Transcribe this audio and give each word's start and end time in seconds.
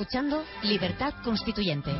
escuchando 0.00 0.42
Libertad 0.62 1.12
Constituyente. 1.22 1.90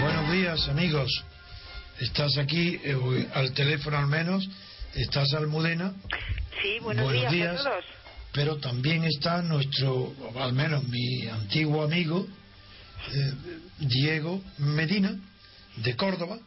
Buenos 0.00 0.30
días, 0.30 0.68
amigos. 0.68 1.24
Estás 1.98 2.38
aquí, 2.38 2.80
eh, 2.84 3.28
al 3.34 3.52
teléfono 3.54 3.98
al 3.98 4.06
menos, 4.06 4.48
estás 4.94 5.34
Almudena. 5.34 5.94
Sí, 6.62 6.78
buenos, 6.80 7.10
días, 7.10 7.60
a 7.60 7.70
todos. 7.70 7.97
Pero 8.38 8.58
también 8.58 9.02
está 9.02 9.42
nuestro, 9.42 10.14
al 10.36 10.52
menos 10.52 10.86
mi 10.86 11.26
antiguo 11.26 11.82
amigo, 11.82 12.24
eh, 13.12 13.32
Diego 13.80 14.40
Medina, 14.58 15.18
de 15.78 15.96
Córdoba, 15.96 16.38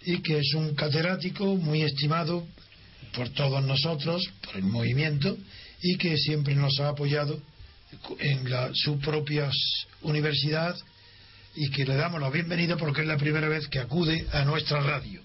y 0.00 0.22
que 0.22 0.38
es 0.38 0.54
un 0.54 0.74
catedrático 0.74 1.44
muy 1.56 1.82
estimado 1.82 2.46
por 3.12 3.28
todos 3.34 3.62
nosotros, 3.62 4.26
por 4.46 4.56
el 4.56 4.62
movimiento, 4.62 5.36
y 5.82 5.98
que 5.98 6.16
siempre 6.16 6.54
nos 6.54 6.80
ha 6.80 6.88
apoyado 6.88 7.38
en 8.18 8.48
la, 8.48 8.70
su 8.72 8.98
propia 8.98 9.50
universidad 10.00 10.74
y 11.54 11.70
que 11.70 11.84
le 11.84 11.96
damos 11.96 12.18
la 12.18 12.30
bienvenida 12.30 12.78
porque 12.78 13.02
es 13.02 13.06
la 13.06 13.18
primera 13.18 13.50
vez 13.50 13.68
que 13.68 13.78
acude 13.78 14.26
a 14.32 14.46
nuestra 14.46 14.80
radio. 14.80 15.20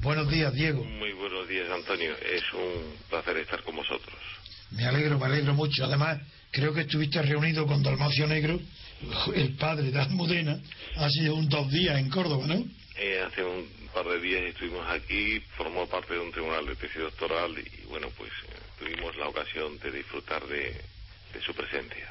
Buenos 0.00 0.28
días, 0.28 0.52
Diego. 0.52 0.84
Muy 0.84 1.12
buenos 1.12 1.48
días, 1.48 1.70
Antonio. 1.70 2.14
Es 2.18 2.42
un 2.52 2.96
placer 3.08 3.38
estar 3.38 3.62
con 3.62 3.76
vosotros. 3.76 4.14
Me 4.70 4.86
alegro, 4.86 5.18
me 5.18 5.26
alegro 5.26 5.54
mucho. 5.54 5.84
Además, 5.84 6.20
creo 6.50 6.72
que 6.72 6.82
estuviste 6.82 7.22
reunido 7.22 7.66
con 7.66 7.82
Dalmacio 7.82 8.26
Negro, 8.26 8.60
el 9.34 9.52
padre 9.56 9.90
de 9.90 10.00
Almudena, 10.00 10.58
hace 10.96 11.30
un 11.30 11.48
dos 11.48 11.70
días 11.70 11.98
en 11.98 12.08
Córdoba, 12.10 12.46
¿no? 12.46 12.64
Eh, 12.96 13.20
hace 13.26 13.44
un 13.44 13.66
par 13.92 14.06
de 14.06 14.20
días 14.20 14.42
estuvimos 14.42 14.86
aquí, 14.88 15.40
formó 15.56 15.86
parte 15.88 16.14
de 16.14 16.20
un 16.20 16.30
tribunal 16.30 16.66
de 16.66 16.76
tesis 16.76 17.00
doctoral 17.00 17.52
y, 17.58 17.86
bueno, 17.86 18.08
pues 18.16 18.30
eh, 18.30 18.56
tuvimos 18.78 19.16
la 19.16 19.28
ocasión 19.28 19.78
de 19.78 19.90
disfrutar 19.90 20.46
de, 20.46 20.80
de 21.32 21.40
su 21.44 21.52
presencia. 21.54 22.10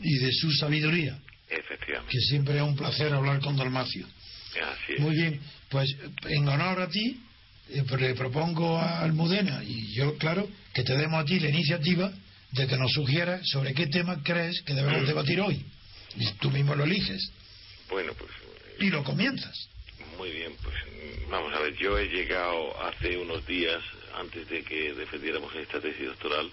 Y 0.00 0.18
de 0.18 0.32
su 0.32 0.50
sabiduría. 0.52 1.18
Efectivamente. 1.48 2.10
Que 2.10 2.20
siempre 2.20 2.56
es 2.56 2.62
un 2.62 2.76
placer 2.76 3.12
hablar 3.12 3.40
con 3.40 3.56
Dalmacio. 3.56 4.06
Así 4.06 4.94
es. 4.94 5.00
Muy 5.00 5.14
bien, 5.14 5.40
pues 5.68 5.88
en 6.28 6.48
honor 6.48 6.80
a 6.80 6.88
ti, 6.88 7.20
le 7.68 8.14
propongo 8.14 8.78
a 8.78 9.00
Almudena 9.00 9.62
y 9.64 9.92
yo, 9.94 10.16
claro, 10.18 10.48
que 10.72 10.82
te 10.82 10.96
demos 10.96 11.22
a 11.22 11.24
ti 11.24 11.40
la 11.40 11.48
iniciativa 11.48 12.12
de 12.52 12.66
que 12.66 12.76
nos 12.76 12.92
sugieras 12.92 13.40
sobre 13.48 13.74
qué 13.74 13.86
tema 13.86 14.22
crees 14.22 14.62
que 14.62 14.74
debemos 14.74 15.06
debatir 15.06 15.40
hoy. 15.40 15.64
Y 16.16 16.30
tú 16.34 16.50
mismo 16.50 16.74
lo 16.74 16.84
eliges. 16.84 17.30
Bueno, 17.88 18.12
pues. 18.14 18.30
Y 18.78 18.90
lo 18.90 19.02
comienzas. 19.02 19.68
Muy 20.16 20.30
bien, 20.30 20.52
pues 20.62 20.76
mm, 20.76 21.30
vamos 21.30 21.52
a 21.52 21.60
ver, 21.60 21.74
yo 21.76 21.98
he 21.98 22.06
llegado 22.06 22.80
hace 22.84 23.16
unos 23.16 23.44
días, 23.46 23.82
antes 24.16 24.48
de 24.48 24.62
que 24.62 24.94
defendiéramos 24.94 25.52
esta 25.56 25.80
tesis 25.80 26.06
doctoral, 26.06 26.50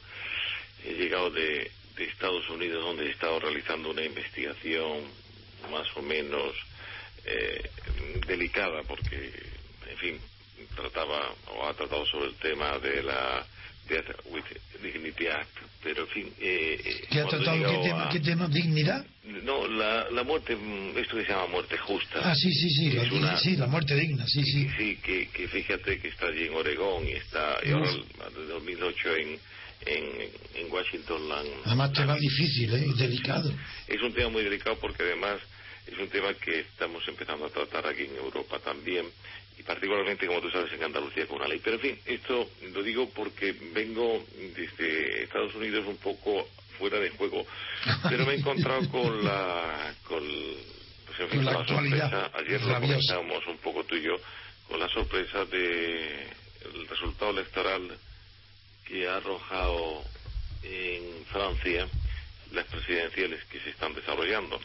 he 0.83 0.93
llegado 0.93 1.29
de, 1.29 1.69
de 1.95 2.03
Estados 2.05 2.49
Unidos 2.49 2.83
donde 2.83 3.05
he 3.05 3.11
estado 3.11 3.39
realizando 3.39 3.91
una 3.91 4.03
investigación 4.03 5.03
más 5.69 5.87
o 5.95 6.01
menos 6.01 6.55
eh, 7.25 7.69
delicada 8.25 8.81
porque, 8.83 9.31
en 9.89 9.97
fin, 9.97 10.19
trataba 10.75 11.33
o 11.55 11.67
ha 11.67 11.73
tratado 11.73 12.05
sobre 12.05 12.27
el 12.29 12.35
tema 12.35 12.77
de 12.79 13.03
la 13.03 13.45
Death 13.87 14.07
with 14.25 14.43
Dignity 14.81 15.27
Act, 15.27 15.49
pero 15.83 16.01
en 16.03 16.07
fin... 16.07 16.33
Eh, 16.39 17.05
¿Qué 17.09 17.19
ha 17.19 17.23
cuando 17.25 17.51
he 17.51 17.59
tratado? 17.59 17.81
¿Qué 17.81 17.87
tema? 17.89 18.05
a- 18.07 18.09
¿Qué 18.09 18.19
tema? 18.19 18.47
¿Dignidad? 18.47 19.05
No, 19.43 19.67
la, 19.67 20.09
la 20.11 20.23
muerte, 20.23 20.55
mm, 20.55 20.97
esto 20.97 21.17
que 21.17 21.25
se 21.25 21.31
llama 21.31 21.47
muerte 21.47 21.77
justa. 21.77 22.21
Ah, 22.23 22.33
sí, 22.35 22.51
sí, 22.53 22.69
sí, 22.69 22.91
la, 22.91 23.03
una- 23.03 23.37
sí, 23.37 23.55
la 23.57 23.67
muerte 23.67 23.95
digna, 23.95 24.25
sí, 24.27 24.43
sí. 24.43 24.69
Sí, 24.77 24.95
que, 25.03 25.27
que 25.29 25.47
fíjate 25.47 25.99
que 25.99 26.07
está 26.07 26.27
allí 26.27 26.45
en 26.45 26.53
Oregón 26.53 27.07
y 27.07 27.11
está 27.13 27.57
y 27.63 27.71
ahora 27.71 27.91
desde 28.29 28.45
2008 28.47 29.15
en, 29.17 29.39
en, 29.85 30.05
en 30.55 30.71
Washington. 30.71 31.27
la 31.29 31.43
Además, 31.65 31.91
tema 31.93 32.15
difícil, 32.17 32.73
¿eh? 32.73 32.85
Delicado. 32.97 33.51
Es 33.87 34.01
un 34.01 34.13
tema 34.13 34.29
muy 34.29 34.43
delicado 34.43 34.77
porque 34.79 35.03
además 35.03 35.39
es 35.87 35.97
un 35.97 36.07
tema 36.09 36.33
que 36.35 36.59
estamos 36.61 37.03
empezando 37.07 37.45
a 37.45 37.49
tratar 37.49 37.87
aquí 37.87 38.03
en 38.03 38.15
Europa 38.15 38.59
también 38.59 39.05
y 39.61 39.63
particularmente, 39.63 40.25
como 40.25 40.41
tú 40.41 40.49
sabes, 40.49 40.73
en 40.73 40.83
Andalucía 40.83 41.27
con 41.27 41.37
una 41.37 41.47
ley. 41.47 41.61
Pero 41.63 41.75
en 41.75 41.81
fin, 41.81 41.99
esto 42.05 42.49
lo 42.73 42.81
digo 42.81 43.09
porque 43.11 43.53
vengo 43.73 44.25
desde 44.55 45.23
Estados 45.23 45.53
Unidos 45.53 45.85
un 45.87 45.97
poco 45.97 46.49
fuera 46.79 46.99
de 46.99 47.11
juego, 47.11 47.45
pero 48.09 48.25
me 48.25 48.33
he 48.33 48.37
encontrado 48.37 48.89
con 48.89 49.23
la... 49.23 49.93
Con, 50.07 50.23
pues 51.05 51.19
en 51.19 51.29
fin, 51.29 51.43
Con 51.43 51.53
la 51.53 51.67
sorpresa. 51.67 52.31
Ayer 52.33 52.61
lo 52.61 52.67
rabiosa. 52.73 53.15
comentábamos 53.15 53.47
un 53.47 53.57
poco 53.57 53.83
tú 53.83 53.95
y 53.95 54.01
yo 54.01 54.15
con 54.67 54.79
la 54.79 54.89
sorpresa 54.89 55.45
de 55.45 56.25
el 56.65 56.87
resultado 56.87 57.31
electoral 57.31 57.91
que 58.85 59.07
ha 59.07 59.17
arrojado 59.17 60.03
en 60.63 61.25
Francia 61.25 61.87
las 62.51 62.65
presidenciales 62.65 63.43
que 63.45 63.59
se 63.59 63.69
están 63.69 63.93
desarrollando. 63.93 64.59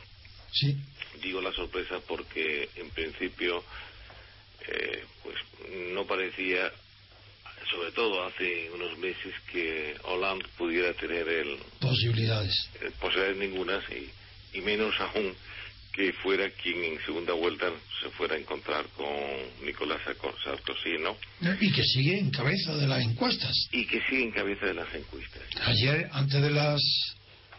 Sí. 0.52 0.74
Digo 1.20 1.40
la 1.42 1.52
sorpresa 1.52 2.00
porque 2.06 2.68
en 2.76 2.88
principio 2.90 3.62
eh, 4.68 5.04
pues 5.22 5.36
no 5.94 6.04
parecía, 6.06 6.70
sobre 7.70 7.92
todo 7.92 8.24
hace 8.24 8.70
unos 8.74 8.96
meses, 8.98 9.34
que 9.52 9.94
Hollande 10.04 10.44
pudiera 10.56 10.92
tener 10.94 11.28
el, 11.28 11.56
Posibilidades. 11.80 12.54
eh, 12.80 12.90
posibilidades 13.00 13.36
ningunas 13.38 13.82
y, 13.90 14.58
y 14.58 14.60
menos 14.62 14.94
aún 15.00 15.34
que 15.92 16.12
fuera 16.12 16.50
quien 16.50 16.84
en 16.84 17.00
segunda 17.06 17.32
vuelta 17.32 17.70
se 18.02 18.10
fuera 18.10 18.34
a 18.34 18.38
encontrar 18.38 18.84
con 18.96 19.06
Nicolás 19.64 19.98
Sarko- 20.04 20.34
Sarkozy, 20.44 20.98
¿no? 21.00 21.16
Y 21.58 21.72
que 21.72 21.82
sigue 21.82 22.18
en 22.18 22.30
cabeza 22.30 22.76
de 22.76 22.86
las 22.86 23.00
encuestas. 23.02 23.54
Y 23.72 23.86
que 23.86 24.02
sigue 24.02 24.24
en 24.24 24.30
cabeza 24.32 24.66
de 24.66 24.74
las 24.74 24.94
encuestas. 24.94 25.40
Ayer, 25.62 26.06
antes 26.12 26.42
de 26.42 26.50
las 26.50 26.82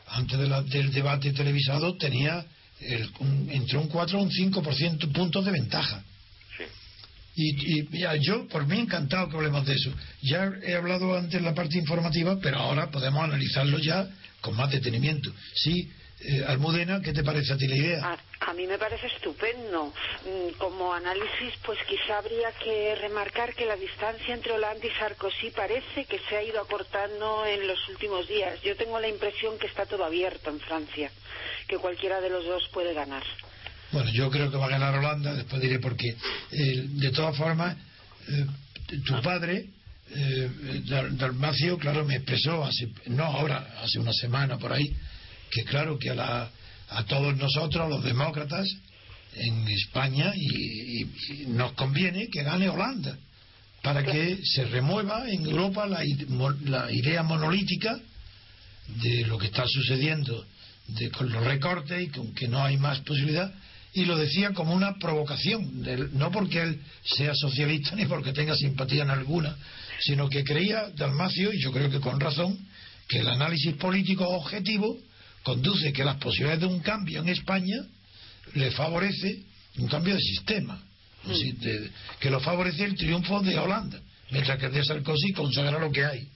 antes 0.10 0.38
de 0.40 0.48
la- 0.48 0.62
del 0.62 0.92
debate 0.94 1.34
televisado, 1.34 1.98
tenía 1.98 2.46
el- 2.80 3.10
un- 3.20 3.50
entre 3.52 3.78
un 3.80 3.88
4 3.90 4.20
y 4.20 4.22
un 4.22 4.32
5% 4.32 5.12
puntos 5.12 5.44
de 5.44 5.52
ventaja. 5.52 6.04
Y, 7.40 7.80
y 7.80 7.88
mira, 7.92 8.16
yo, 8.16 8.48
por 8.48 8.66
mí, 8.66 8.80
encantado 8.80 9.30
que 9.30 9.38
hablemos 9.38 9.64
de 9.68 9.76
eso. 9.76 9.94
Ya 10.24 10.52
he 10.64 10.74
hablado 10.74 11.16
antes 11.16 11.36
en 11.36 11.46
la 11.46 11.54
parte 11.54 11.78
informativa, 11.78 12.40
pero 12.42 12.58
ahora 12.58 12.90
podemos 12.90 13.24
analizarlo 13.24 13.78
ya 13.78 14.10
con 14.42 14.56
más 14.56 14.72
detenimiento. 14.72 15.32
Sí, 15.54 15.88
eh, 16.22 16.44
Almudena, 16.48 17.00
¿qué 17.00 17.14
te 17.14 17.24
parece 17.24 17.54
a 17.54 17.58
ti 17.58 17.68
la 17.68 17.76
idea? 17.76 18.18
A, 18.42 18.50
a 18.50 18.54
mí 18.56 18.66
me 18.66 18.80
parece 18.80 19.06
estupendo. 19.06 19.94
Mm, 20.26 20.58
Como 20.58 20.92
análisis, 20.92 21.54
pues 21.64 21.78
quizá 21.88 22.18
habría 22.18 22.52
que 22.54 22.96
remarcar 22.96 23.54
que 23.54 23.68
la 23.68 23.76
distancia 23.76 24.34
entre 24.34 24.54
Hollande 24.54 24.88
y 24.88 24.98
Sarkozy 24.98 25.52
parece 25.52 26.06
que 26.06 26.18
se 26.28 26.38
ha 26.38 26.42
ido 26.42 26.60
acortando 26.60 27.46
en 27.46 27.68
los 27.68 27.78
últimos 27.90 28.28
días. 28.28 28.60
Yo 28.64 28.76
tengo 28.76 29.00
la 29.00 29.10
impresión 29.10 29.60
que 29.60 29.68
está 29.68 29.86
todo 29.86 30.04
abierto 30.06 30.50
en 30.50 30.60
Francia, 30.60 31.12
que 31.68 31.78
cualquiera 31.78 32.20
de 32.20 32.32
los 32.32 32.44
dos 32.46 32.68
puede 32.74 32.96
ganar. 32.96 33.24
Bueno, 33.92 34.12
yo 34.12 34.30
creo 34.30 34.52
que 34.52 34.58
va 34.58 34.66
a 34.66 34.70
ganar 34.70 34.96
Holanda, 34.96 35.34
después 35.34 35.62
diré 35.62 35.80
por 35.80 35.96
qué. 35.96 36.16
Eh, 36.52 36.86
de 36.90 37.12
todas 37.12 37.36
formas, 37.38 37.76
eh, 38.28 38.46
tu 39.06 39.22
padre, 39.22 39.66
eh, 40.14 40.50
Dal- 40.88 41.16
Dalmacio, 41.18 41.78
claro, 41.78 42.06
me 42.06 42.16
expresó, 42.16 42.64
hace, 42.66 42.90
no 43.08 43.24
ahora, 43.26 43.76
hace 43.84 44.00
una 44.00 44.14
semana 44.14 44.58
por 44.58 44.74
ahí, 44.74 44.94
que 45.52 45.64
claro 45.64 45.98
que 45.98 46.10
a, 46.10 46.16
la- 46.16 46.50
a 46.90 47.04
todos 47.06 47.36
nosotros, 47.38 47.86
a 47.86 47.90
los 47.90 48.04
demócratas, 48.04 48.68
en 49.36 49.68
España, 49.68 50.32
y, 50.36 51.04
y- 51.04 51.46
nos 51.48 51.74
conviene 51.74 52.28
que 52.30 52.44
gane 52.44 52.70
Holanda, 52.70 53.18
para 53.84 54.04
que 54.04 54.40
se 54.44 54.66
remueva 54.66 55.30
en 55.30 55.46
Europa 55.46 55.86
la, 55.86 56.02
la 56.66 56.92
idea 56.92 57.24
monolítica 57.24 57.98
de 59.02 59.26
lo 59.28 59.38
que 59.38 59.48
está 59.48 59.66
sucediendo 59.68 60.46
de, 60.88 61.10
con 61.12 61.30
los 61.32 61.44
recortes 61.44 62.02
y 62.02 62.08
con 62.10 62.34
que 62.34 62.48
no 62.48 62.64
hay 62.64 62.78
más 62.78 63.00
posibilidad 63.02 63.54
y 63.94 64.06
lo 64.06 64.18
decía 64.18 64.52
como 64.54 64.74
una 64.74 64.98
provocación 64.98 65.84
no 66.14 66.32
porque 66.32 66.62
él 66.62 66.82
sea 67.04 67.34
socialista 67.34 67.96
ni 67.96 68.06
porque 68.06 68.34
tenga 68.34 68.56
simpatía 68.56 69.04
en 69.04 69.10
alguna 69.10 69.56
sino 70.02 70.30
que 70.30 70.44
creía 70.44 70.90
Dalmacio 70.96 71.52
y 71.54 71.60
yo 71.62 71.72
creo 71.72 71.90
que 71.90 72.00
con 72.00 72.20
razón 72.20 72.58
que 73.08 73.20
el 73.20 73.28
análisis 73.28 73.74
político 73.76 74.28
objetivo 74.28 74.98
conduce 75.44 75.94
que 75.94 76.04
las 76.04 76.18
posibilidades 76.18 76.60
de 76.62 76.68
un 76.68 76.80
cambio 76.82 77.22
en 77.22 77.30
España 77.30 77.78
le 78.54 78.70
favorece 78.72 79.44
un 79.78 79.88
cambio 79.88 80.16
de 80.16 80.22
sistema. 80.22 80.84
De- 81.26 81.90
que 82.20 82.30
lo 82.30 82.40
favorece 82.40 82.84
el 82.84 82.96
triunfo 82.96 83.42
de 83.42 83.58
Holanda 83.58 84.00
mientras 84.32 84.58
que 84.60 84.66
el 84.68 84.74
de 84.74 84.84
Sarkozy 84.86 85.34
consagra 85.34 85.80
lo 85.80 85.92
que 85.92 86.06
hay. 86.06 86.28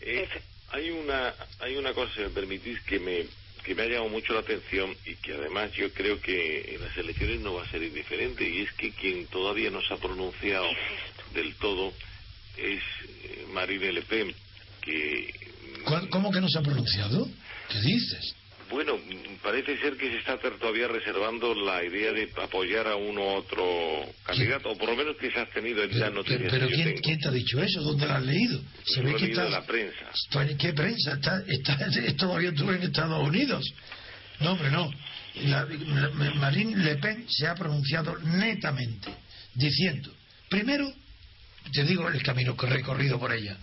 Eh, 0.00 0.28
hay 0.70 0.90
una 0.90 1.32
hay 1.60 1.76
una 1.76 1.92
cosa, 1.92 2.12
si 2.14 2.20
me 2.20 2.28
permitís, 2.30 2.80
que 2.82 2.98
me 3.00 3.24
que 3.68 3.74
me 3.74 3.82
ha 3.82 3.86
llamado 3.86 4.08
mucho 4.08 4.32
la 4.32 4.40
atención 4.40 4.96
y 5.04 5.14
que 5.16 5.34
además 5.34 5.70
yo 5.76 5.92
creo 5.92 6.18
que 6.20 6.74
en 6.74 6.82
las 6.82 6.96
elecciones 6.96 7.40
no 7.40 7.52
va 7.54 7.64
a 7.64 7.70
ser 7.70 7.82
indiferente 7.82 8.48
y 8.48 8.62
es 8.62 8.72
que 8.72 8.92
quien 8.92 9.26
todavía 9.26 9.70
no 9.70 9.82
se 9.82 9.92
ha 9.92 9.98
pronunciado 9.98 10.66
del 11.34 11.54
todo 11.56 11.92
es 12.56 12.82
eh, 13.08 13.44
Marine 13.52 13.92
Le 13.92 14.02
Pen 14.02 14.34
que 14.80 15.34
¿Cuál- 15.84 16.08
¿cómo 16.08 16.30
que 16.32 16.40
no 16.40 16.48
se 16.48 16.58
ha 16.58 16.62
pronunciado? 16.62 17.28
¿Qué 17.68 17.78
dices? 17.80 18.34
Bueno, 18.70 18.98
parece 19.42 19.78
ser 19.78 19.96
que 19.96 20.10
se 20.10 20.18
está 20.18 20.38
todavía 20.38 20.88
reservando 20.88 21.54
la 21.54 21.82
idea 21.84 22.12
de 22.12 22.30
apoyar 22.42 22.86
a 22.86 22.96
uno 22.96 23.20
u 23.22 23.28
otro 23.36 23.64
candidato, 24.24 24.70
o 24.70 24.76
por 24.76 24.90
lo 24.90 24.96
menos 24.96 25.16
que 25.16 25.30
se 25.30 25.38
ha 25.40 25.46
tenido 25.50 25.82
en 25.82 25.90
Pero, 25.90 26.00
las 26.04 26.12
noticias. 26.14 26.50
pero 26.50 26.68
yo 26.68 26.74
¿quién, 26.76 26.98
quién 27.00 27.18
te 27.18 27.28
ha 27.28 27.30
dicho 27.32 27.62
eso? 27.62 27.80
¿Dónde 27.82 28.06
lo 28.06 28.12
has 28.14 28.24
leído? 28.24 28.60
Se 28.84 29.02
Lo 29.02 29.12
ve 29.12 29.16
que 29.16 29.24
está... 29.26 29.48
la 29.48 29.64
prensa. 29.64 30.10
¿Qué 30.58 30.72
prensa? 30.74 31.12
Está, 31.14 31.42
está, 31.46 31.74
es 31.86 32.16
todavía 32.16 32.52
tú 32.52 32.70
en 32.70 32.82
Estados 32.82 33.26
Unidos. 33.26 33.64
No, 34.40 34.52
hombre, 34.52 34.70
no. 34.70 34.90
La- 35.44 35.64
la- 35.64 36.10
Marine 36.34 36.76
Le 36.84 36.96
Pen 36.96 37.24
se 37.28 37.46
ha 37.46 37.54
pronunciado 37.54 38.18
netamente, 38.18 39.08
diciendo, 39.54 40.10
primero, 40.48 40.92
te 41.72 41.84
digo 41.84 42.08
el 42.08 42.22
camino 42.22 42.54
recorrido 42.58 43.18
por 43.18 43.32
ella. 43.32 43.56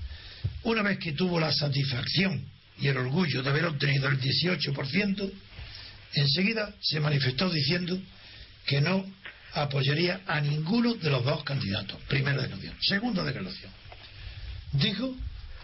Una 0.63 0.81
vez 0.84 0.98
que 1.00 1.12
tuvo 1.13 1.40
la 1.40 1.51
satisfacción 1.51 2.46
y 2.80 2.88
el 2.88 2.98
orgullo 2.98 3.42
de 3.42 3.50
haber 3.50 3.66
obtenido 3.66 4.07
el 4.10 4.19
18%, 4.19 5.31
enseguida 6.13 6.74
se 6.81 7.00
manifestó 7.00 7.50
diciendo 7.50 8.00
que 8.66 8.81
no 8.81 9.06
apoyaría 9.54 10.22
a 10.27 10.42
ninguno 10.42 10.95
de 10.95 11.10
los 11.10 11.24
dos 11.24 11.44
candidatos. 11.44 12.00
Primera 12.07 12.42
declaración. 12.42 12.75
Segunda 12.81 13.24
declaración. 13.24 13.72
Dijo 14.74 15.16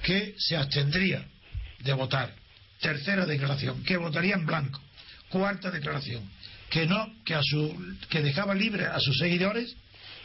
que 0.04 0.36
se 0.38 0.56
abstendría 0.56 1.26
de 1.80 1.94
votar. 1.94 2.34
Tercera 2.80 3.26
declaración, 3.26 3.84
que 3.84 3.98
votaría 3.98 4.36
en 4.36 4.46
blanco. 4.46 4.82
Cuarta 5.30 5.70
declaración, 5.70 6.24
que 6.70 6.86
no, 6.86 7.14
que 7.24 7.36
a 7.36 7.42
su, 7.44 7.96
que 8.10 8.22
dejaba 8.22 8.56
libre 8.56 8.86
a 8.86 9.00
sus 9.00 9.18
seguidores 9.18 9.76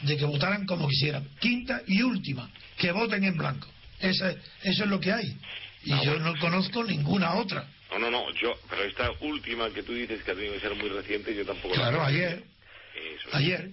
de 0.01 0.17
que 0.17 0.25
votaran 0.25 0.65
como 0.65 0.87
quisieran. 0.87 1.27
Quinta 1.39 1.81
y 1.87 2.01
última, 2.01 2.49
que 2.77 2.91
voten 2.91 3.23
en 3.23 3.37
blanco. 3.37 3.67
Eso 3.99 4.27
es 4.63 4.79
lo 4.79 4.99
que 4.99 5.11
hay. 5.11 5.37
Y 5.83 5.91
Ah, 5.93 6.01
yo 6.03 6.11
bueno. 6.11 6.33
no 6.33 6.39
conozco 6.39 6.83
ninguna 6.83 7.35
otra. 7.35 7.67
No, 7.91 7.99
no, 7.99 8.11
no, 8.11 8.33
yo, 8.33 8.53
pero 8.69 8.83
esta 8.83 9.11
última 9.21 9.69
que 9.71 9.83
tú 9.83 9.93
dices 9.93 10.21
que 10.23 10.31
ha 10.31 10.35
tenido 10.35 10.53
que 10.53 10.59
ser 10.59 10.75
muy 10.75 10.89
reciente, 10.89 11.33
yo 11.33 11.45
tampoco 11.45 11.69
la 11.75 11.81
Claro, 11.81 11.97
conocía. 11.99 12.27
ayer, 12.27 12.43
Eso 13.15 13.27
es. 13.29 13.35
ayer, 13.35 13.69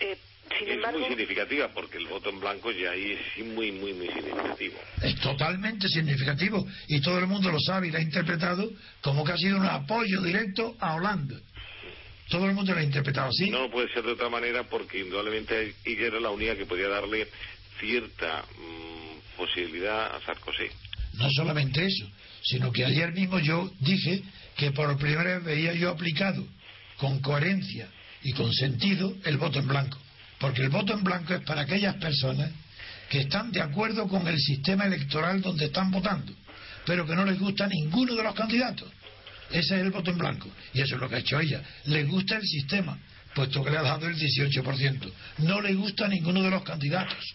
Eh, 0.00 0.16
sin 0.58 0.68
es 0.68 0.74
embargo, 0.74 0.98
muy 0.98 1.08
significativa 1.08 1.68
porque 1.68 1.98
el 1.98 2.06
voto 2.06 2.30
en 2.30 2.40
blanco 2.40 2.70
ya 2.72 2.90
ahí 2.92 3.12
es 3.36 3.44
muy, 3.46 3.70
muy, 3.72 3.92
muy 3.92 4.08
significativo. 4.08 4.78
es 5.02 5.16
totalmente 5.20 5.88
significativo 5.88 6.66
y 6.88 7.00
todo 7.00 7.18
el 7.18 7.26
mundo 7.26 7.50
lo 7.50 7.58
sabe 7.60 7.88
y 7.88 7.90
lo 7.90 7.98
ha 7.98 8.02
interpretado 8.02 8.70
como 9.02 9.24
que 9.24 9.32
ha 9.32 9.36
sido 9.36 9.56
un 9.58 9.66
apoyo 9.66 10.20
directo 10.22 10.76
a 10.80 10.94
Holanda. 10.94 11.36
Todo 12.28 12.46
el 12.46 12.54
mundo 12.54 12.72
lo 12.72 12.80
ha 12.80 12.82
interpretado 12.82 13.28
así. 13.28 13.50
No 13.50 13.70
puede 13.70 13.92
ser 13.92 14.02
de 14.04 14.12
otra 14.12 14.28
manera 14.30 14.62
porque 14.64 14.98
indudablemente 15.00 15.74
ella 15.84 16.06
era 16.06 16.20
la 16.20 16.30
única 16.30 16.56
que 16.56 16.64
podía 16.66 16.88
darle 16.88 17.28
cierta 17.78 18.44
mm, 18.58 18.83
posibilidad 19.36 20.14
a 20.14 20.20
Sarkozy. 20.24 20.68
No 21.14 21.30
solamente 21.30 21.84
eso, 21.84 22.06
sino 22.42 22.72
que 22.72 22.84
ayer 22.84 23.12
mismo 23.12 23.38
yo 23.38 23.70
dije 23.80 24.22
que 24.56 24.72
por 24.72 24.96
primera 24.98 25.38
vez 25.38 25.44
veía 25.44 25.72
yo 25.74 25.90
aplicado 25.90 26.46
con 26.98 27.20
coherencia 27.20 27.88
y 28.22 28.32
con 28.32 28.52
sentido 28.52 29.14
el 29.24 29.36
voto 29.36 29.58
en 29.58 29.68
blanco. 29.68 29.98
Porque 30.38 30.62
el 30.62 30.68
voto 30.68 30.92
en 30.94 31.04
blanco 31.04 31.34
es 31.34 31.40
para 31.42 31.62
aquellas 31.62 31.96
personas 31.96 32.50
que 33.08 33.20
están 33.20 33.52
de 33.52 33.60
acuerdo 33.60 34.08
con 34.08 34.26
el 34.26 34.38
sistema 34.38 34.86
electoral 34.86 35.40
donde 35.40 35.66
están 35.66 35.90
votando, 35.90 36.32
pero 36.84 37.06
que 37.06 37.14
no 37.14 37.24
les 37.24 37.38
gusta 37.38 37.66
ninguno 37.66 38.14
de 38.14 38.22
los 38.22 38.34
candidatos. 38.34 38.90
Ese 39.50 39.76
es 39.76 39.82
el 39.82 39.90
voto 39.90 40.10
en 40.10 40.18
blanco. 40.18 40.48
Y 40.72 40.80
eso 40.80 40.96
es 40.96 41.00
lo 41.00 41.08
que 41.08 41.16
ha 41.16 41.18
hecho 41.18 41.38
ella. 41.38 41.62
Le 41.84 42.04
gusta 42.04 42.36
el 42.36 42.42
sistema, 42.42 42.98
puesto 43.34 43.62
que 43.62 43.70
le 43.70 43.78
ha 43.78 43.82
dado 43.82 44.08
el 44.08 44.16
18%. 44.16 45.12
No 45.38 45.60
le 45.60 45.74
gusta 45.74 46.08
ninguno 46.08 46.42
de 46.42 46.50
los 46.50 46.64
candidatos 46.64 47.34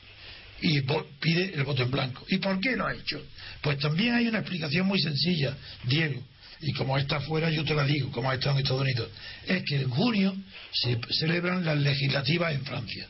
y 0.61 0.81
pide 1.19 1.53
el 1.53 1.63
voto 1.63 1.83
en 1.83 1.91
blanco. 1.91 2.25
¿Y 2.27 2.37
por 2.37 2.59
qué 2.59 2.75
lo 2.75 2.85
ha 2.85 2.93
hecho? 2.93 3.21
Pues 3.61 3.77
también 3.79 4.15
hay 4.15 4.27
una 4.27 4.39
explicación 4.39 4.87
muy 4.87 4.99
sencilla, 4.99 5.55
Diego, 5.83 6.21
y 6.61 6.73
como 6.73 6.97
está 6.97 7.21
fuera 7.21 7.49
yo 7.49 7.63
te 7.63 7.73
la 7.73 7.85
digo, 7.85 8.11
como 8.11 8.29
ha 8.29 8.35
estado 8.35 8.55
en 8.57 8.63
Estados 8.63 8.81
Unidos, 8.81 9.09
es 9.47 9.63
que 9.63 9.75
en 9.77 9.89
junio 9.89 10.35
se 10.73 10.99
celebran 11.19 11.63
las 11.63 11.77
legislativas 11.77 12.53
en 12.53 12.65
Francia. 12.65 13.07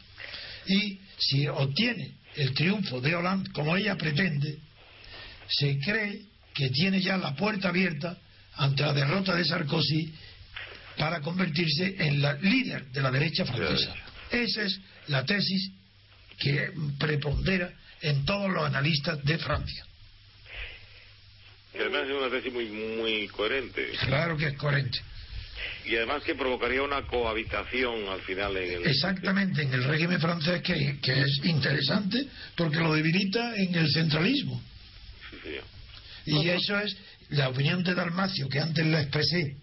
Y 0.67 0.99
si 1.17 1.47
obtiene 1.47 2.11
el 2.35 2.53
triunfo 2.53 3.01
de 3.01 3.15
Hollande, 3.15 3.49
como 3.51 3.75
ella 3.75 3.95
pretende, 3.95 4.59
se 5.47 5.79
cree 5.79 6.21
que 6.53 6.69
tiene 6.69 7.01
ya 7.01 7.17
la 7.17 7.35
puerta 7.35 7.69
abierta 7.69 8.17
ante 8.55 8.83
la 8.83 8.93
derrota 8.93 9.35
de 9.35 9.45
Sarkozy 9.45 10.13
para 10.97 11.21
convertirse 11.21 11.95
en 11.97 12.21
la 12.21 12.33
líder 12.33 12.91
de 12.91 13.01
la 13.01 13.09
derecha 13.09 13.45
francesa. 13.45 13.95
Esa 14.29 14.63
es 14.63 14.79
la 15.07 15.25
tesis 15.25 15.71
que 16.39 16.71
prepondera 16.97 17.71
en 18.01 18.25
todos 18.25 18.49
los 18.49 18.63
analistas 18.63 19.23
de 19.23 19.37
Francia. 19.37 19.85
Y 21.73 21.77
además 21.77 22.03
es 22.09 22.15
una 22.15 22.29
tesis 22.29 22.51
muy, 22.51 22.65
muy 22.69 23.27
coherente. 23.27 23.91
Claro 24.05 24.37
que 24.37 24.47
es 24.47 24.57
coherente. 24.57 24.99
Y 25.85 25.95
además 25.95 26.23
que 26.23 26.35
provocaría 26.35 26.81
una 26.81 27.01
cohabitación 27.03 28.07
al 28.09 28.21
final 28.21 28.55
en 28.57 28.81
el... 28.81 28.87
Exactamente 28.87 29.63
en 29.63 29.73
el 29.73 29.83
régimen 29.83 30.19
francés 30.19 30.61
que, 30.61 30.99
que 31.01 31.21
es 31.21 31.41
interesante 31.43 32.27
porque 32.55 32.77
lo 32.77 32.93
debilita 32.93 33.55
en 33.55 33.75
el 33.75 33.91
centralismo. 33.91 34.61
Sí, 35.29 35.37
señor. 35.43 35.63
Y 36.25 36.49
eso 36.49 36.79
es 36.79 36.95
la 37.29 37.49
opinión 37.49 37.83
de 37.83 37.95
Dalmacio 37.95 38.47
que 38.49 38.59
antes 38.59 38.85
la 38.85 39.01
expresé. 39.01 39.57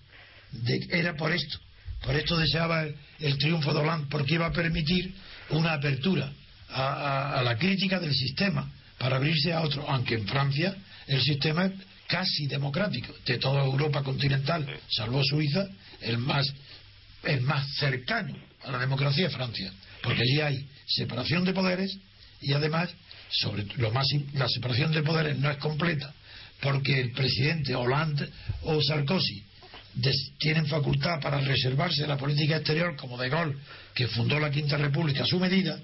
De, 0.52 0.86
era 0.90 1.14
por 1.14 1.32
esto. 1.32 1.58
Por 2.02 2.14
esto 2.14 2.36
deseaba 2.36 2.82
el, 2.82 2.94
el 3.20 3.38
triunfo 3.38 3.72
de 3.72 3.80
Hollande 3.80 4.06
porque 4.10 4.34
iba 4.34 4.46
a 4.46 4.52
permitir 4.52 5.14
una 5.50 5.74
apertura 5.74 6.32
a, 6.70 6.82
a- 6.82 7.38
a 7.40 7.42
la 7.42 7.56
crítica 7.58 7.98
del 8.00 8.14
sistema 8.14 8.70
para 8.98 9.16
abrirse 9.16 9.52
a 9.52 9.60
otro. 9.60 9.88
Aunque 9.88 10.14
en 10.14 10.26
Francia 10.26 10.74
el 11.06 11.20
sistema 11.22 11.66
es 11.66 11.72
casi 12.08 12.46
democrático 12.46 13.12
de 13.24 13.38
toda 13.38 13.64
Europa 13.64 14.02
continental, 14.02 14.66
salvo 14.88 15.22
Suiza, 15.24 15.66
el 16.00 16.18
más 16.18 16.46
el 17.24 17.40
más 17.40 17.66
cercano 17.76 18.36
a 18.64 18.70
la 18.70 18.78
democracia 18.78 19.26
es 19.26 19.32
Francia, 19.32 19.72
porque 20.02 20.22
allí 20.22 20.40
hay 20.40 20.66
separación 20.86 21.44
de 21.44 21.52
poderes 21.52 21.98
y 22.40 22.52
además 22.52 22.88
sobre 23.30 23.64
lo 23.78 23.90
más 23.90 24.06
la 24.34 24.48
separación 24.48 24.92
de 24.92 25.02
poderes 25.02 25.36
no 25.38 25.50
es 25.50 25.56
completa 25.58 26.12
porque 26.60 27.00
el 27.00 27.10
presidente 27.12 27.74
Hollande 27.74 28.28
o 28.62 28.80
Sarkozy 28.80 29.42
des- 29.94 30.32
tienen 30.38 30.66
facultad 30.66 31.20
para 31.20 31.40
reservarse 31.40 32.06
la 32.06 32.16
política 32.16 32.56
exterior 32.56 32.94
como 32.96 33.18
De 33.18 33.28
Gaulle 33.28 33.56
que 33.94 34.06
fundó 34.06 34.38
la 34.38 34.50
Quinta 34.50 34.76
República 34.76 35.24
a 35.24 35.26
su 35.26 35.40
medida 35.40 35.80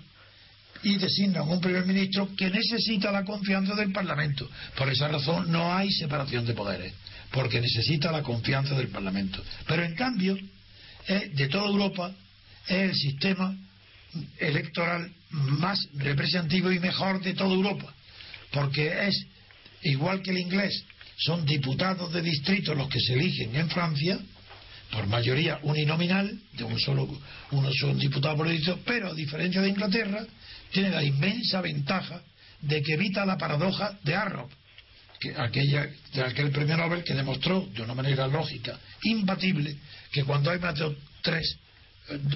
y 0.82 0.96
designan 0.96 1.48
un 1.48 1.60
primer 1.60 1.84
ministro 1.86 2.34
que 2.36 2.50
necesita 2.50 3.12
la 3.12 3.24
confianza 3.24 3.74
del 3.74 3.92
Parlamento. 3.92 4.48
Por 4.76 4.88
esa 4.90 5.08
razón 5.08 5.50
no 5.50 5.74
hay 5.74 5.90
separación 5.90 6.44
de 6.44 6.54
poderes, 6.54 6.92
porque 7.30 7.60
necesita 7.60 8.10
la 8.10 8.22
confianza 8.22 8.74
del 8.74 8.88
Parlamento. 8.88 9.42
Pero 9.66 9.84
en 9.84 9.94
cambio, 9.94 10.38
es, 11.06 11.34
de 11.34 11.48
toda 11.48 11.68
Europa 11.68 12.12
es 12.66 12.90
el 12.90 12.94
sistema 12.94 13.56
electoral 14.38 15.10
más 15.30 15.88
representativo 15.94 16.70
y 16.70 16.78
mejor 16.78 17.22
de 17.22 17.34
toda 17.34 17.54
Europa, 17.54 17.92
porque 18.50 19.08
es 19.08 19.26
igual 19.82 20.22
que 20.22 20.30
el 20.30 20.38
inglés, 20.38 20.84
son 21.16 21.44
diputados 21.44 22.12
de 22.12 22.22
distrito 22.22 22.74
los 22.74 22.88
que 22.88 23.00
se 23.00 23.14
eligen 23.14 23.54
en 23.54 23.70
Francia, 23.70 24.18
por 24.90 25.06
mayoría 25.06 25.58
uninominal, 25.62 26.38
de 26.52 26.64
un 26.64 26.78
solo, 26.78 27.08
uno 27.52 27.70
son 27.72 27.98
diputados 27.98 28.36
por 28.36 28.48
distrito, 28.48 28.80
pero 28.84 29.10
a 29.10 29.14
diferencia 29.14 29.62
de 29.62 29.70
Inglaterra, 29.70 30.26
tiene 30.72 30.90
la 30.90 31.04
inmensa 31.04 31.60
ventaja 31.60 32.22
de 32.60 32.82
que 32.82 32.94
evita 32.94 33.26
la 33.26 33.36
paradoja 33.36 33.98
de 34.02 34.14
Arrow, 34.14 34.48
que 35.20 35.34
aquella, 35.36 35.88
de 36.14 36.22
aquel 36.22 36.50
premio 36.50 36.76
Nobel 36.76 37.04
que 37.04 37.14
demostró 37.14 37.66
de 37.66 37.82
una 37.82 37.94
manera 37.94 38.26
lógica, 38.26 38.78
imbatible, 39.02 39.76
que 40.10 40.24
cuando 40.24 40.50
hay 40.50 40.58
más 40.58 40.78
de 40.78 40.96
tres, 41.22 41.58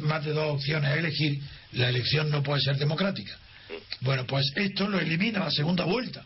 más 0.02 0.24
de 0.24 0.32
dos 0.32 0.56
opciones 0.56 0.90
a 0.90 0.96
elegir, 0.96 1.40
la 1.72 1.88
elección 1.88 2.30
no 2.30 2.42
puede 2.42 2.62
ser 2.62 2.76
democrática. 2.76 3.36
Bueno, 4.00 4.26
pues 4.26 4.52
esto 4.54 4.88
lo 4.88 5.00
elimina 5.00 5.40
la 5.40 5.50
segunda 5.50 5.84
vuelta. 5.84 6.24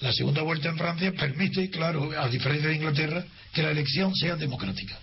La 0.00 0.12
segunda 0.12 0.42
vuelta 0.42 0.68
en 0.68 0.76
Francia 0.76 1.12
permite, 1.12 1.70
claro, 1.70 2.10
a 2.20 2.28
diferencia 2.28 2.68
de 2.68 2.76
Inglaterra, 2.76 3.24
que 3.52 3.62
la 3.62 3.70
elección 3.70 4.14
sea 4.14 4.36
democrática. 4.36 4.98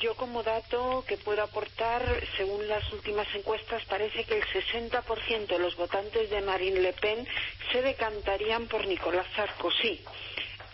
Yo 0.00 0.14
como 0.16 0.42
dato 0.42 1.04
que 1.06 1.16
puedo 1.16 1.42
aportar, 1.42 2.02
según 2.36 2.66
las 2.68 2.90
últimas 2.92 3.26
encuestas, 3.34 3.82
parece 3.88 4.24
que 4.24 4.38
el 4.38 4.44
60% 4.44 5.46
de 5.46 5.58
los 5.58 5.76
votantes 5.76 6.28
de 6.30 6.40
Marine 6.42 6.80
Le 6.80 6.92
Pen 6.94 7.26
se 7.72 7.82
decantarían 7.82 8.66
por 8.66 8.86
Nicolás 8.86 9.26
Sarkozy. 9.34 10.00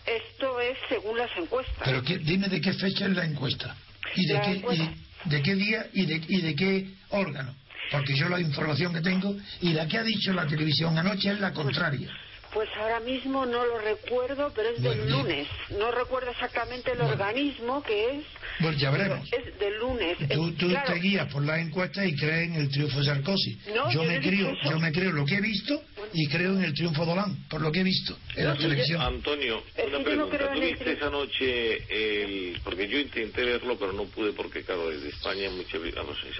Esto 0.05 0.59
es 0.59 0.77
según 0.89 1.17
las 1.17 1.29
encuestas. 1.37 1.81
Pero 1.85 2.03
¿qué- 2.03 2.17
dime 2.17 2.47
de 2.49 2.59
qué 2.59 2.73
fecha 2.73 3.05
es 3.05 3.11
la 3.15 3.23
encuesta. 3.25 3.75
¿Y 4.15 4.25
de, 4.27 4.33
La 4.33 4.41
qué, 4.41 4.51
encuesta. 4.51 4.83
y 5.25 5.29
de 5.29 5.41
qué 5.41 5.55
día 5.55 5.87
y 5.93 6.05
de, 6.05 6.21
y 6.27 6.41
de 6.41 6.55
qué 6.55 6.87
órgano? 7.11 7.55
Porque 7.91 8.15
yo 8.15 8.27
la 8.29 8.39
información 8.39 8.93
que 8.93 9.01
tengo 9.01 9.35
y 9.61 9.73
la 9.73 9.87
que 9.87 9.97
ha 9.99 10.03
dicho 10.03 10.33
la 10.33 10.45
televisión 10.47 10.97
anoche 10.97 11.31
es 11.31 11.39
la 11.39 11.53
contraria. 11.53 12.09
Pues 12.53 12.69
ahora 12.79 12.99
mismo 12.99 13.45
no 13.47 13.65
lo 13.65 13.79
recuerdo, 13.79 14.51
pero 14.55 14.69
es 14.69 14.81
del 14.81 15.09
lunes. 15.09 15.47
No 15.71 15.89
recuerdo 15.91 16.29
exactamente 16.31 16.91
el 16.91 17.01
organismo 17.01 17.81
que 17.81 18.17
es. 18.17 18.23
Bueno, 18.59 18.77
ya 18.77 18.91
veremos. 18.91 19.27
Es 19.33 19.57
del 19.57 19.79
lunes. 19.79 20.17
Tú, 20.31 20.51
tú 20.53 20.71
te 20.85 20.93
guías 20.99 21.31
por 21.33 21.43
las 21.43 21.59
encuestas 21.59 22.05
y 22.05 22.15
crees 22.15 22.49
en 22.49 22.55
el 22.55 22.69
triunfo 22.69 22.99
de 22.99 23.05
Sarkozy. 23.05 23.57
No, 23.73 23.91
yo, 23.91 24.03
yo 24.03 24.09
me 24.09 24.19
creo, 24.21 24.55
yo 24.69 24.79
me 24.79 24.91
creo 24.91 25.11
lo 25.11 25.25
que 25.25 25.35
he 25.37 25.41
visto 25.41 25.81
y 26.13 26.27
creo 26.27 26.51
en 26.53 26.63
el 26.63 26.73
triunfo 26.75 27.05
de 27.05 27.11
Hollande, 27.13 27.39
por 27.49 27.61
lo 27.61 27.71
que 27.71 27.79
he 27.79 27.83
visto 27.83 28.15
en 28.35 28.45
la 28.45 28.55
televisión. 28.55 29.01
Antonio, 29.01 29.63
Es 29.75 29.87
una 29.87 29.97
no 29.97 30.03
pregunta. 30.03 30.37
creo 30.37 30.47
en 30.49 30.53
¿Tú 30.55 30.61
el 30.61 30.69
viste 30.69 30.91
esa 30.91 31.09
noche 31.09 31.77
el...? 31.89 32.61
Porque 32.63 32.87
yo 32.87 32.99
intenté 32.99 33.43
verlo, 33.43 33.77
pero 33.79 33.93
no 33.93 34.03
pude 34.05 34.31
porque, 34.33 34.61
claro, 34.63 34.89
desde 34.91 35.09
España 35.09 35.49
muchas 35.49 35.81
veces... 35.81 35.95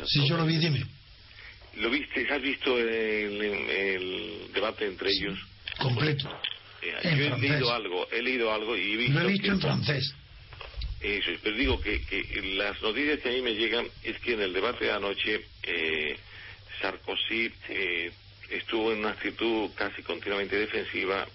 Si 0.07 0.27
yo 0.29 0.37
lo 0.37 0.45
vi, 0.45 0.57
dime. 0.57 0.85
¿Lo 1.77 1.89
viste? 1.89 2.27
¿Has 2.31 2.41
visto 2.41 2.77
el, 2.77 2.87
el 3.41 4.51
debate 4.53 4.85
entre 4.85 5.09
ellos? 5.09 5.39
Completo. 5.79 6.29
Eh, 6.81 6.93
En 7.03 7.17
yo 7.17 7.25
he 7.35 7.39
leído 7.39 7.73
algo, 7.73 8.07
he 8.11 8.21
leído 8.21 8.53
algo 8.53 8.75
y 8.77 8.93
he 8.93 8.97
visto, 8.97 9.13
Lo 9.19 9.21
he 9.27 9.31
visto 9.31 9.45
que- 9.45 9.51
en 9.51 9.61
francés. 9.61 10.13
Eso, 11.01 11.31
es, 11.31 11.39
pero 11.43 11.57
digo 11.57 11.81
que, 11.81 12.01
que 12.05 12.41
las 12.55 12.81
noticias 12.81 13.19
que 13.19 13.29
a 13.29 13.31
mí 13.33 13.41
me 13.41 13.53
llegan 13.55 13.85
es 14.03 14.17
que 14.19 14.33
en 14.33 14.41
el 14.41 14.53
debate 14.53 14.85
de 14.85 14.91
anoche 14.93 15.45
eh, 15.63 16.17
Sarkozy 16.81 17.51
eh, 17.69 18.11
estuvo 18.49 18.91
en 18.93 18.99
una 18.99 19.09
actitud 19.09 19.69
casi 19.75 20.01
continuamente 20.01 20.55
defensiva 20.57 21.27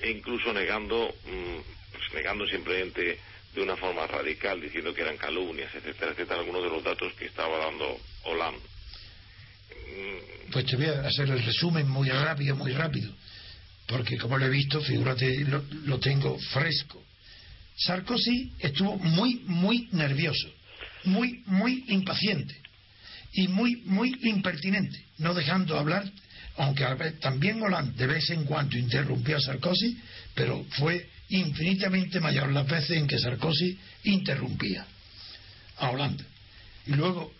e 0.00 0.10
incluso 0.10 0.52
negando, 0.52 1.14
mm, 1.24 1.92
pues 1.92 2.14
negando 2.14 2.46
simplemente 2.48 3.18
de 3.54 3.62
una 3.62 3.76
forma 3.76 4.06
radical, 4.08 4.60
diciendo 4.60 4.92
que 4.94 5.02
eran 5.02 5.16
calumnias, 5.16 5.72
etcétera, 5.74 6.12
etcétera, 6.12 6.40
algunos 6.40 6.62
de 6.62 6.68
los 6.70 6.82
datos 6.82 7.12
que 7.14 7.26
estaba 7.26 7.58
dando 7.58 7.96
Hollande. 8.24 8.60
Pues 10.52 10.66
te 10.66 10.76
voy 10.76 10.86
a 10.86 11.00
hacer 11.06 11.28
el 11.30 11.42
resumen 11.44 11.88
muy 11.88 12.08
rápido, 12.08 12.56
muy 12.56 12.72
rápido. 12.72 13.12
Porque 13.90 14.16
como 14.16 14.38
lo 14.38 14.46
he 14.46 14.50
visto, 14.50 14.80
figúrate, 14.80 15.44
lo, 15.46 15.64
lo 15.84 15.98
tengo 15.98 16.38
fresco. 16.38 17.02
Sarkozy 17.76 18.52
estuvo 18.60 18.96
muy, 18.98 19.42
muy 19.46 19.88
nervioso, 19.90 20.48
muy, 21.04 21.42
muy 21.46 21.86
impaciente 21.88 22.54
y 23.32 23.48
muy, 23.48 23.82
muy 23.86 24.16
impertinente, 24.22 25.06
no 25.18 25.34
dejando 25.34 25.76
hablar, 25.76 26.08
aunque 26.56 26.84
también 27.20 27.60
Hollande 27.60 27.96
de 27.96 28.06
vez 28.06 28.30
en 28.30 28.44
cuando 28.44 28.78
interrumpió 28.78 29.38
a 29.38 29.40
Sarkozy, 29.40 29.98
pero 30.36 30.64
fue 30.78 31.08
infinitamente 31.30 32.20
mayor 32.20 32.52
las 32.52 32.68
veces 32.68 32.96
en 32.96 33.08
que 33.08 33.18
Sarkozy 33.18 33.76
interrumpía 34.04 34.86
a 35.78 35.90
Hollande. 35.90 36.24
Y 36.86 36.92
luego 36.92 37.32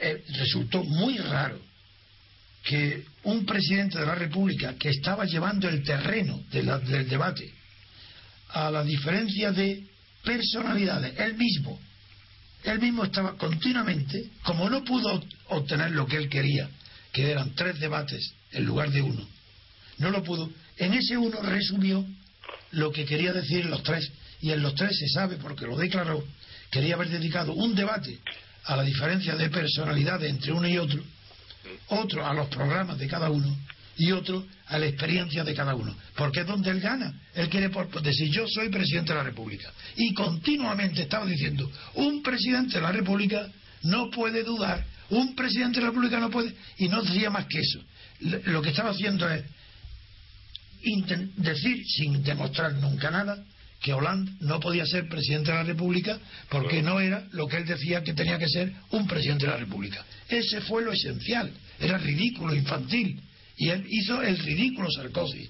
eh, 0.00 0.24
resultó 0.28 0.82
muy 0.82 1.18
raro 1.18 1.60
que 2.66 3.04
un 3.22 3.46
presidente 3.46 4.00
de 4.00 4.04
la 4.04 4.16
República 4.16 4.74
que 4.74 4.90
estaba 4.90 5.24
llevando 5.24 5.68
el 5.68 5.84
terreno 5.84 6.42
del 6.50 7.08
debate 7.08 7.48
a 8.48 8.72
la 8.72 8.82
diferencia 8.82 9.52
de 9.52 9.84
personalidades, 10.24 11.14
él 11.16 11.36
mismo, 11.36 11.78
él 12.64 12.80
mismo 12.80 13.04
estaba 13.04 13.36
continuamente, 13.36 14.30
como 14.42 14.68
no 14.68 14.82
pudo 14.82 15.22
obtener 15.50 15.92
lo 15.92 16.06
que 16.06 16.16
él 16.16 16.28
quería, 16.28 16.68
que 17.12 17.30
eran 17.30 17.54
tres 17.54 17.78
debates 17.78 18.34
en 18.50 18.64
lugar 18.64 18.90
de 18.90 19.00
uno, 19.00 19.24
no 19.98 20.10
lo 20.10 20.24
pudo, 20.24 20.50
en 20.76 20.92
ese 20.94 21.16
uno 21.16 21.40
resumió 21.42 22.04
lo 22.72 22.90
que 22.90 23.04
quería 23.04 23.32
decir 23.32 23.60
en 23.60 23.70
los 23.70 23.84
tres, 23.84 24.10
y 24.40 24.50
en 24.50 24.60
los 24.60 24.74
tres 24.74 24.98
se 24.98 25.08
sabe 25.08 25.36
porque 25.36 25.66
lo 25.66 25.76
declaró, 25.76 26.24
quería 26.72 26.96
haber 26.96 27.10
dedicado 27.10 27.52
un 27.52 27.76
debate 27.76 28.18
a 28.64 28.76
la 28.76 28.82
diferencia 28.82 29.36
de 29.36 29.50
personalidades 29.50 30.28
entre 30.28 30.52
uno 30.52 30.66
y 30.66 30.78
otro, 30.78 31.00
otro 31.88 32.26
a 32.26 32.34
los 32.34 32.48
programas 32.48 32.98
de 32.98 33.06
cada 33.06 33.30
uno 33.30 33.56
y 33.98 34.12
otro 34.12 34.44
a 34.66 34.78
la 34.78 34.86
experiencia 34.86 35.42
de 35.44 35.54
cada 35.54 35.74
uno. 35.74 35.94
Porque 36.14 36.40
es 36.40 36.46
donde 36.46 36.70
él 36.70 36.80
gana. 36.80 37.12
Él 37.34 37.48
quiere 37.48 37.70
por- 37.70 38.02
decir, 38.02 38.30
yo 38.30 38.46
soy 38.46 38.68
presidente 38.68 39.12
de 39.12 39.18
la 39.18 39.24
República. 39.24 39.72
Y 39.96 40.12
continuamente 40.12 41.02
estaba 41.02 41.24
diciendo, 41.26 41.70
un 41.94 42.22
presidente 42.22 42.74
de 42.76 42.82
la 42.82 42.92
República 42.92 43.48
no 43.82 44.10
puede 44.10 44.42
dudar, 44.42 44.84
un 45.10 45.34
presidente 45.34 45.76
de 45.78 45.82
la 45.86 45.90
República 45.90 46.18
no 46.20 46.30
puede... 46.30 46.52
Y 46.78 46.88
no 46.88 47.02
decía 47.02 47.30
más 47.30 47.46
que 47.46 47.60
eso. 47.60 47.80
Lo 48.46 48.60
que 48.60 48.70
estaba 48.70 48.90
haciendo 48.90 49.28
es 49.30 49.44
decir, 51.36 51.84
sin 51.86 52.22
demostrar 52.22 52.74
nunca 52.74 53.10
nada, 53.10 53.42
que 53.80 53.92
Hollande 53.92 54.32
no 54.40 54.58
podía 54.58 54.86
ser 54.86 55.08
presidente 55.08 55.50
de 55.50 55.58
la 55.58 55.64
República 55.64 56.18
porque 56.48 56.82
no 56.82 56.98
era 57.00 57.26
lo 57.32 57.46
que 57.46 57.58
él 57.58 57.66
decía 57.66 58.02
que 58.02 58.14
tenía 58.14 58.38
que 58.38 58.48
ser 58.48 58.72
un 58.90 59.06
presidente 59.06 59.46
de 59.46 59.52
la 59.52 59.58
República. 59.58 60.04
Ese 60.28 60.60
fue 60.62 60.82
lo 60.82 60.92
esencial. 60.92 61.52
Era 61.78 61.98
ridículo, 61.98 62.54
infantil. 62.54 63.20
Y 63.56 63.68
él 63.68 63.86
hizo 63.88 64.22
el 64.22 64.38
ridículo 64.38 64.90
Sarkozy. 64.90 65.48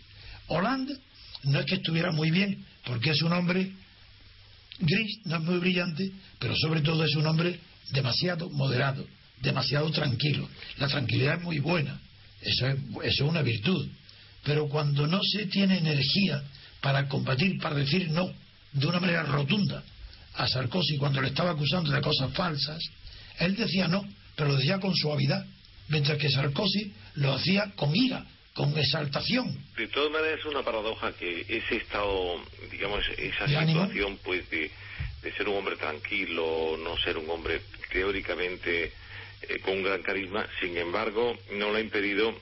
Hollande 0.49 0.97
no 1.45 1.61
es 1.61 1.66
que 1.66 1.76
estuviera 1.76 2.12
muy 2.12 2.30
bien, 2.30 2.64
porque 2.85 3.11
es 3.11 3.23
un 3.23 3.33
hombre 3.33 3.73
gris, 4.78 5.18
no 5.25 5.37
es 5.37 5.42
muy 5.42 5.59
brillante, 5.59 6.11
pero 6.38 6.54
sobre 6.56 6.80
todo 6.80 7.04
es 7.04 7.14
un 7.14 7.26
hombre 7.26 7.59
demasiado 7.90 8.50
moderado, 8.50 9.06
demasiado 9.40 9.90
tranquilo. 9.90 10.49
La 10.78 10.88
tranquilidad 10.88 11.38
es 11.38 11.42
muy 11.42 11.59
buena, 11.59 12.00
eso 12.42 12.66
es, 12.66 12.76
eso 13.04 13.25
es 13.25 13.30
una 13.30 13.42
virtud. 13.42 13.88
Pero 14.45 14.68
cuando 14.68 15.06
no 15.06 15.21
se 15.23 15.47
tiene 15.47 15.78
energía 15.78 16.42
para 16.87 17.09
combatir, 17.09 17.59
para 17.59 17.75
decir 17.75 18.09
no 18.12 18.33
de 18.71 18.87
una 18.87 19.00
manera 19.00 19.25
rotunda 19.25 19.83
a 20.35 20.47
Sarkozy 20.47 20.99
cuando 20.99 21.21
le 21.21 21.28
estaba 21.28 21.50
acusando 21.50 21.90
de 21.90 22.00
cosas 22.00 22.33
falsas, 22.33 22.81
él 23.40 23.57
decía 23.57 23.88
no, 23.88 24.07
pero 24.37 24.50
lo 24.50 24.57
decía 24.57 24.78
con 24.78 24.95
suavidad, 24.95 25.45
mientras 25.88 26.16
que 26.16 26.31
Sarkozy 26.31 26.93
lo 27.16 27.33
hacía 27.33 27.73
con 27.75 27.90
ira, 27.97 28.25
con 28.55 28.78
exaltación. 28.78 29.52
De 29.76 29.88
todas 29.88 30.12
maneras 30.12 30.38
es 30.38 30.47
una 30.47 30.62
paradoja 30.62 31.11
que 31.14 31.45
ese 31.49 31.78
estado, 31.78 32.40
digamos, 32.71 33.05
esa 33.19 33.49
situación 33.49 34.21
pues 34.23 34.49
de, 34.49 34.71
de 35.25 35.33
ser 35.33 35.49
un 35.49 35.57
hombre 35.57 35.75
tranquilo, 35.75 36.76
no 36.85 36.97
ser 36.99 37.19
un 37.19 37.28
hombre 37.28 37.62
teóricamente 37.90 38.93
eh, 39.43 39.59
con 39.59 39.78
un 39.78 39.83
gran 39.83 40.02
carisma, 40.02 40.47
sin 40.61 40.76
embargo, 40.76 41.37
no 41.50 41.73
le 41.73 41.78
ha 41.78 41.81
impedido 41.81 42.33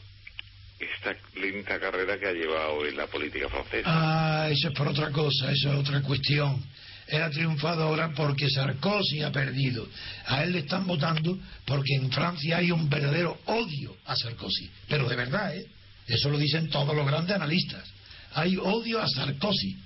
esta 0.97 1.14
lenta 1.38 1.79
carrera 1.79 2.19
que 2.19 2.26
ha 2.26 2.33
llevado 2.33 2.87
en 2.87 2.97
la 2.97 3.07
política 3.07 3.49
francesa. 3.49 3.85
Ah, 3.87 4.49
eso 4.50 4.69
es 4.69 4.75
por 4.75 4.88
otra 4.88 5.11
cosa, 5.11 5.50
eso 5.50 5.73
es 5.73 5.79
otra 5.79 6.03
cuestión. 6.03 6.62
Él 7.07 7.23
ha 7.23 7.31
triunfado 7.31 7.83
ahora 7.85 8.12
porque 8.14 8.49
Sarkozy 8.49 9.23
ha 9.23 9.31
perdido. 9.31 9.87
A 10.26 10.43
él 10.43 10.53
le 10.53 10.61
están 10.61 10.87
votando 10.87 11.38
porque 11.67 11.95
en 11.97 12.11
Francia 12.11 12.59
hay 12.59 12.71
un 12.71 12.88
verdadero 12.88 13.38
odio 13.45 13.97
a 14.07 14.17
Sarkozy. 14.17 14.71
Pero 14.88 15.09
de 15.09 15.17
verdad, 15.17 15.55
¿eh? 15.57 15.67
Eso 16.07 16.31
lo 16.31 16.38
dicen 16.38 16.69
todos 16.71 16.95
los 16.95 17.07
grandes 17.07 17.37
analistas. 17.37 17.85
Hay 18.33 18.57
odio 18.57 19.00
a 19.00 19.09
Sarkozy 19.09 19.76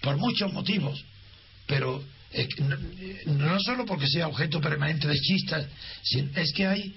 por 0.00 0.16
muchos 0.16 0.52
motivos. 0.52 1.04
Pero 1.66 2.02
que 2.30 2.46
no, 2.62 2.76
no 3.26 3.60
solo 3.60 3.84
porque 3.84 4.06
sea 4.06 4.28
objeto 4.28 4.60
permanente 4.60 5.08
de 5.08 5.18
chistas, 5.18 5.66
es 6.34 6.52
que 6.52 6.66
hay, 6.66 6.94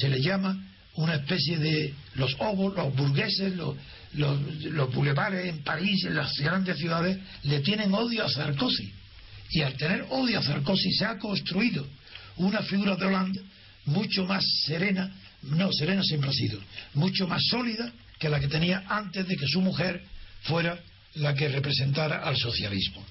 se 0.00 0.08
le 0.08 0.20
llama 0.20 0.58
una 0.96 1.16
especie 1.16 1.58
de 1.58 1.94
los 2.14 2.36
ovos, 2.38 2.74
los 2.74 2.94
burgueses, 2.94 3.54
los, 3.56 3.76
los, 4.14 4.40
los 4.64 4.94
bulevares 4.94 5.46
en 5.46 5.62
París, 5.62 6.04
en 6.04 6.14
las 6.14 6.32
grandes 6.38 6.78
ciudades, 6.78 7.18
le 7.42 7.60
tienen 7.60 7.92
odio 7.94 8.24
a 8.24 8.28
Sarkozy. 8.28 8.92
Y 9.50 9.62
al 9.62 9.74
tener 9.74 10.06
odio 10.10 10.38
a 10.38 10.42
Sarkozy 10.42 10.92
se 10.92 11.04
ha 11.04 11.18
construido 11.18 11.86
una 12.36 12.62
figura 12.62 12.96
de 12.96 13.06
Hollande 13.06 13.40
mucho 13.86 14.24
más 14.24 14.44
serena, 14.66 15.12
no, 15.42 15.72
serena 15.72 16.02
siempre 16.02 16.30
ha 16.30 16.32
sido, 16.32 16.60
mucho 16.94 17.26
más 17.26 17.42
sólida 17.50 17.92
que 18.18 18.28
la 18.28 18.40
que 18.40 18.48
tenía 18.48 18.84
antes 18.88 19.26
de 19.26 19.36
que 19.36 19.46
su 19.46 19.60
mujer 19.60 20.02
fuera 20.42 20.78
la 21.16 21.34
que 21.34 21.48
representara 21.48 22.22
al 22.22 22.36
socialismo. 22.36 23.04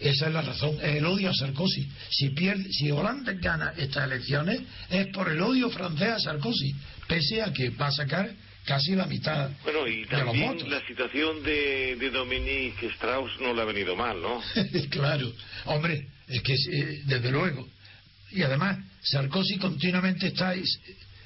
Esa 0.00 0.26
es 0.26 0.32
la 0.32 0.42
razón, 0.42 0.76
es 0.82 0.96
el 0.96 1.06
odio 1.06 1.30
a 1.30 1.34
Sarkozy. 1.34 1.88
Si, 2.10 2.30
pierde, 2.30 2.68
si 2.72 2.90
Hollande 2.90 3.36
gana 3.38 3.72
estas 3.76 4.04
elecciones 4.04 4.60
es 4.90 5.06
por 5.08 5.28
el 5.30 5.40
odio 5.40 5.70
francés 5.70 6.08
a 6.08 6.18
Sarkozy, 6.18 6.74
pese 7.06 7.42
a 7.42 7.52
que 7.52 7.70
va 7.70 7.86
a 7.86 7.92
sacar 7.92 8.30
casi 8.64 8.94
la 8.96 9.06
mitad 9.06 9.50
Bueno, 9.62 9.86
y 9.86 10.04
de 10.04 10.16
los 10.16 10.24
también 10.26 10.52
votos. 10.52 10.68
la 10.68 10.84
situación 10.86 11.42
de, 11.42 11.96
de 11.96 12.10
Dominique 12.10 12.86
Strauss 12.88 13.30
no 13.40 13.54
le 13.54 13.62
ha 13.62 13.64
venido 13.66 13.94
mal, 13.94 14.20
¿no? 14.20 14.42
claro, 14.90 15.32
hombre, 15.66 16.08
es 16.28 16.42
que 16.42 16.54
eh, 16.54 17.02
desde 17.04 17.30
luego. 17.30 17.68
Y 18.32 18.42
además, 18.42 18.78
Sarkozy 19.02 19.58
continuamente 19.58 20.26
está. 20.28 20.54
es- 20.54 20.80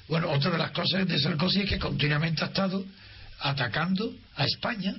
Bueno, 0.07 0.29
otra 0.31 0.51
de 0.51 0.57
las 0.59 0.71
cosas 0.71 1.07
de 1.07 1.17
Sarkozy 1.19 1.61
es 1.61 1.69
que 1.69 1.79
continuamente 1.79 2.43
ha 2.43 2.47
estado 2.47 2.85
atacando 3.39 4.13
a 4.35 4.45
España 4.45 4.93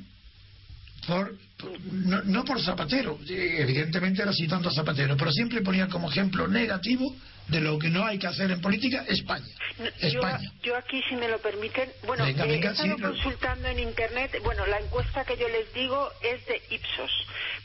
por, 1.06 1.36
por- 1.58 1.80
no, 1.92 2.22
no 2.24 2.44
por 2.44 2.60
Zapatero, 2.62 3.18
evidentemente 3.28 4.22
era 4.22 4.32
citando 4.32 4.68
a 4.68 4.72
Zapatero, 4.72 5.16
pero 5.16 5.30
siempre 5.32 5.60
ponía 5.62 5.88
como 5.88 6.10
ejemplo 6.10 6.46
negativo 6.48 7.14
de 7.48 7.60
lo 7.60 7.78
que 7.78 7.88
no 7.88 8.04
hay 8.04 8.18
que 8.18 8.26
hacer 8.28 8.50
en 8.50 8.60
política 8.60 9.04
España. 9.08 9.46
No, 9.78 9.86
España. 10.00 10.38
Yo, 10.62 10.70
yo 10.72 10.76
aquí, 10.76 11.02
si 11.08 11.16
me 11.16 11.28
lo 11.28 11.38
permiten, 11.38 11.90
bueno, 12.06 12.24
Venga, 12.24 12.44
eh, 12.44 12.48
venga, 12.48 12.68
he 12.70 12.72
estado 12.72 12.94
sí, 12.96 13.00
lo- 13.00 13.08
consultando 13.08 13.68
en 13.68 13.78
Internet, 13.80 14.36
bueno, 14.44 14.66
la 14.66 14.78
encuesta 14.78 15.24
que 15.24 15.36
yo 15.36 15.48
les 15.48 15.72
digo 15.74 16.10
es 16.22 16.44
de 16.46 16.62
Ipsos 16.70 17.10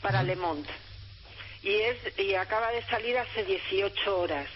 para 0.02 0.22
Le 0.22 0.34
Monde 0.36 0.68
y 1.62 1.70
es 1.70 1.96
y 2.18 2.34
acaba 2.34 2.70
de 2.70 2.82
salir 2.84 3.16
hace 3.18 3.44
18 3.44 4.18
horas 4.20 4.48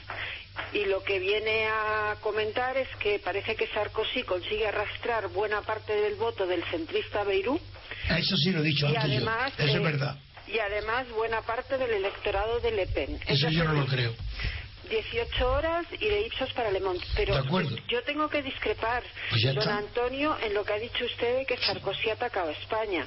y 0.72 0.84
lo 0.84 1.02
que 1.02 1.18
viene 1.18 1.66
a 1.68 2.16
comentar 2.20 2.76
es 2.76 2.88
que 2.99 3.18
parece 3.20 3.56
que 3.56 3.66
Sarkozy 3.68 4.22
consigue 4.25 4.66
arrastrar 4.68 5.28
buena 5.28 5.62
parte 5.62 5.92
del 5.94 6.14
voto 6.16 6.46
del 6.46 6.62
centrista 6.64 7.25
Beirut. 7.25 7.60
Ah, 8.09 8.18
Eso 8.18 8.37
sí 8.37 8.50
lo 8.50 8.61
he 8.61 8.64
dicho 8.64 8.87
y 8.87 8.97
antes 8.97 9.04
además, 9.04 9.52
yo. 9.59 9.64
Eso 9.64 9.73
eh, 9.75 9.76
es 9.76 9.82
verdad. 9.82 10.16
Y 10.49 10.59
además 10.59 11.09
buena 11.11 11.42
parte 11.42 11.78
del 11.78 11.90
electorado 11.90 12.61
de 12.61 12.73
Le 12.73 12.87
Pen. 12.88 13.18
Eso 13.26 13.47
Es 13.49 13.54
yo 13.54 13.64
no 13.64 13.73
lo 13.73 13.87
creo. 13.87 14.14
18 14.88 15.49
horas 15.52 15.87
y 16.00 16.04
de 16.04 16.26
Ipsos 16.26 16.52
para 16.52 16.70
Le 16.73 16.80
Monde. 16.80 17.04
Pero 17.14 17.40
yo 17.88 18.02
tengo 18.02 18.28
que 18.28 18.42
discrepar, 18.42 19.04
Pues 19.30 19.42
don 19.44 19.59
está. 19.59 19.78
Antonio, 19.78 20.37
en 20.42 20.52
lo 20.54 20.64
que 20.64 20.73
ha 20.73 20.78
dicho 20.78 21.04
usted 21.04 21.38
de 21.38 21.47
que 21.47 21.56
Sarkozy 21.59 22.11
atacaba 22.11 22.49
a 22.49 22.52
España. 22.52 23.06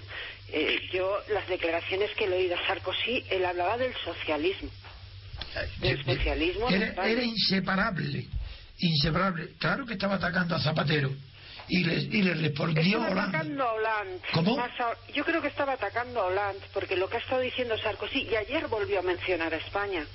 Eh, 0.50 0.80
yo, 0.94 1.18
las 1.34 1.48
declaraciones 1.50 2.12
que 2.12 2.28
le 2.28 2.38
he 2.38 2.40
oído 2.44 2.56
a 2.56 2.66
Sarkozy, 2.68 3.26
él 3.30 3.44
hablaba 3.44 3.78
del 3.78 3.94
socialismo. 3.96 4.70
del 5.80 6.04
socialismo 6.06 6.70
era 6.70 7.24
inseparable. 7.24 8.28
Inseparable. 8.80 9.50
Claro 9.60 9.86
que 9.86 9.94
estaba 9.94 10.16
atacando 10.16 10.56
a 10.56 10.60
Zapatero. 10.62 11.12
Y 11.74 11.84
le, 11.86 11.96
y 11.96 12.22
le 12.22 12.34
respondió 12.36 13.02
Estaba 13.02 13.24
atacando 13.24 13.64
a 13.64 13.74
Hollande. 13.74 14.20
¿Cómo? 14.32 14.64
Yo 15.16 15.26
creo 15.26 15.42
que 15.42 15.48
estaba 15.48 15.74
atacando 15.74 16.22
a 16.22 16.26
Hollande, 16.28 16.62
porque 16.72 16.96
lo 16.96 17.10
que 17.10 17.18
ha 17.18 17.20
estado 17.20 17.42
diciendo 17.42 17.76
Sarkozy, 17.80 18.28
y 18.32 18.36
ayer 18.36 18.68
volvió 18.68 19.00
a 19.00 19.02
mencionar 19.02 19.52
a 19.54 19.58
España. 19.58 20.06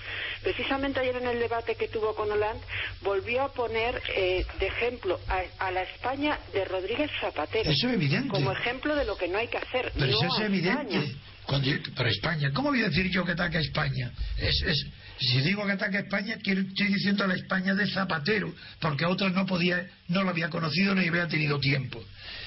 Precisamente 0.42 1.00
ayer 1.00 1.16
en 1.16 1.26
el 1.26 1.40
debate 1.40 1.74
que 1.74 1.88
tuvo 1.88 2.14
con 2.14 2.30
Hollande, 2.30 2.62
volvió 3.02 3.42
a 3.42 3.52
poner 3.52 4.00
eh, 4.14 4.46
de 4.60 4.66
ejemplo 4.68 5.18
a, 5.26 5.66
a 5.66 5.70
la 5.72 5.82
España 5.82 6.38
de 6.52 6.64
Rodríguez 6.64 7.10
Zapatero. 7.20 7.68
Eso 7.68 7.88
es 7.88 7.94
evidente. 7.94 8.28
Como 8.28 8.52
ejemplo 8.52 8.94
de 8.94 9.04
lo 9.04 9.16
que 9.16 9.26
no 9.26 9.38
hay 9.38 9.48
que 9.48 9.58
hacer. 9.58 9.90
Pero 9.94 10.06
no 10.12 10.18
eso 10.22 10.36
es 10.36 10.40
evidente. 10.44 10.96
España. 10.96 11.18
Cuando 11.44 11.70
pero 11.96 12.08
España, 12.10 12.50
¿cómo 12.52 12.68
voy 12.68 12.82
a 12.82 12.88
decir 12.88 13.10
yo 13.10 13.24
que 13.24 13.32
ataca 13.32 13.58
a 13.58 13.62
España? 13.62 14.12
Es, 14.36 14.62
es- 14.62 14.86
si 15.20 15.40
digo 15.40 15.66
que 15.66 15.72
ataca 15.72 15.98
a 15.98 16.00
España, 16.02 16.36
quiero- 16.42 16.60
estoy 16.62 16.86
diciendo 16.88 17.24
a 17.24 17.26
la 17.26 17.34
España 17.34 17.74
de 17.74 17.86
Zapatero, 17.90 18.54
porque 18.80 19.04
a 19.04 19.08
otras 19.08 19.32
no 19.32 19.46
podía, 19.46 19.86
no 20.08 20.22
lo 20.22 20.30
había 20.30 20.48
conocido 20.48 20.94
ni 20.94 21.08
había 21.08 21.26
tenido 21.28 21.58
tiempo. 21.58 22.02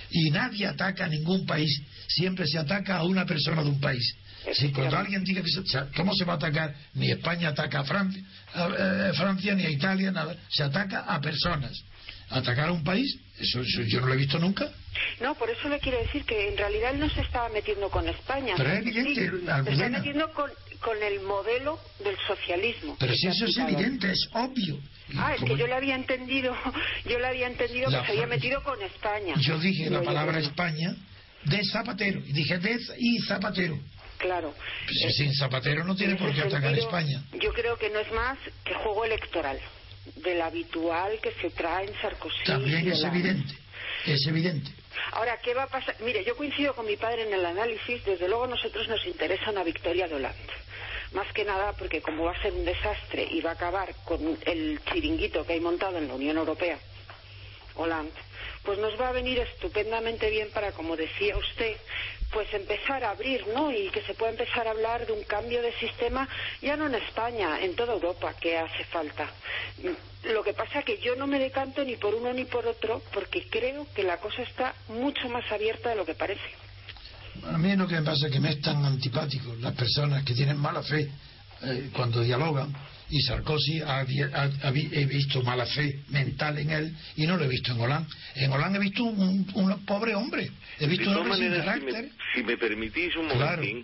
Y 0.09 0.29
nadie 0.29 0.67
ataca 0.67 1.05
a 1.05 1.07
ningún 1.07 1.45
país, 1.45 1.71
siempre 2.07 2.45
se 2.47 2.57
ataca 2.59 2.97
a 2.97 3.03
una 3.03 3.25
persona 3.25 3.63
de 3.63 3.69
un 3.69 3.79
país. 3.79 4.15
Si 4.53 4.69
cuando 4.71 4.97
alguien 4.97 5.23
diga 5.23 5.41
que 5.41 5.49
se- 5.49 5.85
cómo 5.95 6.13
se 6.15 6.25
va 6.25 6.33
a 6.33 6.35
atacar, 6.37 6.73
ni 6.95 7.11
España 7.11 7.49
ataca 7.49 7.81
a 7.81 7.83
Francia, 7.83 8.23
a, 8.55 9.09
eh, 9.09 9.13
Francia 9.13 9.53
ni 9.53 9.65
a 9.65 9.69
Italia, 9.69 10.11
nada, 10.11 10.35
se 10.49 10.63
ataca 10.63 11.01
a 11.01 11.21
personas. 11.21 11.71
Atacar 12.31 12.69
a 12.69 12.71
un 12.71 12.83
país, 12.83 13.17
eso, 13.39 13.61
eso 13.61 13.81
yo 13.83 14.01
no 14.01 14.07
lo 14.07 14.13
he 14.13 14.17
visto 14.17 14.39
nunca. 14.39 14.71
No, 15.19 15.35
por 15.35 15.49
eso 15.49 15.69
le 15.69 15.79
quiero 15.79 15.99
decir 15.99 16.23
que 16.25 16.49
en 16.49 16.57
realidad 16.57 16.91
él 16.93 16.99
no 16.99 17.09
se 17.09 17.21
estaba 17.21 17.49
metiendo 17.49 17.89
con 17.89 18.07
España. 18.07 18.53
Pero 18.57 18.69
es 18.71 18.79
evidente, 18.79 19.13
Sí, 19.13 19.45
se 19.65 19.71
está 19.71 19.89
metiendo 19.89 20.31
con, 20.33 20.49
con 20.79 21.01
el 21.03 21.21
modelo 21.21 21.79
del 22.03 22.15
socialismo. 22.27 22.95
Pero 22.99 23.13
si 23.13 23.27
eso 23.27 23.45
es 23.45 23.57
evidente, 23.57 24.11
es 24.11 24.27
obvio. 24.33 24.79
Ah, 25.17 25.35
es 25.35 25.43
que 25.43 25.57
yo 25.57 25.67
le 25.67 25.73
había 25.73 25.95
entendido, 25.95 26.55
yo 27.05 27.19
le 27.19 27.27
había 27.27 27.47
entendido 27.47 27.89
La 27.89 27.99
que 28.01 28.05
se 28.07 28.11
había 28.13 28.27
metido 28.27 28.63
con 28.63 28.81
España. 28.81 29.35
Yo 29.39 29.57
dije 29.59 29.89
la 29.89 30.01
palabra 30.01 30.39
España 30.39 30.95
de 31.45 31.63
Zapatero. 31.65 32.19
Y 32.25 32.31
dije 32.33 32.57
de 32.59 32.77
y 32.97 33.19
Zapatero. 33.19 33.77
Claro. 34.19 34.53
Pues 34.85 34.97
si 34.99 35.05
Eh, 35.05 35.11
sin 35.11 35.33
Zapatero 35.33 35.83
no 35.83 35.95
tiene 35.95 36.13
en 36.13 36.19
por 36.19 36.33
qué 36.33 36.41
atacar 36.41 36.73
a 36.73 36.77
España. 36.77 37.23
Yo 37.41 37.51
creo 37.53 37.77
que 37.77 37.89
no 37.89 37.99
es 37.99 38.11
más 38.11 38.37
que 38.63 38.73
juego 38.75 39.03
electoral, 39.03 39.59
del 40.15 40.41
habitual 40.41 41.19
que 41.21 41.31
se 41.33 41.49
trae 41.51 41.87
en 41.87 42.01
Sarkozy. 42.01 42.43
También 42.45 42.91
es 42.91 43.03
evidente. 43.03 43.53
Es 44.05 44.25
evidente. 44.27 44.71
Ahora, 45.13 45.37
¿qué 45.41 45.53
va 45.53 45.63
a 45.63 45.67
pasar? 45.67 45.95
Mire, 46.01 46.23
yo 46.23 46.35
coincido 46.35 46.73
con 46.73 46.85
mi 46.85 46.97
padre 46.97 47.23
en 47.27 47.33
el 47.33 47.45
análisis. 47.45 48.03
Desde 48.03 48.27
luego, 48.27 48.45
a 48.45 48.47
nosotros 48.47 48.87
nos 48.87 49.05
interesa 49.05 49.51
una 49.51 49.63
victoria 49.63 50.07
de 50.07 50.15
Hollande. 50.15 50.39
Más 51.13 51.31
que 51.33 51.43
nada 51.43 51.73
porque, 51.73 52.01
como 52.01 52.25
va 52.25 52.31
a 52.31 52.41
ser 52.41 52.53
un 52.53 52.65
desastre 52.65 53.27
y 53.29 53.41
va 53.41 53.51
a 53.51 53.53
acabar 53.53 53.93
con 54.05 54.37
el 54.45 54.79
chiringuito 54.85 55.45
que 55.45 55.53
hay 55.53 55.59
montado 55.59 55.97
en 55.97 56.07
la 56.07 56.15
Unión 56.15 56.37
Europea, 56.37 56.77
Hollande, 57.75 58.13
pues 58.63 58.79
nos 58.79 58.99
va 58.99 59.09
a 59.09 59.11
venir 59.11 59.39
estupendamente 59.39 60.29
bien 60.29 60.49
para, 60.53 60.71
como 60.71 60.95
decía 60.95 61.35
usted, 61.37 61.75
pues 62.31 62.53
empezar 62.53 63.03
a 63.03 63.11
abrir, 63.11 63.45
¿no? 63.47 63.71
Y 63.71 63.89
que 63.89 64.01
se 64.03 64.13
pueda 64.13 64.31
empezar 64.31 64.67
a 64.67 64.71
hablar 64.71 65.05
de 65.05 65.13
un 65.13 65.23
cambio 65.23 65.61
de 65.61 65.73
sistema, 65.73 66.27
ya 66.61 66.75
no 66.75 66.87
en 66.87 66.95
España, 66.95 67.59
en 67.61 67.75
toda 67.75 67.93
Europa, 67.93 68.33
que 68.39 68.57
hace 68.57 68.83
falta. 68.85 69.29
Lo 70.23 70.43
que 70.43 70.53
pasa 70.53 70.83
que 70.83 70.99
yo 70.99 71.15
no 71.15 71.27
me 71.27 71.39
decanto 71.39 71.83
ni 71.83 71.95
por 71.95 72.15
uno 72.15 72.31
ni 72.33 72.45
por 72.45 72.65
otro, 72.65 73.01
porque 73.13 73.47
creo 73.49 73.87
que 73.93 74.03
la 74.03 74.17
cosa 74.17 74.43
está 74.43 74.73
mucho 74.89 75.27
más 75.29 75.49
abierta 75.51 75.89
de 75.89 75.95
lo 75.95 76.05
que 76.05 76.15
parece. 76.15 76.61
A 77.45 77.57
mí 77.57 77.75
lo 77.75 77.87
que 77.87 77.95
me 77.95 78.03
pasa 78.03 78.27
es 78.27 78.33
que 78.33 78.39
me 78.39 78.51
es 78.51 78.61
tan 78.61 78.83
antipático 78.85 79.55
las 79.59 79.73
personas 79.73 80.23
que 80.23 80.33
tienen 80.33 80.57
mala 80.57 80.83
fe 80.83 81.09
eh, 81.63 81.89
cuando 81.93 82.21
dialogan. 82.21 82.73
Y 83.11 83.21
Sarkozy 83.21 83.81
ha, 83.81 83.99
ha- 83.99 84.49
ha 84.63 84.71
vi- 84.71 84.89
he 84.91 85.05
visto 85.05 85.41
mala 85.43 85.65
fe 85.65 85.99
mental 86.09 86.57
en 86.59 86.69
él 86.71 86.95
y 87.17 87.27
no 87.27 87.35
lo 87.37 87.43
he 87.43 87.47
visto 87.49 87.73
en 87.73 87.81
Hollande. 87.81 88.09
En 88.35 88.51
Hollande 88.51 88.77
he 88.79 88.81
visto 88.81 89.03
un, 89.03 89.45
un 89.53 89.85
pobre 89.85 90.15
hombre. 90.15 90.49
He 90.79 90.85
De 90.85 90.87
visto 90.87 91.09
un 91.11 91.17
hombre 91.17 91.35
sin 91.37 91.49
maneras, 91.49 91.75
si 91.77 91.85
me, 91.85 91.91
carácter. 91.91 92.11
si 92.33 92.43
me 92.43 92.57
permitís 92.57 93.15
un 93.17 93.27
momentín, 93.27 93.79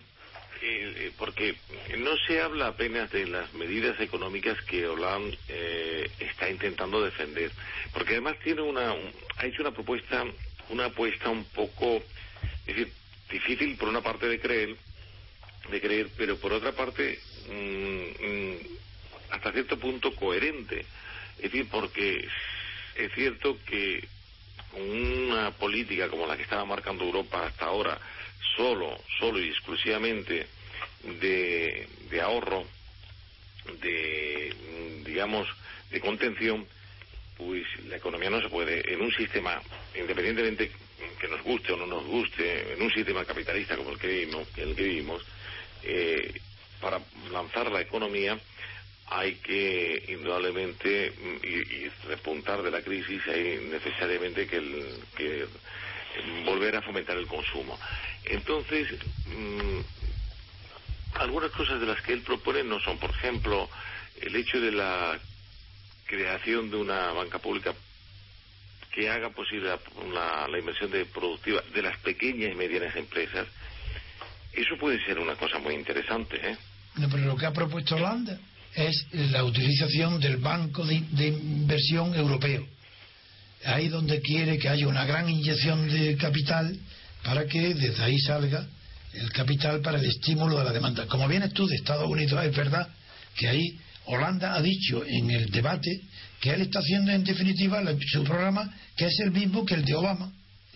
eh, 0.62 0.94
eh, 0.98 1.12
porque 1.18 1.56
no 2.00 2.12
se 2.26 2.42
habla 2.42 2.68
apenas 2.68 3.12
de 3.12 3.28
las 3.28 3.54
medidas 3.54 4.00
económicas 4.00 4.58
que 4.62 4.88
Hollande 4.88 5.38
eh, 5.50 6.10
está 6.20 6.50
intentando 6.50 7.04
defender, 7.04 7.52
porque 7.94 8.13
además 8.13 8.38
tiene 8.44 8.62
una, 8.62 8.94
un- 8.94 9.12
ha 9.38 9.46
hecho 9.46 9.62
una 9.62 9.72
propuesta, 9.72 10.24
una 10.70 10.86
apuesta 10.86 11.30
un 11.30 11.44
poco, 11.46 12.02
es 12.66 12.76
decir, 12.76 12.92
difícil 13.30 13.76
por 13.76 13.90
una 13.90 14.02
parte 14.02 14.26
de 14.28 14.40
creer, 14.40 14.74
de 15.70 15.82
creer, 15.82 16.08
pero 16.18 16.38
por 16.38 16.54
otra 16.54 16.72
parte 16.72 17.20
mm, 17.50 18.26
mm, 18.26 18.58
hasta 19.32 19.52
cierto 19.52 19.78
punto 19.80 20.16
coherente, 20.16 20.86
es 21.38 21.44
decir, 21.44 21.68
porque 21.70 22.28
es 22.96 23.13
cierto 23.13 23.58
que 23.66 24.08
una 24.74 25.52
política 25.52 26.10
como 26.10 26.28
la 26.28 26.36
que 26.36 26.44
estaba 26.44 26.66
marcando 26.66 27.04
Europa 27.04 27.46
hasta 27.46 27.66
ahora, 27.66 28.00
solo, 28.56 28.98
solo 29.20 29.40
y 29.40 29.50
exclusivamente 29.50 30.48
de, 31.04 32.22
ahorro, 32.22 32.66
de, 33.82 34.54
digamos, 35.06 35.48
de 35.92 36.00
contención, 36.00 36.66
pues 37.38 37.66
la 37.88 37.98
economía 37.98 38.30
no 38.30 38.42
se 38.42 38.50
puede, 38.50 38.92
en 38.92 39.02
un 39.02 39.12
sistema, 39.13 39.62
independientemente 39.96 40.72
que 41.20 41.28
nos 41.28 41.42
guste 41.44 41.74
o 41.74 41.78
no 41.78 41.86
nos 41.86 42.06
guste, 42.06 42.74
en 42.74 42.82
un 42.82 42.92
sistema 42.92 43.26
capitalista 43.26 43.78
como 43.78 43.92
el 43.92 44.00
que 44.00 44.08
vivimos, 44.08 44.48
el 44.58 44.76
que 44.76 44.84
vivimos 44.84 45.24
eh, 45.84 46.34
para 46.82 47.00
lanzar 47.32 47.72
la 47.72 47.82
economía 47.82 48.40
hay 49.10 49.36
que 49.36 50.04
indudablemente 50.10 51.12
mm, 51.12 51.46
y, 51.46 51.56
y 51.86 51.89
repuntar 52.08 52.62
de 52.62 52.72
la 52.72 52.82
crisis 52.82 53.22
hay 53.28 53.58
necesariamente 53.72 54.48
que, 54.48 54.58
el- 54.58 55.00
que 55.15 55.46
volver 56.46 56.76
a 56.76 56.82
fomentar 56.82 57.15
el 57.17 57.28
consumo. 57.28 57.80
Entonces, 58.26 58.88
mm, 59.26 59.80
algunas 61.20 61.52
cosas 61.52 61.80
de 61.80 61.86
las 61.86 62.02
que 62.02 62.13
él 62.13 62.22
propone 62.22 62.63
no 62.63 62.80
son, 62.80 62.98
por 62.98 63.10
ejemplo, 63.12 63.70
el 64.22 64.36
hecho 64.36 64.60
de 64.60 64.72
la 64.72 65.20
creación 66.06 66.70
de 66.70 66.78
una 66.78 67.12
banca 67.13 67.39
pública 67.39 67.74
que 68.91 69.10
haga 69.10 69.30
posible 69.30 69.70
la 70.12 70.58
inversión 70.60 70.89
de 70.91 71.06
productiva 71.06 71.62
de 71.74 71.82
las 71.82 71.98
pequeñas 72.00 72.52
y 72.52 72.56
medianas 72.56 72.96
empresas, 72.96 73.48
eso 74.54 74.76
puede 74.78 75.04
ser 75.06 75.20
una 75.20 75.36
cosa 75.36 75.60
muy 75.60 75.76
interesante, 75.76 76.36
¿eh? 76.43 76.58
No, 76.96 77.08
pero 77.10 77.26
lo 77.26 77.36
que 77.38 77.46
ha 77.46 77.54
propuesto 77.54 77.96
Holanda 77.96 78.39
es 78.75 79.06
la 79.32 79.43
utilización 79.43 80.19
del 80.19 80.38
Banco 80.38 80.86
de, 80.86 80.95
Inversión 81.27 82.13
Europeo. 82.15 82.65
Ahí 83.65 83.88
donde 83.88 84.21
quiere 84.21 84.58
que 84.58 84.69
haya 84.69 84.88
una 84.88 85.06
gran 85.06 85.30
inyección 85.30 85.89
de 85.89 86.15
capital 86.15 86.77
para 87.23 87.45
que 87.45 87.73
desde 87.73 88.03
ahí 88.03 88.19
salga 88.19 88.67
el 89.13 89.32
capital 89.32 89.82
para 89.82 89.99
el 89.99 90.06
estímulo 90.06 90.60
de 90.60 90.65
la 90.65 90.73
demanda. 90.73 91.08
Como 91.08 91.27
vienes 91.27 91.53
tú 91.53 91.65
de 91.65 91.75
Estados 91.75 92.08
Unidos, 92.08 92.43
es 92.45 92.56
verdad 92.56 92.88
que 93.36 93.47
ahí 93.47 93.80
Holanda 94.06 94.56
ha 94.56 94.62
dicho 94.62 95.03
en 95.06 95.32
el 95.32 95.49
debate 95.49 96.01
que 96.39 96.51
él 96.51 96.62
está 96.62 96.80
haciendo 96.80 97.12
en 97.12 97.23
definitiva 97.23 97.82
su 98.12 98.23
programa 98.23 98.73
que 98.95 99.06
es 99.08 99.19
el 99.19 99.32
mismo 99.32 99.65
que 99.65 99.73
el 99.73 99.86
de 99.86 99.95
Obama 99.95 100.32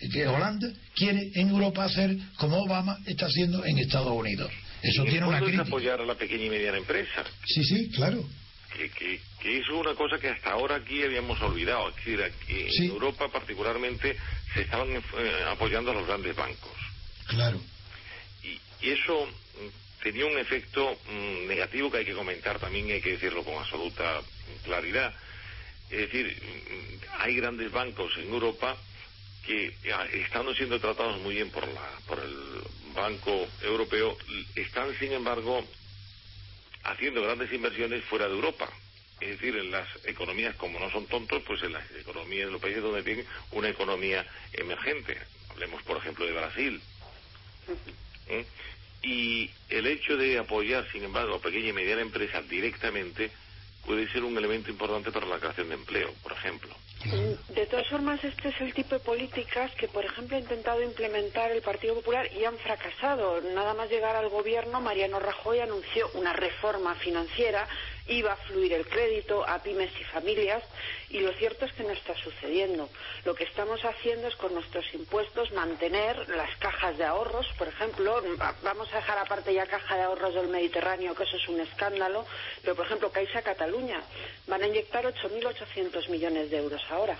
que 0.09 0.27
Holanda 0.27 0.67
quiere 0.95 1.31
en 1.35 1.49
Europa 1.49 1.85
hacer 1.85 2.17
como 2.37 2.57
Obama 2.57 2.97
está 3.05 3.27
haciendo 3.27 3.63
en 3.65 3.77
Estados 3.77 4.11
Unidos. 4.11 4.51
Eso 4.83 5.03
tiene 5.03 5.19
una 5.27 5.37
fondo 5.39 5.45
es 5.47 5.51
crítica. 5.53 5.63
apoyar 5.67 6.01
a 6.01 6.05
la 6.05 6.15
pequeña 6.15 6.45
y 6.45 6.49
mediana 6.49 6.77
empresa. 6.77 7.23
Sí, 7.45 7.63
sí, 7.63 7.89
claro. 7.91 8.23
que, 8.75 8.89
que, 8.89 9.19
que 9.41 9.57
eso 9.59 9.73
es 9.73 9.85
una 9.85 9.93
cosa 9.95 10.17
que 10.17 10.29
hasta 10.29 10.51
ahora 10.51 10.75
aquí 10.77 11.03
habíamos 11.03 11.39
olvidado. 11.41 11.89
Es 11.89 11.95
decir, 11.97 12.21
aquí 12.23 12.67
Sí. 12.71 12.85
en 12.85 12.91
Europa 12.91 13.27
particularmente 13.31 14.17
se 14.53 14.61
estaban 14.61 14.89
eh, 14.91 15.01
apoyando 15.47 15.91
a 15.91 15.93
los 15.93 16.07
grandes 16.07 16.35
bancos. 16.35 16.71
Claro. 17.27 17.61
Y, 18.43 18.59
y 18.85 18.89
eso 18.91 19.25
mm, 19.27 20.03
tenía 20.03 20.25
un 20.25 20.37
efecto 20.37 20.97
mm, 21.09 21.47
negativo 21.47 21.91
que 21.91 21.97
hay 21.99 22.05
que 22.05 22.13
comentar 22.13 22.59
también 22.59 22.87
y 22.87 22.93
hay 22.93 23.01
que 23.01 23.11
decirlo 23.11 23.43
con 23.43 23.55
absoluta 23.55 24.21
claridad. 24.63 25.13
Es 25.89 25.99
decir, 25.99 26.25
mm, 26.41 27.21
hay 27.21 27.35
grandes 27.35 27.71
bancos 27.71 28.11
en 28.17 28.29
Europa 28.33 28.77
que 29.45 29.73
ah, 29.93 30.05
estando 30.13 30.53
siendo 30.53 30.79
tratados 30.79 31.19
muy 31.21 31.35
bien 31.35 31.49
por 31.49 31.67
la 31.67 31.89
por 32.07 32.19
el 32.19 32.35
Banco 32.93 33.47
Europeo 33.63 34.17
están 34.55 34.97
sin 34.99 35.13
embargo 35.13 35.65
haciendo 36.83 37.21
grandes 37.21 37.51
inversiones 37.53 38.03
fuera 38.05 38.27
de 38.27 38.33
Europa 38.33 38.69
Es 39.21 39.29
decir, 39.39 39.55
en 39.55 39.71
las 39.71 39.87
economías, 40.05 40.55
como 40.55 40.79
no 40.79 40.89
son 40.89 41.05
tontos, 41.05 41.43
pues 41.43 41.61
en 41.63 41.73
las 41.73 41.89
economías 41.91 42.47
de 42.47 42.51
los 42.53 42.61
países 42.61 42.81
donde 42.81 43.03
tienen 43.03 43.25
una 43.51 43.69
economía 43.69 44.25
emergente. 44.53 45.15
Hablemos, 45.49 45.83
por 45.83 45.97
ejemplo, 45.97 46.25
de 46.25 46.33
Brasil. 46.33 46.81
¿Eh? 48.27 48.45
Y 49.03 49.49
el 49.69 49.85
hecho 49.85 50.17
de 50.17 50.39
apoyar, 50.39 50.91
sin 50.91 51.03
embargo, 51.03 51.35
a 51.35 51.41
pequeña 51.41 51.69
y 51.69 51.73
mediana 51.73 52.01
empresa 52.01 52.41
directamente 52.41 53.31
puede 53.85 54.11
ser 54.11 54.23
un 54.23 54.37
elemento 54.37 54.71
importante 54.71 55.11
para 55.11 55.27
la 55.27 55.39
creación 55.39 55.69
de 55.69 55.75
empleo, 55.75 56.13
por 56.23 56.31
ejemplo. 56.33 56.75
De 57.49 57.65
todas 57.65 57.87
formas, 57.87 58.23
este 58.23 58.49
es 58.49 58.61
el 58.61 58.73
tipo 58.73 58.93
de 58.95 59.01
políticas 59.01 59.71
que, 59.75 59.87
por 59.87 60.05
ejemplo, 60.05 60.37
ha 60.37 60.39
intentado 60.39 60.83
implementar 60.83 61.51
el 61.51 61.61
Partido 61.61 61.95
Popular 61.95 62.27
y 62.31 62.45
han 62.45 62.57
fracasado. 62.57 63.41
Nada 63.41 63.73
más 63.73 63.89
llegar 63.89 64.15
al 64.15 64.29
gobierno, 64.29 64.81
Mariano 64.81 65.19
Rajoy 65.19 65.59
anunció 65.59 66.09
una 66.13 66.33
reforma 66.33 66.93
financiera 66.95 67.67
iba 68.11 68.33
a 68.33 68.35
fluir 68.35 68.73
el 68.73 68.87
crédito 68.87 69.47
a 69.47 69.61
pymes 69.63 69.91
y 69.99 70.03
familias 70.03 70.63
y 71.09 71.19
lo 71.19 71.31
cierto 71.33 71.65
es 71.65 71.73
que 71.73 71.83
no 71.83 71.91
está 71.91 72.15
sucediendo. 72.15 72.89
Lo 73.25 73.35
que 73.35 73.43
estamos 73.43 73.83
haciendo 73.83 74.27
es 74.27 74.35
con 74.35 74.53
nuestros 74.53 74.93
impuestos 74.93 75.51
mantener 75.51 76.29
las 76.29 76.55
cajas 76.57 76.97
de 76.97 77.05
ahorros, 77.05 77.47
por 77.57 77.67
ejemplo, 77.67 78.21
vamos 78.63 78.91
a 78.93 78.97
dejar 78.97 79.17
aparte 79.17 79.53
ya 79.53 79.65
caja 79.65 79.95
de 79.95 80.03
ahorros 80.03 80.35
del 80.35 80.47
Mediterráneo, 80.47 81.15
que 81.15 81.23
eso 81.23 81.37
es 81.37 81.47
un 81.47 81.59
escándalo, 81.59 82.25
pero 82.61 82.75
por 82.75 82.85
ejemplo 82.85 83.11
Caixa 83.11 83.41
Cataluña 83.41 84.01
van 84.47 84.61
a 84.61 84.67
inyectar 84.67 85.05
8.800 85.05 86.09
millones 86.09 86.51
de 86.51 86.57
euros 86.57 86.81
ahora 86.89 87.17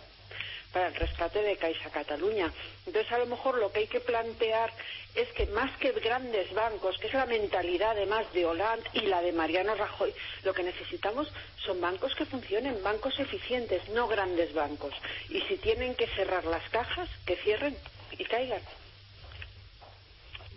para 0.72 0.88
el 0.88 0.96
rescate 0.96 1.42
de 1.42 1.58
Caixa 1.58 1.90
Cataluña. 1.90 2.52
Entonces, 2.86 3.12
a 3.12 3.20
lo 3.20 3.26
mejor 3.26 3.58
lo 3.58 3.72
que 3.72 3.80
hay 3.82 3.88
que 3.88 4.00
plantear 4.00 4.72
es 5.16 5.28
que 5.30 5.46
más 5.48 5.76
que 5.78 5.92
grandes 5.92 6.54
bancos, 6.54 6.98
que 6.98 7.08
es 7.08 7.14
la 7.14 7.26
mentalidad 7.26 7.92
además 7.92 8.32
de 8.34 8.46
Hollande 8.46 8.90
y 8.94 9.02
la 9.02 9.22
de 9.22 9.34
Mariano 9.34 9.76
Rajoy, 9.76 10.14
lo 10.44 10.54
que 10.54 10.64
necesitamos 10.64 11.32
son 11.66 11.82
bancos 11.82 12.16
que 12.16 12.26
funcionen, 12.26 12.82
bancos 12.84 13.20
eficientes, 13.20 13.88
no 13.90 14.08
grandes 14.08 14.54
bancos. 14.54 14.94
Y 15.30 15.42
si 15.42 15.58
tienen 15.58 15.96
que 15.96 16.08
cerrar 16.08 16.46
las 16.46 16.68
cajas, 16.70 17.10
que 17.26 17.36
cierren 17.38 17.76
y 18.18 18.24
caigan. 18.24 18.62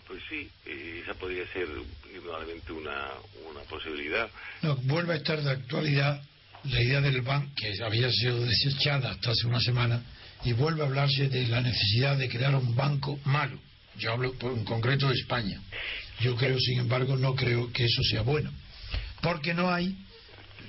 Pues 0.07 0.23
sí, 0.29 0.51
eh, 0.67 1.01
esa 1.03 1.15
podría 1.15 1.47
ser 1.49 1.67
indudablemente 2.15 2.73
una, 2.73 3.11
una 3.51 3.61
posibilidad. 3.63 4.31
No, 4.63 4.77
vuelve 4.83 5.15
a 5.15 5.17
estar 5.17 5.41
de 5.43 5.51
actualidad 5.51 6.23
la 6.65 6.83
idea 6.83 7.01
del 7.01 7.23
banco, 7.23 7.53
que 7.55 7.75
había 7.83 8.11
sido 8.11 8.45
desechada 8.45 9.11
hasta 9.11 9.31
hace 9.31 9.47
una 9.47 9.61
semana, 9.61 10.03
y 10.45 10.53
vuelve 10.53 10.83
a 10.83 10.87
hablarse 10.87 11.29
de 11.29 11.47
la 11.49 11.61
necesidad 11.61 12.17
de 12.17 12.29
crear 12.29 12.55
un 12.55 12.75
banco 12.75 13.19
malo. 13.25 13.59
Yo 13.99 14.13
hablo 14.13 14.35
en 14.41 14.65
concreto 14.65 15.09
de 15.09 15.15
España. 15.15 15.61
Yo 16.21 16.37
creo, 16.37 16.59
sin 16.59 16.81
embargo, 16.81 17.17
no 17.17 17.35
creo 17.35 17.73
que 17.73 17.85
eso 17.85 18.03
sea 18.03 18.23
bueno. 18.23 18.51
Porque 19.21 19.55
no 19.55 19.73
hay, 19.73 19.97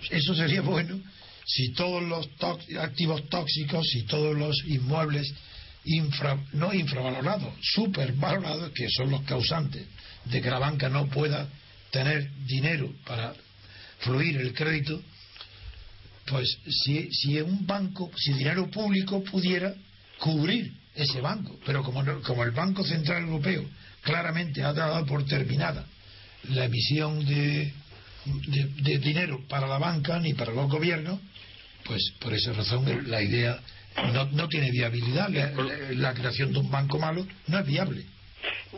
eso 0.09 0.33
sería 0.35 0.61
bueno 0.63 0.99
si 1.45 1.73
todos 1.73 2.01
los 2.03 2.27
activos 2.79 3.29
tóxicos 3.29 3.93
y 3.95 4.03
todos 4.03 4.35
los 4.35 4.63
inmuebles 4.65 5.31
infra, 5.85 6.37
no 6.53 6.73
infravalorados, 6.73 7.53
supervalorados, 7.61 8.71
que 8.71 8.89
son 8.89 9.11
los 9.11 9.21
causantes 9.21 9.85
de 10.25 10.41
que 10.41 10.49
la 10.49 10.57
banca 10.57 10.89
no 10.89 11.07
pueda 11.07 11.47
tener 11.91 12.31
dinero 12.45 12.91
para 13.05 13.33
fluir 13.99 14.37
el 14.37 14.53
crédito, 14.53 15.01
pues 16.25 16.57
si, 16.67 17.09
si 17.11 17.39
un 17.41 17.65
banco, 17.65 18.11
si 18.17 18.33
dinero 18.33 18.69
público 18.69 19.23
pudiera 19.23 19.73
cubrir 20.19 20.71
ese 20.95 21.21
banco, 21.21 21.59
pero 21.65 21.83
como, 21.83 22.03
como 22.21 22.43
el 22.43 22.51
Banco 22.51 22.83
Central 22.83 23.23
Europeo 23.23 23.65
claramente 24.01 24.63
ha 24.63 24.73
dado 24.73 25.05
por 25.05 25.25
terminada 25.25 25.85
la 26.49 26.65
emisión 26.65 27.25
de, 27.25 27.73
de, 28.25 28.99
dinero 28.99 29.41
para 29.47 29.67
la 29.67 29.77
banca 29.77 30.19
ni 30.19 30.33
para 30.33 30.53
los 30.53 30.69
gobiernos, 30.69 31.19
pues 31.83 32.01
por 32.19 32.33
esa 32.33 32.53
razón 32.53 33.09
la 33.09 33.21
idea 33.21 33.59
no, 34.13 34.25
no 34.31 34.47
tiene 34.47 34.71
viabilidad. 34.71 35.29
la 35.91 36.13
creación 36.13 36.53
de 36.53 36.59
un 36.59 36.71
banco 36.71 36.97
malo 36.97 37.25
no 37.47 37.59
es 37.59 37.65
viable. 37.65 38.05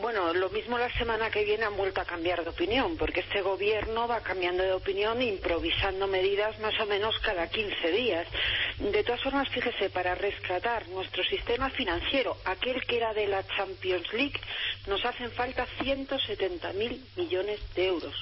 Bueno, 0.00 0.32
lo 0.32 0.48
mismo 0.50 0.78
la 0.78 0.92
semana 0.96 1.28
que 1.28 1.44
viene 1.44 1.64
han 1.64 1.76
vuelto 1.76 2.00
a 2.00 2.04
cambiar 2.04 2.44
de 2.44 2.50
opinión, 2.50 2.96
porque 2.96 3.20
este 3.20 3.42
gobierno 3.42 4.06
va 4.06 4.20
cambiando 4.20 4.62
de 4.62 4.72
opinión, 4.72 5.20
improvisando 5.20 6.06
medidas 6.06 6.56
más 6.60 6.78
o 6.78 6.86
menos 6.86 7.18
cada 7.18 7.48
15 7.48 7.90
días. 7.90 8.28
De 8.78 9.02
todas 9.02 9.20
formas, 9.22 9.48
fíjese, 9.48 9.90
para 9.90 10.14
rescatar 10.14 10.88
nuestro 10.88 11.24
sistema 11.24 11.68
financiero, 11.70 12.36
aquel 12.44 12.80
que 12.86 12.98
era 12.98 13.12
de 13.12 13.26
la 13.26 13.44
Champions 13.48 14.12
League, 14.12 14.38
nos 14.86 15.04
hacen 15.04 15.32
falta 15.32 15.66
170.000 15.80 17.00
millones 17.16 17.60
de 17.74 17.86
euros. 17.86 18.14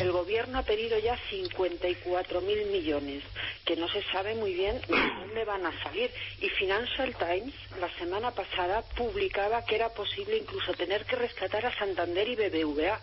El 0.00 0.12
gobierno 0.12 0.58
ha 0.58 0.62
pedido 0.62 0.98
ya 0.98 1.18
54.000 1.30 2.66
millones, 2.70 3.24
que 3.64 3.74
no 3.74 3.88
se 3.88 4.02
sabe 4.04 4.36
muy 4.36 4.54
bien 4.54 4.80
de 4.82 4.96
dónde 5.20 5.44
van 5.44 5.66
a 5.66 5.82
salir. 5.82 6.10
Y 6.40 6.48
Financial 6.50 7.12
Times, 7.16 7.54
la 7.80 7.90
semana 7.98 8.30
pasada, 8.30 8.82
publicaba 8.96 9.64
que 9.64 9.74
era 9.74 9.88
posible 9.88 10.36
incluso 10.36 10.72
tener 10.74 11.04
que 11.04 11.23
rescatar 11.26 11.64
a 11.64 11.76
Santander 11.76 12.28
y 12.28 12.36
BBVA. 12.36 13.00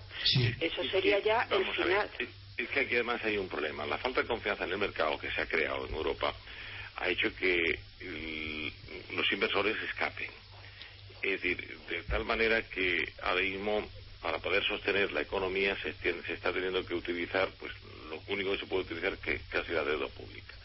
Eso 0.60 0.84
sería 0.92 1.20
ya 1.20 1.48
el 1.50 1.66
final. 1.74 2.10
es 2.58 2.70
que 2.70 2.80
aquí 2.82 2.96
además 2.96 3.20
hay 3.24 3.38
un 3.38 3.50
problema. 3.50 3.86
La 3.86 3.98
falta 3.98 4.22
de 4.22 4.28
confianza 4.28 4.66
en 4.66 4.72
el 4.72 4.78
mercado 4.78 5.18
que 5.18 5.32
se 5.32 5.42
ha 5.42 5.48
creado 5.48 5.88
en 5.88 5.94
Europa 5.96 6.34
ha 6.98 7.10
hecho 7.10 7.34
que 7.36 7.80
los 9.16 9.32
inversores 9.32 9.76
escapen. 9.90 10.30
Es 11.24 11.42
decir, 11.42 11.78
de 11.90 12.04
tal 12.04 12.26
manera 12.26 12.62
que 12.64 13.12
ahora 13.24 13.42
mismo, 13.42 13.90
para 14.22 14.40
poder 14.40 14.64
sostener 14.66 15.12
la 15.12 15.22
economía, 15.22 15.76
se, 15.82 15.94
se 15.94 16.34
está 16.34 16.52
teniendo 16.52 16.86
que 16.86 16.96
utilizar, 16.96 17.50
pues 17.60 17.72
lo 18.10 18.22
único 18.28 18.52
que 18.52 18.60
se 18.60 18.66
puede 18.68 18.84
utilizar 18.84 19.18
que 19.18 19.34
es 19.34 19.42
casi 19.50 19.72
la 19.72 19.84
deuda 19.84 20.08
pública. 20.08 20.56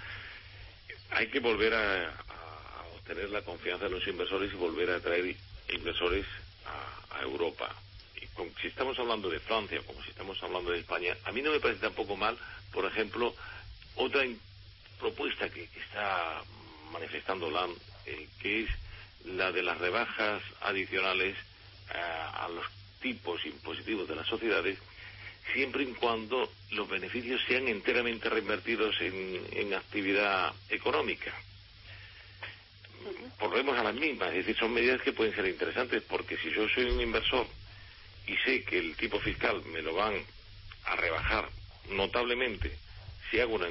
Hay 1.11 1.29
que 1.29 1.41
volver 1.41 1.73
a, 1.73 2.09
a 2.11 2.87
obtener 2.95 3.31
la 3.31 3.43
confianza 3.43 3.85
de 3.85 3.91
los 3.91 4.07
inversores 4.07 4.53
y 4.53 4.57
volver 4.57 4.91
a 4.91 4.97
atraer 4.97 5.37
inversores 5.69 6.27
a, 6.67 7.06
Europa. 7.23 7.75
Y 8.17 8.27
si 8.61 8.69
estamos 8.69 8.99
hablando 8.99 9.29
de 9.29 9.41
Francia, 9.41 9.81
como 9.87 10.03
si 10.03 10.11
estamos 10.11 10.43
hablando 10.43 10.71
de 10.71 10.81
España, 10.81 11.17
a 11.25 11.33
mí 11.33 11.43
no 11.43 11.51
me 11.51 11.61
parece 11.61 11.81
tampoco 11.81 12.17
mal, 12.17 12.37
por 12.73 12.85
ejemplo, 12.85 13.35
otra 13.97 14.25
propuesta 14.99 15.49
que, 15.49 15.65
está 15.65 16.43
manifestando 16.93 17.51
LAM, 17.51 17.75
eh, 18.07 18.29
que 18.41 18.65
es 18.65 18.71
la 19.25 19.53
de 19.53 19.63
las 19.63 19.79
rebajas 19.79 20.43
adicionales 20.63 21.37
eh, 21.95 21.99
a 21.99 22.49
los 22.49 22.67
tipos 23.01 23.45
impositivos 23.45 24.09
de 24.09 24.17
las 24.17 24.27
sociedades, 24.27 24.79
siempre 25.53 25.85
y 25.85 25.87
cuando 25.93 26.51
los 26.71 26.89
beneficios 26.89 27.41
sean 27.47 27.69
enteramente 27.69 28.29
reinvertidos 28.29 28.97
en 29.01 29.75
actividad 29.75 30.53
económica 30.71 31.33
volvemos 33.39 33.79
a 33.79 33.83
las 33.83 33.95
mismas, 33.95 34.31
es 34.31 34.47
decir, 34.47 34.57
son 34.57 34.73
medidas 34.73 35.01
que 35.03 35.13
pueden 35.13 35.35
ser 35.35 35.47
interesantes 35.47 36.03
porque 36.03 36.37
si 36.39 36.51
yo 36.51 36.69
soy 36.69 36.85
un 36.85 37.01
inversor 37.01 37.47
y 38.27 38.37
sé 38.39 38.63
que 38.65 38.79
el 38.79 38.97
tipo 38.97 39.21
fiscal 39.21 39.63
me 39.67 39.83
lo 39.83 39.95
van 39.95 40.15
a 40.85 40.97
rebajar 40.97 41.49
notablemente 41.91 42.73
si 43.31 43.41
hago 43.41 43.55
una, 43.55 43.69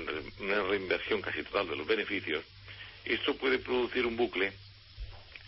reinversión 0.63 1.21
casi 1.21 1.43
total 1.43 1.69
de 1.69 1.75
los 1.77 1.87
beneficios, 1.87 2.43
esto 3.05 3.35
puede 3.37 3.59
producir 3.59 4.05
un 4.05 4.17
bucle 4.17 4.51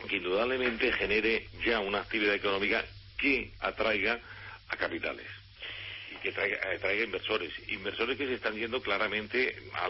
que 0.08 0.18
indudablemente 0.18 0.94
genere 0.94 1.50
ya 1.66 1.80
una 1.80 2.00
actividad 2.00 2.36
económica 2.36 2.86
que 3.18 3.52
atraiga 3.60 4.20
a 4.70 4.78
capitales 4.78 5.26
y 6.12 6.16
que 6.18 6.30
atraiga 6.30 7.04
inversores, 7.04 7.52
inversores 7.68 8.18
que 8.18 8.28
se 8.28 8.36
están 8.36 8.56
yendo 8.56 8.82
claramente 8.82 9.56
a, 9.74 9.90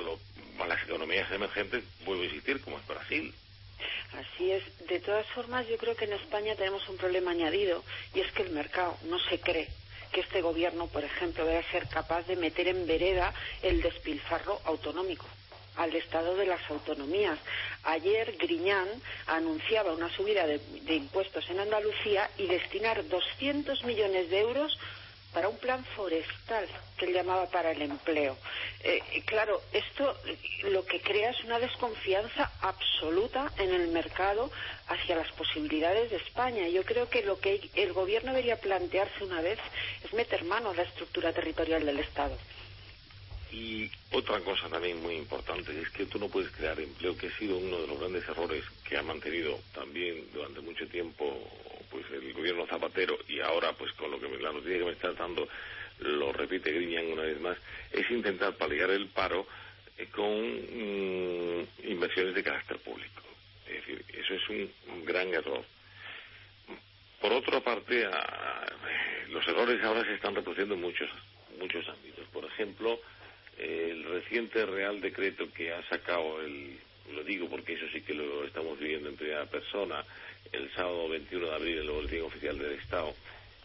a 0.64 0.68
las 0.68 0.84
economías 0.84 1.32
emergentes, 1.32 1.84
vuelvo 2.06 2.24
a 2.24 2.26
insistir, 2.26 2.62
como 2.62 2.80
es 2.80 2.88
Brasil, 2.88 3.34
Así 4.14 4.52
es. 4.52 4.64
De 4.88 5.00
todas 5.00 5.26
formas, 5.28 5.68
yo 5.68 5.78
creo 5.78 5.96
que 5.96 6.06
en 6.06 6.14
España 6.14 6.56
tenemos 6.56 6.88
un 6.90 6.98
problema 6.98 7.32
añadido 7.32 7.84
y 8.14 8.22
es 8.22 8.32
que 8.32 8.44
el 8.44 8.52
mercado 8.52 8.98
no 9.04 9.20
se 9.20 9.40
cree 9.40 9.68
que 10.12 10.22
este 10.22 10.42
gobierno, 10.42 10.88
por 10.88 11.04
ejemplo, 11.04 11.46
vaya 11.46 11.60
a 11.60 11.72
ser 11.72 11.88
capaz 11.90 12.26
de 12.28 12.36
meter 12.36 12.68
en 12.68 12.88
vereda 12.88 13.34
el 13.62 13.82
despilfarro 13.82 14.62
autonómico 14.64 15.26
al 15.76 15.96
estado 15.96 16.36
de 16.36 16.46
las 16.46 16.68
autonomías. 16.70 17.38
Ayer 17.84 18.36
Griñán 18.38 18.88
anunciaba 19.28 19.94
una 19.94 20.10
subida 20.10 20.48
de, 20.48 20.60
de 20.60 20.96
impuestos 20.96 21.48
en 21.50 21.60
Andalucía 21.60 22.30
y 22.38 22.48
destinar 22.48 23.08
200 23.08 23.84
millones 23.84 24.30
de 24.30 24.40
euros 24.40 24.78
para 25.38 25.50
un 25.50 25.58
plan 25.60 25.86
forestal 25.96 26.66
que 26.98 27.06
él 27.06 27.14
llamaba 27.14 27.46
para 27.52 27.70
el 27.70 27.80
empleo. 27.84 28.36
Eh, 28.84 29.22
claro, 29.24 29.62
esto 29.72 30.18
lo 30.64 30.84
que 30.84 31.00
crea 31.00 31.30
es 31.30 31.44
una 31.44 31.60
desconfianza 31.60 32.52
absoluta 32.60 33.54
en 33.60 33.72
el 33.72 33.90
mercado 33.90 34.50
hacia 34.88 35.16
las 35.16 35.32
posibilidades 35.34 36.10
de 36.10 36.18
España. 36.18 36.68
Yo 36.70 36.84
creo 36.84 37.08
que 37.08 37.22
lo 37.22 37.40
que 37.40 37.70
el 37.76 37.94
gobierno 37.94 38.32
debería 38.32 38.60
plantearse 38.60 39.26
una 39.26 39.40
vez 39.42 39.60
es 40.04 40.12
meter 40.12 40.44
mano 40.44 40.72
a 40.72 40.74
la 40.74 40.82
estructura 40.82 41.32
territorial 41.32 41.86
del 41.86 42.00
Estado. 42.00 42.36
Y 43.52 43.92
otra 44.12 44.40
cosa 44.40 44.68
también 44.70 45.00
muy 45.04 45.18
importante 45.18 45.80
es 45.80 45.92
que 45.92 46.08
tú 46.08 46.18
no 46.18 46.30
puedes 46.30 46.50
crear 46.50 46.80
empleo, 46.80 47.16
que 47.16 47.28
ha 47.28 47.38
sido 47.38 47.60
uno 47.60 47.78
de 47.78 47.86
los 47.86 48.00
grandes 48.00 48.28
errores 48.28 48.64
que 48.84 48.98
ha 48.98 49.04
mantenido 49.04 49.60
también 49.72 50.26
durante 50.34 50.62
mucho 50.62 50.88
tiempo 50.88 51.40
pues 51.90 52.06
el 52.12 52.34
gobierno 52.34 52.66
Zapatero 52.68 53.18
y 53.28 53.40
ahora 53.40 53.74
pues 53.74 53.92
con 53.94 54.12
lo 54.12 54.20
que 54.20 54.28
la 54.38 54.52
noticia 54.52 54.80
que 54.80 54.86
me 54.86 54.92
está 54.92 55.14
dando 55.14 55.48
lo 56.00 56.32
repite 56.32 56.72
Griñán 56.72 57.12
una 57.12 57.24
vez 57.24 57.40
más, 57.42 57.58
es 57.92 58.10
intentar 58.12 58.56
paliar 58.56 58.90
el 58.92 59.08
paro 59.08 59.48
eh, 59.98 60.08
con 60.12 60.32
mm, 60.32 61.68
inversiones 61.90 62.36
de 62.36 62.44
carácter 62.44 62.78
público. 62.80 63.24
Es 63.68 63.86
decir, 63.86 64.06
eso 64.14 64.34
es 64.34 64.50
un, 64.50 65.06
gran 65.06 65.34
error. 65.34 65.64
Por 67.20 67.34
otra 67.34 67.62
parte, 67.62 68.08
los 69.30 69.48
errores 69.48 69.84
ahora 69.84 70.04
se 70.06 70.16
están 70.16 70.36
reproduciendo 70.36 70.76
en 70.76 70.82
muchos, 70.82 71.10
muchos 71.60 71.88
ámbitos. 71.90 72.28
Por 72.28 72.46
ejemplo, 72.46 73.00
el 73.58 74.04
reciente 74.04 74.66
Real 74.66 75.02
Decreto 75.02 75.52
que 75.52 75.74
ha 75.74 75.82
sacado 75.90 76.42
el, 76.42 76.78
lo 77.14 77.24
digo 77.24 77.50
porque 77.50 77.74
eso 77.74 77.86
sí 77.92 78.02
que 78.02 78.14
lo 78.14 78.46
estamos 78.46 78.78
viviendo 78.78 79.10
en 79.10 79.16
primera 79.16 79.46
persona, 79.46 80.06
el 80.52 80.72
sábado 80.74 80.87
21 81.18 81.48
de 81.48 81.56
abril 81.56 81.78
en 81.78 81.84
el 81.84 81.90
Boletín 81.90 82.22
Oficial 82.22 82.60
del 82.60 82.74
Estado, 82.74 83.16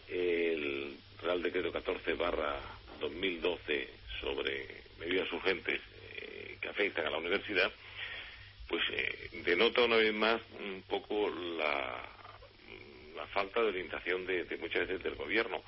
el 0.09 0.97
Real 1.21 1.43
Decreto 1.43 1.71
14 1.71 2.13
barra 2.15 2.59
2012 2.99 3.89
sobre 4.21 4.81
medidas 4.99 5.31
urgentes 5.31 5.79
eh, 6.15 6.57
que 6.59 6.69
afectan 6.69 7.05
a 7.05 7.11
la 7.11 7.19
universidad, 7.19 7.71
pues 8.67 8.81
eh, 8.91 9.29
denota 9.45 9.83
una 9.83 9.97
vez 9.97 10.11
más 10.15 10.41
un 10.59 10.81
poco 10.89 11.29
la, 11.29 12.01
la 13.15 13.27
falta 13.27 13.61
de 13.61 13.67
orientación 13.67 14.25
de, 14.25 14.57
muchas 14.59 14.87
veces 14.87 15.03
del 15.03 15.13
gobierno, 15.13 15.61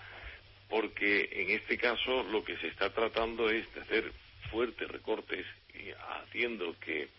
porque 0.67 1.29
en 1.33 1.51
este 1.51 1.77
caso 1.77 2.23
lo 2.23 2.43
que 2.43 2.57
se 2.57 2.67
está 2.67 2.89
tratando 2.89 3.51
es 3.51 3.71
de 3.75 3.81
hacer 3.81 4.11
fuertes 4.49 4.87
recortes 4.87 5.45
y 5.75 5.91
haciendo 5.91 6.75
que 6.79 7.09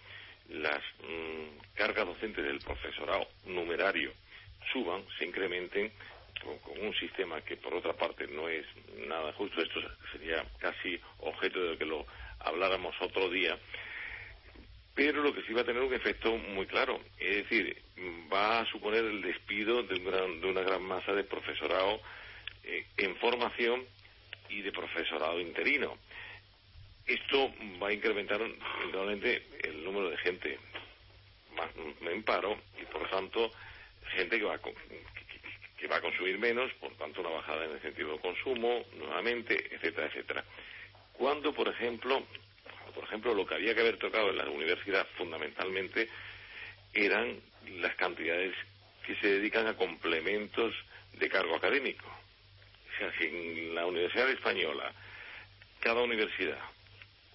las 0.48 0.82
mm, 1.04 1.74
cargas 1.76 2.06
docentes 2.06 2.44
del 2.44 2.58
profesorado 2.58 3.28
numerario 3.44 4.12
suban, 4.72 5.04
se 5.18 5.24
incrementen 5.24 5.92
con, 6.42 6.80
un 6.80 6.94
sistema 6.94 7.40
que 7.40 7.56
por 7.56 7.74
otra 7.74 7.92
parte 7.94 8.26
no 8.28 8.48
es 8.48 8.66
nada 9.06 9.32
justo, 9.32 9.60
esto 9.60 9.80
sería 10.12 10.44
casi 10.58 11.00
objeto 11.18 11.62
de 11.62 11.78
que 11.78 11.84
lo 11.84 12.06
habláramos 12.40 12.94
otro 13.00 13.28
día, 13.30 13.58
pero 14.94 15.22
lo 15.22 15.34
que 15.34 15.42
sí 15.42 15.52
va 15.52 15.62
a 15.62 15.64
tener 15.64 15.82
un 15.82 15.92
efecto 15.92 16.36
muy 16.36 16.66
claro, 16.66 17.00
es 17.18 17.36
decir, 17.36 17.82
va 18.32 18.60
a 18.60 18.66
suponer 18.66 19.04
el 19.04 19.22
despido 19.22 19.82
de, 19.82 19.96
una 20.48 20.62
gran 20.62 20.82
masa 20.82 21.12
de 21.12 21.24
profesorado 21.24 22.00
eh, 22.64 22.86
en 22.96 23.16
formación 23.16 23.84
y 24.48 24.62
de 24.62 24.72
profesorado 24.72 25.40
interino. 25.40 25.98
Esto 27.06 27.52
va 27.80 27.88
a 27.88 27.92
incrementar 27.92 28.40
indudablemente 28.84 29.46
el 29.64 29.84
número 29.84 30.10
de 30.10 30.16
gente 30.16 30.58
más 31.54 31.68
en 32.00 32.22
paro 32.22 32.58
y 32.80 32.84
por 32.86 33.08
tanto 33.08 33.50
gente 34.16 34.38
que 34.38 34.44
va 34.44 34.54
a, 34.54 34.60
que, 34.60 35.86
va 35.86 35.96
a 35.96 36.00
consumir 36.00 36.38
menos, 36.38 36.72
por 36.74 36.92
tanto 36.96 37.20
una 37.20 37.30
bajada 37.30 37.66
en 37.66 37.72
el 37.72 37.82
sentido 37.82 38.12
de 38.12 38.20
consumo 38.20 38.84
nuevamente, 38.96 39.54
etcétera, 39.74 40.08
etcétera. 40.08 40.44
Cuando, 41.12 41.54
por 41.54 41.68
ejemplo, 41.68 42.26
por 42.94 43.04
ejemplo, 43.04 43.34
lo 43.34 43.46
que 43.46 43.54
había 43.54 43.74
que 43.74 43.80
haber 43.80 43.98
tocado 43.98 44.30
en 44.30 44.38
la 44.38 44.48
universidad 44.48 45.06
fundamentalmente 45.16 46.08
eran 46.94 47.40
las 47.78 47.94
cantidades 47.96 48.54
que 49.06 49.14
se 49.16 49.28
dedican 49.28 49.66
a 49.66 49.76
complementos 49.76 50.74
de 51.12 51.28
cargo 51.28 51.56
académico. 51.56 52.06
O 52.06 52.98
sea, 52.98 53.12
si 53.18 53.26
en 53.26 53.74
la 53.74 53.86
Universidad 53.86 54.30
Española 54.30 54.92
cada 55.80 56.02
universidad 56.02 56.58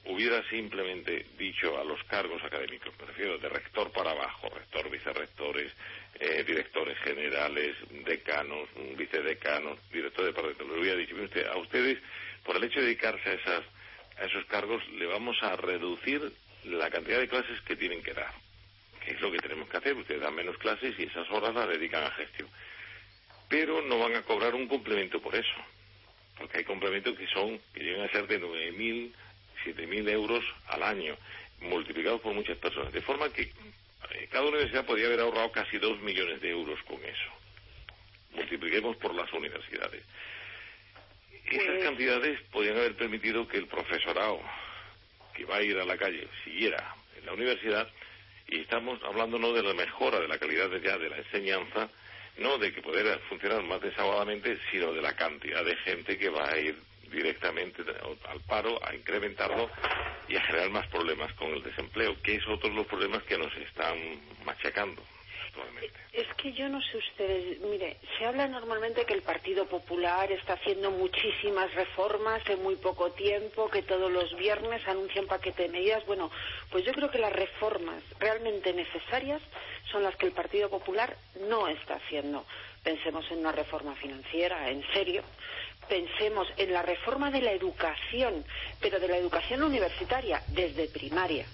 hubiera 0.06 0.48
simplemente 0.50 1.26
dicho 1.38 1.80
a 1.80 1.84
los 1.84 2.04
cargos 2.06 2.44
académicos, 2.44 2.94
me 3.00 3.06
refiero 3.06 3.38
de 3.38 3.50
rector 3.50 3.92
para 3.92 4.12
abajo, 4.12 4.50
rector, 4.50 4.90
vicerrectores, 4.90 5.72
eh, 6.20 6.44
directores 6.46 6.98
generales, 7.00 7.76
decanos, 8.06 8.68
vicedecanos, 8.98 9.78
director 9.92 10.26
de 10.26 10.32
departamento, 10.32 10.76
le 10.76 10.82
hubiera 10.82 10.98
dicho, 10.98 11.16
usted, 11.16 11.46
a 11.48 11.58
ustedes, 11.58 12.00
por 12.44 12.56
el 12.56 12.64
hecho 12.64 12.80
de 12.80 12.88
dedicarse 12.88 13.30
a, 13.30 13.34
esas, 13.34 13.64
a 14.18 14.26
esos 14.26 14.46
cargos, 14.46 14.88
le 14.90 15.06
vamos 15.06 15.38
a 15.42 15.56
reducir 15.56 16.32
la 16.66 16.90
cantidad 16.90 17.20
de 17.20 17.28
clases 17.28 17.62
que 17.62 17.76
tienen 17.76 18.02
que 18.04 18.14
dar. 18.14 18.34
Que 19.04 19.12
es 19.12 19.22
lo 19.22 19.32
que 19.32 19.40
tenemos 19.40 19.68
que 19.70 19.78
hacer, 19.78 19.96
ustedes 19.96 20.22
dan 20.22 20.36
menos 20.36 20.58
clases 20.58 20.94
y 20.98 21.04
esas 21.04 21.30
horas 21.32 21.56
las 21.56 21.68
dedican 21.68 22.04
a 22.04 22.12
gestión. 22.12 22.50
Pero 23.50 23.82
no 23.82 24.00
van 24.00 24.16
a 24.16 24.22
cobrar 24.24 24.56
un 24.56 24.68
complemento 24.68 25.22
por 25.22 25.36
eso, 25.36 25.66
porque 26.38 26.60
hay 26.60 26.64
complementos 26.64 27.18
que 27.18 27.28
son, 27.28 27.60
que 27.74 27.84
llegan 27.84 28.08
a 28.08 28.12
ser 28.12 28.28
de 28.28 28.40
9.000 28.40 29.12
7.000 29.66 30.10
euros 30.10 30.44
al 30.68 30.84
año, 30.84 31.18
multiplicados 31.62 32.22
por 32.22 32.34
muchas 32.34 32.58
personas. 32.58 32.92
De 32.94 33.02
forma 33.02 33.32
que 33.32 33.44
eh, 33.44 34.28
cada 34.32 34.48
universidad 34.48 34.86
podría 34.86 35.08
haber 35.08 35.20
ahorrado 35.20 35.52
casi 35.52 35.78
2 35.78 36.02
millones 36.02 36.42
de 36.42 36.50
euros 36.50 36.80
con 36.84 37.04
eso. 37.04 37.32
Multipliquemos 38.34 38.98
por 38.98 39.14
las 39.14 39.32
universidades. 39.34 40.04
Esas 41.46 41.66
pues- 41.66 41.84
cantidades 41.84 42.40
podrían 42.52 42.78
haber 42.78 42.96
permitido 42.96 43.48
que 43.48 43.58
el 43.58 43.68
profesorado 43.68 44.42
que 45.34 45.46
va 45.46 45.58
a 45.58 45.62
ir 45.64 45.78
a 45.78 45.86
la 45.86 45.98
calle 45.98 46.28
siguiera 46.44 46.96
en 47.18 47.26
la 47.26 47.34
universidad 47.34 47.88
y 48.48 48.60
estamos 48.60 49.02
hablando 49.04 49.40
no 49.40 49.54
de 49.54 49.64
la 49.64 49.74
mejora 49.74 50.20
de 50.20 50.28
la 50.28 50.38
calidad 50.38 50.70
de, 50.70 50.82
ya 50.82 50.98
de 50.98 51.10
la 51.10 51.18
enseñanza, 51.18 51.90
no 52.38 52.58
de 52.58 52.74
que 52.74 52.82
pudiera 52.82 53.18
funcionar 53.30 53.64
más 53.64 53.82
desaguadamente, 53.82 54.58
sino 54.72 54.92
de 54.92 55.02
la 55.02 55.16
cantidad 55.16 55.64
de 55.64 55.76
gente 55.78 56.18
que 56.18 56.30
va 56.30 56.50
a 56.50 56.58
ir 56.58 56.76
directamente 57.12 57.84
al 58.30 58.40
paro, 58.42 58.80
a 58.84 58.96
incrementarlo 58.96 59.70
y 60.28 60.36
a 60.36 60.42
generar 60.42 60.70
más 60.70 60.88
problemas 60.88 61.32
con 61.34 61.50
el 61.50 61.62
desempleo, 61.64 62.16
que 62.22 62.36
es 62.36 62.48
otro 62.48 62.70
de 62.70 62.76
los 62.76 62.88
problemas 62.88 63.24
que 63.24 63.38
nos 63.38 63.54
están 63.58 63.98
machacando. 64.46 65.02
Actualmente. 65.48 66.00
Es 66.14 66.28
que 66.36 66.54
yo 66.54 66.70
no 66.70 66.82
sé 66.82 66.98
ustedes, 66.98 67.60
mire, 67.60 67.98
se 68.18 68.26
habla 68.26 68.48
normalmente 68.48 69.06
que 69.06 69.14
el 69.14 69.22
Partido 69.22 69.66
Popular 69.66 70.32
está 70.32 70.54
haciendo 70.54 70.92
muchísimas 70.92 71.74
reformas 71.74 72.42
en 72.50 72.64
muy 72.64 72.78
poco 72.78 73.12
tiempo, 73.12 73.70
que 73.70 73.82
todos 73.82 74.10
los 74.10 74.34
viernes 74.38 74.82
anuncian 74.88 75.28
paquete 75.28 75.64
de 75.64 75.70
medidas. 75.70 76.06
Bueno, 76.06 76.32
pues 76.70 76.86
yo 76.86 76.94
creo 76.94 77.12
que 77.12 77.18
las 77.18 77.34
reformas 77.34 78.02
realmente 78.20 78.72
necesarias 78.72 79.42
son 79.92 80.04
las 80.04 80.16
que 80.16 80.28
el 80.28 80.32
Partido 80.32 80.70
Popular 80.70 81.18
no 81.50 81.68
está 81.68 81.96
haciendo. 81.96 82.46
Pensemos 82.84 83.30
en 83.30 83.40
una 83.40 83.52
reforma 83.52 83.94
financiera, 83.96 84.70
en 84.70 84.84
serio, 84.94 85.24
pensemos 85.88 86.48
en 86.58 86.74
la 86.74 86.82
reforma 86.82 87.32
de 87.32 87.42
la 87.42 87.52
educación, 87.52 88.46
pero 88.80 89.00
de 89.00 89.08
la 89.08 89.18
educación 89.18 89.64
universitaria, 89.64 90.42
desde 90.48 90.88
primaria. 90.88 91.46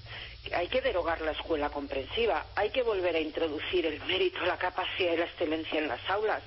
Hay 0.56 0.68
que 0.68 0.82
derogar 0.82 1.20
la 1.22 1.32
escuela 1.32 1.70
comprensiva, 1.70 2.46
hay 2.56 2.70
que 2.70 2.84
volver 2.84 3.16
a 3.16 3.20
introducir 3.20 3.86
el 3.86 4.00
mérito, 4.06 4.46
la 4.46 4.58
capacidad 4.58 5.14
y 5.14 5.18
la 5.18 5.26
excelencia 5.26 5.80
en 5.80 5.90
las 5.90 6.10
aulas, 6.10 6.42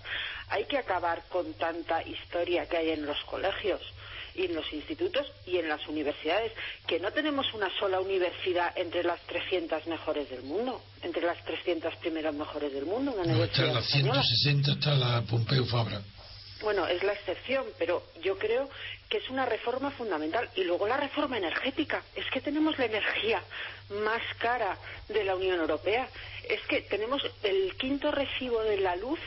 hay 0.48 0.64
que 0.64 0.78
acabar 0.78 1.24
con 1.28 1.52
tanta 1.54 2.02
historia 2.02 2.66
que 2.66 2.76
hay 2.76 2.90
en 2.90 3.06
los 3.06 3.18
colegios 3.24 3.80
y 4.34 4.46
en 4.46 4.54
los 4.54 4.72
institutos 4.72 5.26
y 5.46 5.58
en 5.58 5.68
las 5.68 5.86
universidades, 5.88 6.52
que 6.86 7.00
no 7.00 7.12
tenemos 7.12 7.52
una 7.52 7.68
sola 7.78 8.00
universidad 8.00 8.72
entre 8.76 9.02
las 9.02 9.20
300 9.22 9.86
mejores 9.86 10.30
del 10.30 10.42
mundo, 10.42 10.80
entre 11.02 11.22
las 11.22 11.44
300 11.44 11.96
primeras 11.96 12.34
mejores 12.34 12.72
del 12.72 12.86
mundo. 12.86 13.12
Una 13.12 13.32
no, 13.32 13.44
está 13.44 13.64
la 13.64 13.82
160 13.82 14.72
está 14.72 14.94
la 14.94 15.22
Pompeu 15.22 15.64
Fabra 15.66 16.00
bueno, 16.62 16.86
es 16.86 17.02
la 17.02 17.12
excepción, 17.12 17.64
pero 17.78 18.02
yo 18.22 18.38
creo 18.38 18.68
que 19.08 19.18
es 19.18 19.28
una 19.30 19.46
reforma 19.46 19.90
fundamental. 19.90 20.48
Y 20.54 20.64
luego 20.64 20.86
la 20.86 20.96
reforma 20.96 21.36
energética. 21.38 22.02
Es 22.14 22.26
que 22.30 22.40
tenemos 22.40 22.78
la 22.78 22.84
energía 22.86 23.42
más 24.04 24.22
cara 24.38 24.76
de 25.08 25.24
la 25.24 25.34
Unión 25.34 25.58
Europea. 25.58 26.08
Es 26.48 26.60
que 26.62 26.82
tenemos 26.82 27.22
el 27.42 27.74
quinto 27.76 28.10
recibo 28.10 28.62
de 28.62 28.78
la 28.78 28.96
luz 28.96 29.18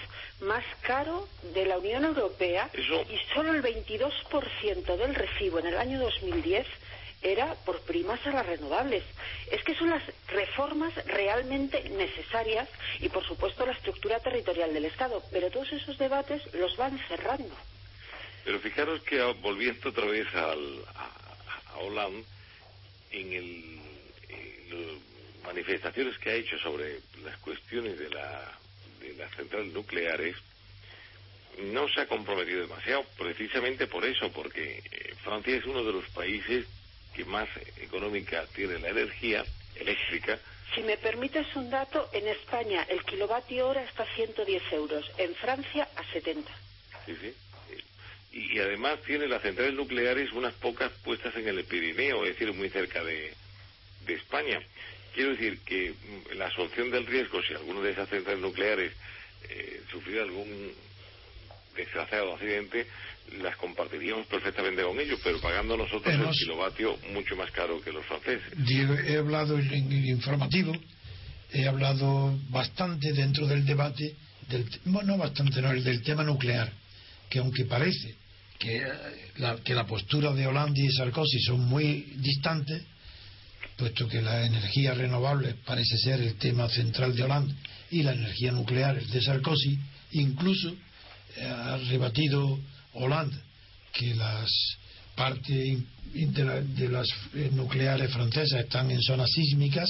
más 0.42 0.64
caro 0.82 1.28
de 1.54 1.66
la 1.66 1.78
Unión 1.78 2.04
Europea 2.04 2.70
y 2.74 3.34
solo 3.34 3.54
el 3.54 3.64
22% 3.64 4.98
del 4.98 5.16
recibo 5.16 5.60
en 5.60 5.68
el 5.68 5.78
año 5.78 6.00
2010 6.02 6.68
era 7.24 7.56
por 7.66 7.80
primas 7.82 8.26
a 8.28 8.32
las 8.32 8.46
renovables. 8.46 9.04
Es 9.50 9.64
que 9.64 9.76
son 9.76 9.90
las 9.90 10.04
reformas 10.28 10.94
realmente 11.06 11.90
necesarias 11.90 12.70
y, 13.00 13.10
por 13.10 13.26
supuesto, 13.26 13.66
la 13.66 13.72
estructura 13.72 14.20
territorial 14.20 14.74
del 14.74 14.86
Estado. 14.86 15.24
Pero 15.32 15.50
todos 15.50 15.72
esos 15.72 15.98
debates 15.98 16.42
los 16.54 16.76
van 16.78 17.00
cerrando. 17.08 17.56
Pero 18.44 18.60
fijaros 18.60 19.02
que 19.04 19.22
ah, 19.22 19.34
volviendo 19.42 19.90
otra 19.90 20.06
vez 20.06 20.28
al, 20.36 20.84
a, 20.96 21.78
Hollande, 21.80 22.24
en, 23.12 23.34
el, 23.34 23.78
las 24.70 25.46
manifestaciones 25.46 26.18
que 26.20 26.30
ha 26.30 26.36
hecho 26.36 26.58
sobre 26.60 27.00
las 27.24 27.38
cuestiones 27.38 27.98
de, 27.98 28.10
la, 28.10 28.52
de 29.00 29.14
las 29.14 29.34
centrales 29.36 29.74
nucleares, 29.74 30.36
no 31.72 31.88
se 31.88 32.02
ha 32.02 32.08
comprometido 32.08 32.62
demasiado, 32.62 33.06
precisamente 33.18 33.88
por 33.88 34.04
eso, 34.06 34.32
porque 34.32 34.82
eh, 34.92 35.14
Francia 35.24 35.56
es 35.56 35.66
uno 35.66 35.84
de 35.84 35.94
los 35.94 36.06
países 36.10 36.66
que 37.14 37.26
más 37.26 37.48
económica 37.78 38.46
tiene 38.56 38.80
la 38.80 38.90
energía 38.90 39.46
eléctrica. 39.76 40.40
Si 40.74 40.82
me 40.82 40.98
permites 40.98 41.56
un 41.56 41.70
dato, 41.70 42.10
en 42.14 42.28
España 42.28 42.86
el 42.90 43.04
kilovatio 43.04 43.68
hora 43.68 43.84
está 43.84 44.04
a 44.04 44.16
110 44.16 44.74
euros, 44.74 45.12
en 45.18 45.34
Francia 45.36 45.88
a 45.96 46.04
70. 46.12 46.52
Sí, 47.06 47.16
sí. 47.22 47.34
Y, 48.32 48.60
además 48.60 49.00
tiene 49.06 49.28
las 49.28 49.44
centrales 49.44 49.76
nucleares 49.76 50.32
unas 50.32 50.54
pocas 50.56 50.92
puestas 51.04 51.36
en 51.36 51.48
el 51.48 51.64
Pirineo, 51.66 52.26
es 52.26 52.32
decir, 52.32 52.52
muy 52.54 52.70
cerca 52.70 53.04
de, 53.04 53.34
España. 54.08 54.62
Quiero 55.14 55.32
decir 55.32 55.60
que 55.60 55.92
mm, 55.92 56.38
la 56.38 56.48
asunción 56.48 56.90
del 56.92 57.06
riesgo, 57.06 57.42
si 57.44 57.54
alguna 57.54 57.82
de 57.82 57.92
esas 57.92 58.10
centrales 58.10 58.42
nucleares 58.42 58.92
eh, 59.50 59.82
sufriera 59.92 60.24
algún 60.24 60.74
desgraciado 61.76 62.34
accidente, 62.34 62.88
las 63.42 63.56
compartiríamos 63.58 64.28
perfectamente 64.28 64.84
con 64.84 65.00
ellos, 65.00 65.20
pero 65.24 65.40
pagando 65.40 65.76
nosotros 65.76 66.14
el 66.14 66.30
kilovatio 66.30 66.98
mucho 67.14 67.36
más 67.36 67.52
caro 67.52 67.82
que 67.82 67.92
los 67.92 68.06
franceses. 68.06 68.54
he 69.08 69.18
hablado 69.18 69.58
en 69.58 69.92
el 69.92 70.06
informativo, 70.06 70.74
he 71.52 71.68
hablado 71.68 72.38
bastante 72.50 73.14
dentro 73.14 73.48
del 73.48 73.66
debate, 73.66 74.16
del, 74.50 74.66
bueno, 74.86 75.18
bastante 75.18 75.62
no, 75.62 75.72
el 75.72 75.84
del 75.84 76.02
tema 76.04 76.24
nuclear, 76.24 76.72
que 77.30 77.40
aunque 77.40 77.66
parece 77.66 78.16
que 78.60 78.78
eh, 78.78 78.84
la, 79.38 79.58
que 79.58 79.74
la 79.74 79.86
postura 79.86 80.32
de 80.34 80.48
Hollande 80.48 80.82
y 80.82 80.92
Sarkozy 80.92 81.40
son 81.40 81.62
muy 81.62 82.14
distantes, 82.18 82.84
puesto 83.78 84.08
que 84.08 84.22
la 84.22 84.46
energía 84.46 84.94
renovable 84.94 85.56
parece 85.66 85.98
ser 85.98 86.22
el 86.22 86.36
tema 86.36 86.70
central 86.70 87.16
de 87.16 87.24
Hollande 87.24 87.56
y 87.92 88.04
la 88.04 88.14
energía 88.14 88.52
nuclear 88.52 88.98
es 88.98 89.10
de 89.12 89.22
Sarkozy, 89.22 89.80
incluso 90.12 90.76
eh, 91.38 91.46
ha 91.46 91.78
rebatido 91.78 92.60
Hollande 92.94 93.38
que 93.92 94.14
las 94.16 94.50
partes 95.16 95.80
de 96.14 96.90
las 96.90 97.08
eh, 97.36 97.50
nucleares 97.54 98.12
francesas 98.12 98.62
están 98.62 98.92
en 98.92 99.02
zonas 99.02 99.32
sísmicas, 99.32 99.90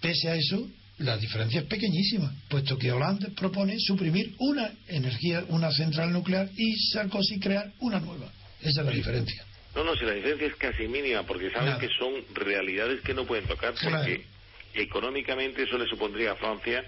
pese 0.00 0.28
a 0.28 0.34
eso, 0.34 0.68
la 0.98 1.16
diferencia 1.16 1.60
es 1.60 1.66
pequeñísima, 1.66 2.32
puesto 2.48 2.78
que 2.78 2.92
Hollande 2.92 3.30
propone 3.30 3.78
suprimir 3.78 4.34
una 4.38 4.70
energía, 4.88 5.44
una 5.48 5.70
central 5.70 6.12
nuclear 6.12 6.48
y 6.56 6.74
Sarkozy 6.92 7.38
crear 7.38 7.72
una 7.80 8.00
nueva. 8.00 8.30
Esa 8.60 8.80
es 8.80 8.86
la 8.86 8.92
diferencia. 8.92 9.44
No, 9.74 9.84
no, 9.84 9.94
si 9.94 10.06
la 10.06 10.12
diferencia 10.12 10.46
es 10.46 10.56
casi 10.56 10.88
mínima, 10.88 11.22
porque 11.24 11.50
saben 11.50 11.78
que 11.78 11.88
son 11.98 12.12
realidades 12.34 13.02
que 13.02 13.12
no 13.12 13.26
pueden 13.26 13.46
tocar, 13.46 13.74
porque 13.74 14.24
económicamente 14.72 15.64
eso 15.64 15.76
le 15.76 15.86
supondría 15.86 16.32
a 16.32 16.36
Francia, 16.36 16.82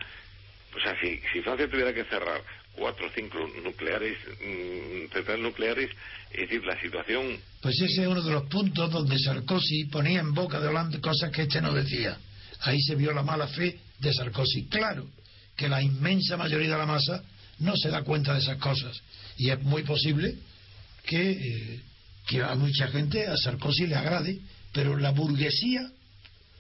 o 0.75 0.81
sea, 0.81 0.99
si, 1.01 1.21
si 1.33 1.41
Francia 1.43 1.69
tuviera 1.69 1.93
que 1.93 2.05
cerrar 2.05 2.43
cuatro 2.79 3.07
o 3.07 3.11
cinco 3.15 3.39
nucleares, 3.63 4.17
mm, 4.41 5.13
centrales 5.13 5.43
nucleares, 5.43 5.91
es 6.31 6.41
decir, 6.41 6.65
la 6.65 6.81
situación... 6.81 7.39
Pues 7.61 7.75
ese 7.81 8.03
es 8.03 8.09
uno 8.09 8.23
de 8.23 8.31
los 8.31 8.45
puntos 8.45 8.91
donde 8.91 9.19
Sarkozy 9.19 9.87
ponía 9.87 10.21
en 10.21 10.33
boca 10.33 10.61
de 10.61 10.69
Hollande 10.69 11.01
cosas 11.01 11.31
que 11.33 11.43
este 11.43 11.61
no 11.61 11.73
decía. 11.73 12.17
Ahí 12.61 12.81
se 12.81 12.95
vio 12.95 13.13
la 13.13 13.23
mala 13.23 13.49
fe 13.49 13.79
de 13.99 14.13
Sarkozy. 14.13 14.67
Claro 14.69 15.09
que 15.57 15.69
la 15.69 15.83
inmensa 15.83 16.37
mayoría 16.37 16.71
de 16.71 16.79
la 16.79 16.87
masa 16.87 17.23
no 17.59 17.77
se 17.77 17.91
da 17.91 18.03
cuenta 18.03 18.33
de 18.35 18.41
esas 18.41 18.59
cosas. 18.59 19.01
Y 19.37 19.51
es 19.51 19.61
muy 19.63 19.83
posible 19.83 20.37
que, 21.05 21.31
eh, 21.31 21.81
que 22.27 22.43
a 22.43 22.55
mucha 22.55 22.87
gente 22.89 23.27
a 23.27 23.37
Sarkozy 23.37 23.87
le 23.87 23.97
agrade, 23.97 24.39
pero 24.73 24.97
la 24.97 25.11
burguesía 25.11 25.91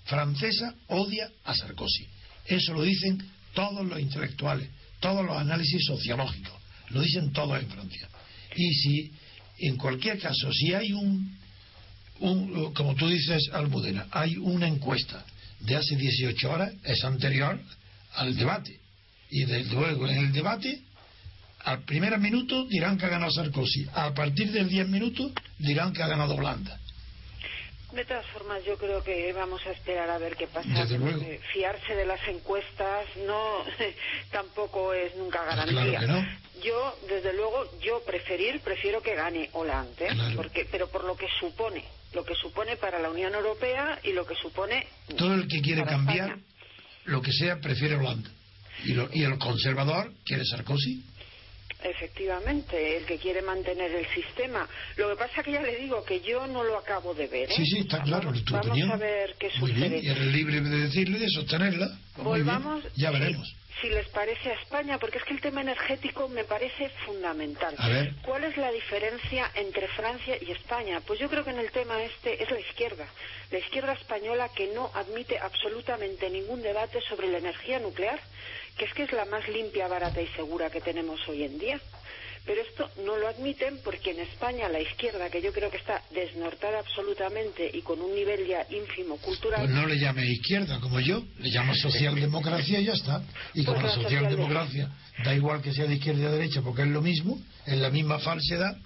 francesa 0.05 0.75
odia 0.89 1.31
a 1.45 1.55
Sarkozy. 1.55 2.09
Eso 2.47 2.73
lo 2.73 2.83
dicen 2.83 3.23
todos 3.55 3.87
los 3.87 4.01
intelectuales 4.01 4.69
todos 5.01 5.25
los 5.25 5.37
análisis 5.37 5.85
sociológicos, 5.87 6.55
lo 6.91 7.03
dicen 7.03 7.33
todos 7.33 7.61
en 7.61 7.69
Francia. 7.69 8.09
Y 8.57 8.75
si, 8.75 9.13
en 9.59 9.77
cualquier 9.77 10.19
caso, 10.19 10.53
si 10.53 10.75
hay 10.75 10.93
un, 10.93 11.37
un 12.21 12.73
como 12.75 12.95
tú 12.95 13.09
dices, 13.09 13.51
Almudena, 13.53 14.07
hay 14.11 14.37
una 14.37 14.67
encuesta 14.67 15.25
de 15.61 15.77
hace 15.77 15.97
18 15.97 16.51
horas, 16.51 16.73
es 16.85 17.05
anterior 17.05 17.61
al 18.15 18.37
debate. 18.37 18.79
Y 19.31 19.45
desde 19.45 19.75
luego, 19.75 20.09
en 20.09 20.19
el 20.19 20.33
debate, 20.33 20.81
al 21.65 21.85
primer 21.85 22.19
minuto 22.19 22.67
dirán 22.67 22.97
que 22.97 23.07
ha 23.07 23.11
ganado 23.11 23.31
Sarkozy, 23.31 23.87
a 23.93 24.15
partir 24.15 24.51
del 24.53 24.69
10 24.69 24.89
minutos 24.89 25.33
dirán 25.59 25.93
que 25.93 26.03
ha 26.03 26.07
ganado 26.07 26.35
Holanda. 26.35 26.79
De 27.93 28.05
todas 28.05 28.27
formas, 28.27 28.63
yo 28.65 28.77
creo 28.77 29.03
que 29.03 29.33
vamos 29.33 29.65
a 29.67 29.71
esperar 29.71 30.11
a 30.11 30.19
ver 30.19 30.37
qué 30.37 30.47
pasa. 30.47 30.87
Fiarse 31.53 31.95
de 31.95 32.05
las 32.05 32.21
encuestas 32.29 33.07
no 33.27 33.65
tampoco 34.31 34.93
es 34.93 35.17
nunca 35.17 35.45
garantía. 35.45 36.39
Yo, 36.63 36.99
desde 37.09 37.33
luego, 37.35 37.71
yo 37.81 38.03
preferir, 38.05 38.61
prefiero 38.61 39.01
que 39.01 39.15
gane 39.15 39.49
Hollande, 39.53 40.07
¿eh? 40.07 40.33
porque, 40.35 40.67
pero 40.71 40.89
por 40.89 41.05
lo 41.05 41.17
que 41.17 41.29
supone, 41.39 41.85
lo 42.13 42.25
que 42.25 42.35
supone 42.35 42.77
para 42.77 42.99
la 42.99 43.11
Unión 43.11 43.33
Europea 43.33 44.01
y 44.03 44.13
lo 44.13 44.27
que 44.27 44.35
supone. 44.35 44.87
Todo 45.17 45.35
el 45.35 45.47
que 45.47 45.63
quiere 45.63 45.85
cambiar, 45.85 46.37
lo 47.05 47.23
que 47.23 47.33
sea, 47.33 47.61
prefiere 47.61 47.95
Hollande. 47.95 48.29
Y, 48.85 49.21
y 49.21 49.25
el 49.25 49.39
conservador 49.39 50.13
quiere 50.25 50.45
Sarkozy. 50.45 51.05
Efectivamente, 51.83 52.97
el 52.97 53.07
que 53.07 53.19
quiere 53.19 53.41
mantener 53.41 53.93
el 53.93 54.07
sistema. 54.09 54.69
Lo 54.97 55.11
que 55.11 55.17
pasa 55.17 55.43
que 55.43 55.53
ya 55.53 55.63
le 55.63 55.77
digo 55.77 56.05
que 56.05 56.21
yo 56.21 56.47
no 56.47 56.65
lo 56.65 56.77
acabo 56.77 57.15
de 57.15 57.29
ver. 57.29 57.51
¿eh? 57.51 57.55
Sí, 57.55 57.65
sí, 57.67 57.79
está 57.81 58.03
claro. 58.03 58.33
Vamos, 58.51 58.79
a 58.91 58.97
ver 58.97 59.37
qué 59.39 59.51
Muy 59.61 59.71
sucede. 59.71 59.89
Bien, 59.89 60.05
y 60.05 60.09
eres 60.09 60.27
libre 60.27 60.61
de 60.61 60.77
decirle, 60.81 61.19
de 61.21 61.29
sostenerla. 61.29 61.89
Volvamos. 62.17 62.83
Ya 62.97 63.13
veremos. 63.13 63.55
Si, 63.81 63.89
les 63.89 64.09
parece 64.09 64.51
a 64.51 64.55
España, 64.55 64.99
porque 64.99 65.19
es 65.19 65.25
que 65.25 65.35
el 65.35 65.41
tema 65.41 65.61
energético 65.61 66.29
me 66.29 66.43
parece 66.43 66.89
fundamental. 67.07 67.77
A 67.79 67.89
ver. 67.89 68.13
¿Cuál 68.23 68.43
es 68.43 68.57
la 68.57 68.73
diferencia 68.73 69.49
entre 69.55 69.87
Francia 69.87 70.37
y 70.41 70.51
España? 70.51 71.01
Pues 71.07 71.21
yo 71.21 71.29
creo 71.29 71.45
que 71.45 71.51
en 71.51 71.61
el 71.61 71.71
tema 71.71 72.03
este 72.03 72.43
es 72.43 72.51
la 72.51 72.59
izquierda. 72.59 73.07
La 73.53 73.59
izquierda 73.59 73.93
española 73.93 74.51
que 74.53 74.73
no 74.75 74.91
admite 74.95 75.39
absolutamente 75.39 76.29
ningún 76.29 76.61
debate 76.61 77.01
sobre 77.03 77.29
la 77.29 77.39
energía 77.39 77.79
nuclear 77.79 78.19
que 78.79 78.85
es 78.87 78.95
que 78.95 79.03
es 79.03 79.13
la 79.13 79.25
más 79.27 79.47
limpia, 79.49 79.89
barata 79.89 80.23
y 80.23 80.29
segura 80.29 80.71
que 80.71 80.81
tenemos 80.81 81.21
hoy 81.29 81.43
en 81.43 81.59
día. 81.59 81.81
Pero 82.47 82.63
esto 82.63 82.91
no 83.05 83.17
lo 83.19 83.29
admiten 83.29 83.79
porque 83.85 84.13
en 84.13 84.21
España 84.21 84.71
la 84.71 84.81
izquierda, 84.81 85.29
que 85.29 85.43
yo 85.43 85.53
creo 85.53 85.71
que 85.71 85.77
está 85.77 86.03
desnortada 86.11 86.79
absolutamente 86.79 87.71
y 87.75 87.83
con 87.83 88.01
un 88.01 88.15
nivel 88.15 88.47
ya 88.47 88.67
ínfimo 88.71 89.19
cultural. 89.19 89.61
Pues 89.61 89.75
no 89.75 89.87
le 89.87 89.99
llame 89.99 90.25
izquierda 90.25 90.81
como 90.81 90.99
yo, 90.99 91.23
le 91.41 91.51
llamo 91.51 91.75
socialdemocracia 91.75 92.81
y 92.81 92.87
ya 92.87 92.95
está. 92.95 93.23
Y 93.53 93.67
como 93.67 93.81
pues 93.81 93.97
la 93.97 94.03
socialdemocracia 94.03 94.91
da 95.25 95.35
igual 95.35 95.61
que 95.61 95.75
sea 95.75 95.85
de 95.85 95.97
izquierda 95.97 96.29
o 96.29 96.31
de 96.31 96.39
derecha 96.39 96.63
porque 96.63 96.83
es 96.83 96.89
lo 96.89 97.03
mismo, 97.03 97.39
es 97.67 97.77
la 97.77 97.91
misma 97.91 98.19
falsedad, 98.19 98.79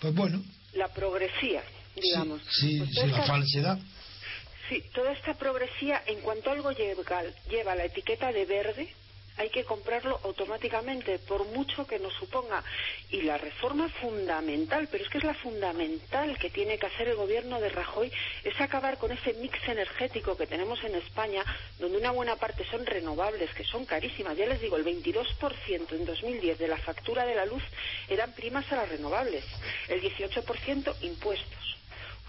pues 0.00 0.14
bueno. 0.14 0.42
La 0.74 0.88
progresía, 0.88 1.62
digamos. 1.96 2.42
Sí, 2.50 2.78
sí, 2.78 2.92
pues 2.94 3.10
la 3.10 3.22
falsedad. 3.22 3.78
Sí, 4.68 4.82
toda 4.92 5.12
esta 5.12 5.32
progresía, 5.32 6.02
en 6.06 6.20
cuanto 6.20 6.50
algo 6.50 6.72
lleva, 6.72 7.22
lleva 7.48 7.74
la 7.74 7.86
etiqueta 7.86 8.32
de 8.32 8.44
verde, 8.44 8.92
hay 9.38 9.50
que 9.50 9.64
comprarlo 9.64 10.20
automáticamente, 10.24 11.18
por 11.20 11.44
mucho 11.46 11.86
que 11.86 11.98
nos 11.98 12.12
suponga. 12.14 12.62
Y 13.10 13.22
la 13.22 13.38
reforma 13.38 13.88
fundamental, 13.88 14.88
pero 14.90 15.04
es 15.04 15.10
que 15.10 15.18
es 15.18 15.24
la 15.24 15.34
fundamental 15.34 16.36
que 16.38 16.50
tiene 16.50 16.78
que 16.78 16.86
hacer 16.86 17.08
el 17.08 17.16
gobierno 17.16 17.60
de 17.60 17.68
Rajoy, 17.68 18.12
es 18.44 18.60
acabar 18.60 18.98
con 18.98 19.12
ese 19.12 19.32
mix 19.34 19.56
energético 19.68 20.36
que 20.36 20.46
tenemos 20.46 20.82
en 20.84 20.96
España, 20.96 21.44
donde 21.78 21.98
una 21.98 22.10
buena 22.10 22.36
parte 22.36 22.64
son 22.70 22.84
renovables, 22.84 23.54
que 23.54 23.64
son 23.64 23.84
carísimas. 23.84 24.36
Ya 24.36 24.46
les 24.46 24.60
digo, 24.60 24.76
el 24.76 24.84
22% 24.84 25.92
en 25.92 26.04
2010 26.04 26.58
de 26.58 26.68
la 26.68 26.76
factura 26.76 27.24
de 27.24 27.34
la 27.34 27.46
luz 27.46 27.62
eran 28.08 28.32
primas 28.32 28.70
a 28.72 28.76
las 28.76 28.88
renovables, 28.88 29.44
el 29.88 30.02
18% 30.02 30.94
impuestos. 31.02 31.77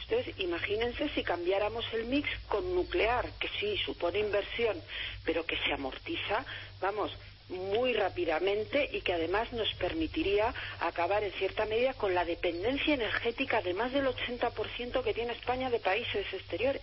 Ustedes 0.09 0.39
imagínense 0.39 1.07
si 1.09 1.23
cambiáramos 1.23 1.85
el 1.93 2.05
mix 2.05 2.27
con 2.47 2.73
nuclear, 2.73 3.29
que 3.39 3.47
sí 3.59 3.77
supone 3.77 4.17
inversión, 4.17 4.75
pero 5.23 5.45
que 5.45 5.55
se 5.57 5.71
amortiza, 5.71 6.43
vamos, 6.81 7.11
muy 7.49 7.93
rápidamente 7.93 8.89
y 8.91 9.01
que 9.01 9.13
además 9.13 9.53
nos 9.53 9.71
permitiría 9.75 10.51
acabar 10.79 11.23
en 11.23 11.31
cierta 11.33 11.65
medida 11.65 11.93
con 11.93 12.15
la 12.15 12.25
dependencia 12.25 12.95
energética 12.95 13.61
de 13.61 13.75
más 13.75 13.93
del 13.93 14.07
80% 14.07 15.03
que 15.03 15.13
tiene 15.13 15.33
España 15.33 15.69
de 15.69 15.79
países 15.79 16.25
exteriores. 16.33 16.81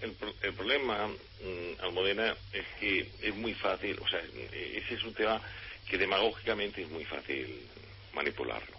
El, 0.00 0.54
problema, 0.54 1.06
mm, 1.06 1.84
Almodena, 1.84 2.36
es 2.52 2.66
que 2.80 3.08
es 3.22 3.34
muy 3.36 3.54
fácil, 3.54 3.96
o 4.00 4.08
sea, 4.08 4.20
ese 4.52 4.94
es 4.94 5.04
un 5.04 5.14
tema 5.14 5.40
que 5.88 5.98
demagógicamente 5.98 6.82
es 6.82 6.90
muy 6.90 7.04
fácil 7.04 7.64
manipularlo. 8.12 8.76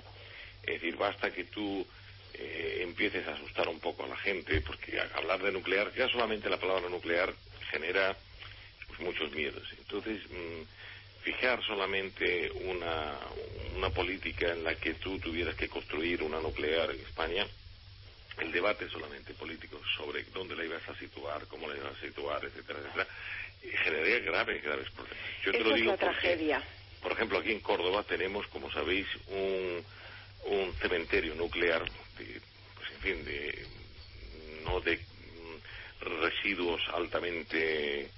Es 0.63 0.73
decir, 0.73 0.97
basta 0.97 1.31
que 1.31 1.45
tú 1.45 1.87
eh, 2.37 2.79
empieces 2.81 3.27
a 3.27 3.33
asustar 3.33 3.67
un 3.69 3.79
poco 3.79 4.03
a 4.03 4.07
la 4.07 4.17
gente, 4.17 4.61
porque 4.61 4.99
hablar 5.15 5.41
de 5.41 5.51
nuclear, 5.51 5.93
ya 5.95 6.09
solamente 6.09 6.49
la 6.49 6.59
palabra 6.59 6.89
nuclear 6.89 7.33
genera 7.71 8.15
pues, 8.87 8.99
muchos 8.99 9.31
miedos. 9.31 9.63
Entonces, 9.77 10.19
mm, 10.29 11.23
fijar 11.23 11.63
solamente 11.63 12.51
una, 12.51 13.13
una 13.75 13.89
política 13.89 14.51
en 14.51 14.63
la 14.63 14.75
que 14.75 14.95
tú 14.95 15.17
tuvieras 15.19 15.55
que 15.55 15.69
construir 15.69 16.23
una 16.23 16.39
nuclear 16.39 16.91
en 16.91 16.99
España, 16.99 17.47
el 18.39 18.51
debate 18.51 18.89
solamente 18.89 19.33
político 19.33 19.79
sobre 19.95 20.23
dónde 20.25 20.55
la 20.55 20.65
ibas 20.65 20.87
a 20.89 20.95
situar, 20.99 21.47
cómo 21.47 21.67
la 21.67 21.77
ibas 21.77 21.97
a 21.97 22.01
situar, 22.01 22.43
etcétera, 22.43 22.79
etcétera, 22.79 23.07
eh, 23.63 23.77
generaría 23.83 24.19
graves, 24.19 24.61
graves 24.61 24.89
problemas. 24.91 25.19
Yo 25.43 25.51
te 25.53 25.59
lo 25.59 25.73
digo 25.73 25.93
es 25.93 25.99
tragedia. 25.99 26.61
Por 27.01 27.13
ejemplo, 27.13 27.37
aquí 27.37 27.51
en 27.51 27.61
Córdoba 27.61 28.03
tenemos, 28.03 28.45
como 28.47 28.69
sabéis, 28.71 29.07
un, 29.27 29.83
un 30.45 30.73
cementerio 30.73 31.35
nuclear 31.35 31.83
de, 32.17 32.41
pues 32.75 32.91
en 32.91 33.01
fin, 33.01 33.25
de, 33.25 33.65
no 34.63 34.79
de 34.81 34.99
residuos 36.01 36.81
altamente 36.93 38.09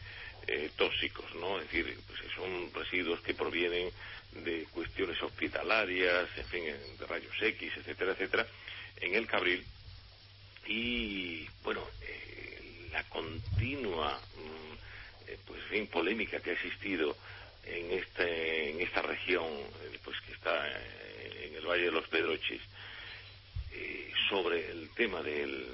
eh, 0.48 0.70
tóxicos, 0.76 1.34
¿no? 1.36 1.60
Es 1.60 1.70
decir, 1.70 1.98
pues 2.08 2.20
son 2.36 2.74
residuos 2.74 3.20
que 3.22 3.34
provienen 3.34 3.92
de 4.44 4.66
cuestiones 4.72 5.22
hospitalarias, 5.22 6.30
en 6.38 6.46
fin, 6.46 6.64
de 6.64 7.06
rayos 7.08 7.36
X, 7.42 7.72
etcétera, 7.78 8.12
etcétera, 8.12 8.48
en 9.02 9.16
el 9.16 9.28
Cabril. 9.28 9.66
Y, 10.68 11.48
bueno, 11.64 11.88
eh, 12.02 12.90
la 12.92 13.04
continua, 13.04 14.20
mm, 14.36 15.30
eh, 15.30 15.38
pues, 15.46 15.62
en 15.64 15.70
fin, 15.70 15.88
polémica 15.88 16.40
que 16.40 16.52
ha 16.52 16.54
existido 16.54 17.16
en, 17.66 17.92
este, 17.92 18.72
en 18.72 18.82
esta 18.82 19.02
región, 19.02 19.48
eh, 19.48 20.00
pues 20.04 20.20
que 20.22 20.34
está 20.34 20.68
en 21.44 21.56
el 21.56 21.66
Valle 21.66 21.86
de 21.86 21.92
los 21.92 22.08
Pedroches, 22.08 22.62
sobre 24.30 24.72
el 24.72 24.90
tema 24.90 25.22
del, 25.22 25.68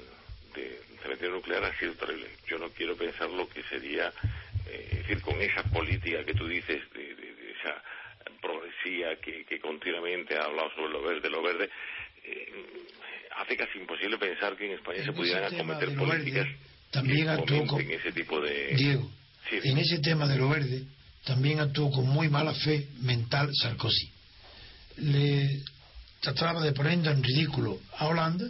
de 0.54 0.80
cementerio 1.02 1.34
nuclear 1.34 1.64
ha 1.64 1.78
sido 1.78 1.94
terrible. 1.94 2.28
Yo 2.48 2.58
no 2.58 2.70
quiero 2.70 2.96
pensar 2.96 3.28
lo 3.30 3.48
que 3.48 3.62
sería, 3.64 4.12
es 4.70 4.98
decir, 4.98 5.20
con 5.20 5.40
esa 5.40 5.62
política 5.64 6.24
que 6.24 6.34
tú 6.34 6.46
dices, 6.46 6.82
de, 6.94 7.12
esa 7.58 7.82
progresía 8.40 9.16
que, 9.20 9.44
que, 9.44 9.58
continuamente 9.58 10.36
ha 10.36 10.44
hablado 10.44 10.70
sobre 10.74 10.92
lo 10.92 11.02
verde, 11.02 11.30
lo 11.30 11.42
verde, 11.42 11.70
hace 13.36 13.56
casi 13.56 13.78
imposible 13.78 14.18
pensar 14.18 14.56
que 14.56 14.66
en 14.66 14.72
España 14.72 15.04
se 15.04 15.12
pudieran 15.12 15.52
acometer 15.52 15.94
políticas 15.96 16.46
también 16.94 17.28
actuó 17.28 17.66
con, 17.66 17.80
en 17.80 17.90
ese 17.90 18.12
tipo 18.12 18.40
de... 18.40 18.76
Diego, 18.76 19.10
en 19.50 19.78
ese 19.78 19.98
tema 19.98 20.28
de 20.28 20.38
lo 20.38 20.48
verde, 20.48 20.84
también 21.24 21.58
actuó 21.58 21.90
con 21.90 22.08
muy 22.08 22.28
mala 22.28 22.54
fe 22.54 22.86
mental 23.00 23.50
Sarkozy. 23.52 24.10
Le 24.98 25.60
trataba 26.32 26.62
de 26.62 26.72
poner 26.72 27.06
en 27.06 27.22
ridículo 27.22 27.80
a 27.98 28.06
Holanda 28.06 28.46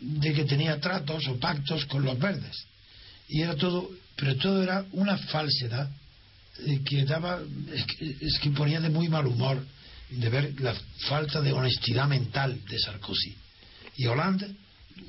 de 0.00 0.32
que 0.32 0.44
tenía 0.44 0.80
tratos 0.80 1.26
o 1.28 1.38
pactos 1.38 1.84
con 1.86 2.04
los 2.04 2.18
verdes. 2.18 2.66
Y 3.28 3.42
era 3.42 3.56
todo, 3.56 3.90
pero 4.16 4.36
todo 4.36 4.62
era 4.62 4.84
una 4.92 5.18
falsedad 5.18 5.90
eh, 6.66 6.80
que 6.84 7.04
daba, 7.04 7.40
es 8.20 8.38
que 8.38 8.50
ponía 8.50 8.80
de 8.80 8.88
muy 8.88 9.08
mal 9.08 9.26
humor 9.26 9.64
de 10.10 10.28
ver 10.28 10.60
la 10.60 10.74
falta 11.08 11.40
de 11.40 11.52
honestidad 11.52 12.08
mental 12.08 12.58
de 12.66 12.78
Sarkozy. 12.78 13.36
Y 13.96 14.06
Holanda, 14.06 14.46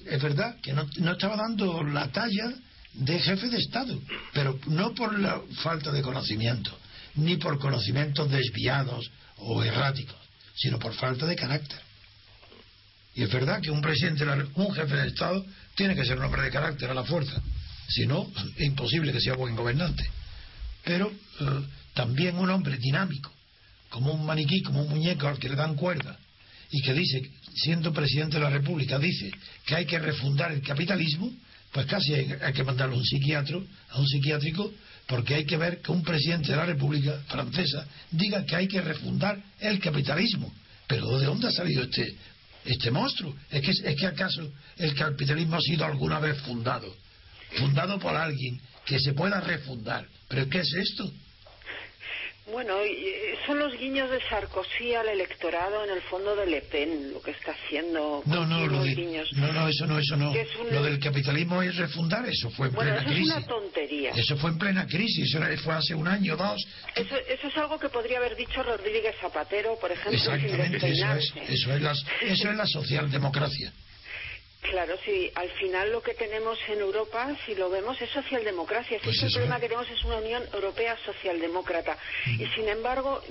es 0.06 0.22
verdad 0.22 0.58
que 0.62 0.74
no, 0.74 0.88
no 0.98 1.12
estaba 1.14 1.38
dando 1.38 1.84
la 1.84 2.12
talla 2.12 2.52
de 2.94 3.20
jefe 3.20 3.50
de 3.50 3.58
Estado, 3.58 4.00
pero 4.34 4.60
no 4.68 4.94
por 4.94 5.18
la 5.18 5.42
falta 5.62 5.92
de 5.92 6.02
conocimiento, 6.02 6.76
ni 7.16 7.38
por 7.38 7.60
conocimientos 7.60 8.30
desviados 8.30 9.10
o 9.38 9.64
erráticos, 9.64 10.18
sino 10.56 10.80
por 10.80 10.94
falta 10.94 11.26
de 11.26 11.36
carácter. 11.36 11.89
Y 13.16 13.24
es 13.24 13.32
verdad 13.32 13.62
que 13.62 13.72
un 13.72 13.82
presidente, 13.82 14.24
un 14.56 14.74
jefe 14.74 14.96
de 14.96 15.08
Estado, 15.08 15.46
tiene 15.76 15.96
que 15.96 16.06
ser 16.06 16.18
un 16.18 16.26
hombre 16.26 16.44
de 16.44 16.52
carácter 16.52 16.90
a 16.90 16.94
la 16.94 17.04
fuerza, 17.04 17.42
si 17.88 18.06
no, 18.06 18.32
es 18.56 18.66
imposible 18.66 19.12
que 19.12 19.20
sea 19.20 19.34
buen 19.34 19.56
gobernante. 19.56 20.10
Pero 20.84 21.12
eh, 21.12 21.46
también 21.94 22.38
un 22.38 22.50
hombre 22.50 22.78
dinámico, 22.78 23.32
como 23.90 24.14
un 24.14 24.26
maniquí, 24.26 24.62
como 24.62 24.84
un 24.84 24.90
muñeco 24.90 25.28
al 25.28 25.40
que 25.40 25.50
le 25.50 25.56
dan 25.56 25.76
cuerda, 25.76 26.18
y 26.72 26.82
que 26.82 26.94
dice, 26.94 27.32
siendo 27.56 27.92
presidente 27.92 28.38
de 28.38 28.44
la 28.44 28.50
República, 28.50 29.00
dice 29.00 29.32
que 29.66 29.76
hay 29.76 29.86
que 29.86 29.98
refundar 29.98 30.52
el 30.52 30.62
capitalismo, 30.62 31.32
pues 31.72 31.86
casi 31.86 32.14
hay, 32.14 32.54
que 32.54 32.64
mandarlo 32.64 32.96
a 32.96 32.98
un 33.00 33.06
psiquiatra, 33.06 33.58
a 33.90 34.00
un 34.00 34.08
psiquiátrico, 34.08 34.72
porque 35.08 35.36
hay 35.36 35.46
que 35.46 35.58
ver 35.58 35.82
que 35.82 35.92
un 35.92 36.04
presidente 36.04 36.52
de 36.52 36.58
la 36.58 36.66
República 36.66 37.20
Francesa 37.28 37.86
diga 38.12 38.46
que 38.46 38.56
hay 38.56 38.68
que 38.68 38.82
refundar 38.82 39.42
el 39.60 39.80
capitalismo. 39.80 40.52
Pero 40.88 41.20
¿de 41.20 41.26
dónde 41.26 41.48
ha 41.48 41.52
salido 41.52 41.84
este, 41.84 42.16
este 42.66 42.92
monstruo? 42.92 43.36
¿Es 43.50 43.62
que, 43.62 43.72
¿Es 43.72 43.96
que 43.96 44.08
acaso 44.08 44.52
el 44.78 44.94
capitalismo 44.96 45.56
ha 45.56 45.62
sido 45.62 45.86
alguna 45.86 46.20
vez 46.20 46.38
fundado? 46.42 46.94
Fundado 47.58 48.00
por 48.00 48.16
alguien 48.16 48.60
que 48.86 49.00
se 49.00 49.14
pueda 49.14 49.40
refundar. 49.40 50.08
¿Pero 50.28 50.50
qué 50.50 50.60
es 50.60 50.74
esto? 50.74 51.12
Bueno, 52.52 52.76
son 53.46 53.60
los 53.60 53.78
guiños 53.78 54.10
de 54.10 54.20
Sarkozy 54.28 54.94
al 54.96 55.10
electorado 55.10 55.84
en 55.84 55.92
el 55.92 56.02
fondo 56.04 56.36
de 56.36 56.48
Le 56.48 56.62
Pen, 56.64 57.14
lo 57.14 57.22
que 57.22 57.32
está 57.32 57.52
haciendo. 57.52 58.24
No, 58.26 58.46
no, 58.46 58.66
lo 58.66 58.84
no, 58.84 59.54
no, 59.54 59.68
eso 59.68 59.86
no, 59.86 60.00
eso 60.00 60.16
no. 60.16 60.34
Lo 60.72 60.84
del 60.84 61.00
capitalismo 61.00 61.62
es 61.62 61.76
refundar, 61.78 62.28
eso 62.28 62.50
fue 62.52 62.68
en 62.68 62.74
bueno, 62.74 62.92
plena 62.92 63.02
eso 63.02 63.10
crisis. 63.10 63.32
Es 63.32 63.38
una 63.38 63.48
tontería. 63.48 64.10
Eso 64.12 64.38
fue 64.38 64.50
en 64.50 64.58
plena 64.58 64.88
crisis, 64.88 65.36
eso 65.36 65.64
fue 65.64 65.74
hace 65.74 65.96
un 65.96 66.08
año, 66.08 66.36
dos. 66.36 66.66
Eso, 66.96 67.16
eso 67.16 67.48
es 67.48 67.58
algo 67.58 67.80
que 67.80 67.90
podría 67.90 68.18
haber 68.18 68.36
dicho 68.36 68.64
Rodríguez 68.64 69.16
Zapatero, 69.22 69.78
por 69.80 69.92
ejemplo, 69.92 70.14
Exactamente, 70.14 70.90
eso 70.90 71.14
es, 71.14 71.34
eso 71.50 71.74
es, 71.74 71.82
la, 71.82 71.92
eso 71.92 72.50
es 72.50 72.56
la 72.56 72.66
socialdemocracia. 72.66 73.72
Claro, 74.62 74.98
sí, 75.06 75.32
al 75.36 75.50
final 75.52 75.92
lo 75.92 76.04
que 76.04 76.14
tenemos 76.14 76.60
en 76.68 76.80
Europa, 76.80 77.36
si 77.46 77.56
lo 77.56 77.70
vemos, 77.70 78.00
es 78.02 78.10
socialdemocracia. 78.10 79.00
Pues 79.02 79.24
el 79.24 79.32
problema 79.32 79.60
que 79.60 79.68
tenemos 79.70 79.90
es 79.90 80.04
una 80.04 80.18
Unión 80.18 80.44
Europea 80.54 80.98
socialdemócrata. 81.06 81.98
Y 82.26 82.46
sin 82.48 82.68
embargo, 82.68 83.22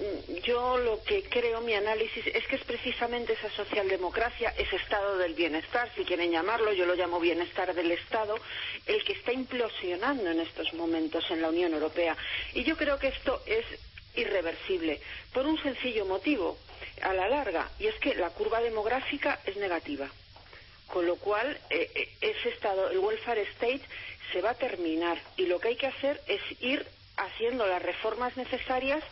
yo 0.43 0.79
lo 0.79 1.03
que 1.05 1.25
creo, 1.25 1.61
mi 1.61 1.75
análisis, 1.75 2.27
es 2.27 2.47
que 2.47 2.57
es 2.57 2.65
precisamente 2.65 3.35
esa 3.35 3.51
socialdemocracia, 3.51 4.55
ese 4.57 4.77
estado 4.77 5.19
del 5.19 5.35
bienestar, 5.35 5.93
si 5.95 6.05
quieren 6.05 6.33
llamarlo, 6.33 6.73
yo 6.73 6.87
lo 6.87 6.95
llamo 6.95 7.21
bienestar 7.21 7.75
del 7.75 7.93
Estado, 7.93 8.35
el 8.87 9.05
que 9.05 9.13
está 9.13 9.33
implosionando 9.33 10.31
en 10.31 10.41
estos 10.41 10.73
momentos 10.73 11.31
en 11.31 11.43
la 11.43 11.51
Unión 11.51 11.75
Europea. 11.75 12.17
Y 12.55 12.65
yo 12.65 12.77
creo 12.77 12.99
que 12.99 13.09
esto 13.09 13.43
es 13.47 13.67
irreversible, 14.17 15.01
por 15.33 15.47
un 15.47 15.63
sencillo 15.63 16.07
motivo, 16.07 16.59
a 17.03 17.13
la 17.13 17.29
larga, 17.29 17.71
y 17.79 17.87
es 17.87 17.95
que 17.97 18.15
la 18.15 18.31
curva 18.31 18.61
demográfica 18.61 19.41
es 19.45 19.57
negativa. 19.57 20.11
Con 20.89 21.07
lo 21.07 21.17
cual, 21.17 21.59
eh, 21.71 21.91
eh, 21.95 22.09
ese 22.21 22.49
estado, 22.51 22.91
el 22.91 22.99
welfare 22.99 23.43
state, 23.53 23.83
se 24.33 24.41
va 24.41 24.51
a 24.51 24.55
terminar. 24.55 25.19
Y 25.37 25.47
lo 25.47 25.61
que 25.61 25.69
hay 25.69 25.77
que 25.77 25.87
hacer 25.87 26.21
es 26.27 26.41
ir 26.61 26.87
haciendo 27.17 27.67
las 27.67 27.83
reformas 27.83 28.37
necesarias 28.37 29.03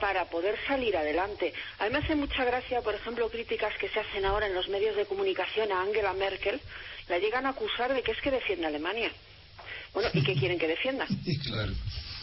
para 0.00 0.26
poder 0.26 0.58
salir 0.66 0.96
adelante. 0.96 1.52
A 1.78 1.84
mí 1.84 1.90
me 1.90 1.98
hace 1.98 2.14
mucha 2.14 2.44
gracia, 2.44 2.82
por 2.82 2.94
ejemplo, 2.94 3.30
críticas 3.30 3.76
que 3.78 3.88
se 3.88 4.00
hacen 4.00 4.24
ahora 4.24 4.46
en 4.46 4.54
los 4.54 4.68
medios 4.68 4.96
de 4.96 5.06
comunicación 5.06 5.70
a 5.72 5.82
Angela 5.82 6.12
Merkel, 6.12 6.60
la 7.08 7.18
llegan 7.18 7.46
a 7.46 7.50
acusar 7.50 7.94
de 7.94 8.02
que 8.02 8.12
es 8.12 8.20
que 8.20 8.30
defiende 8.30 8.66
a 8.66 8.68
Alemania. 8.68 9.10
Bueno, 9.92 10.10
¿y 10.12 10.24
qué 10.24 10.34
quieren 10.34 10.58
que 10.58 10.66
defienda? 10.66 11.06
claro 11.46 11.72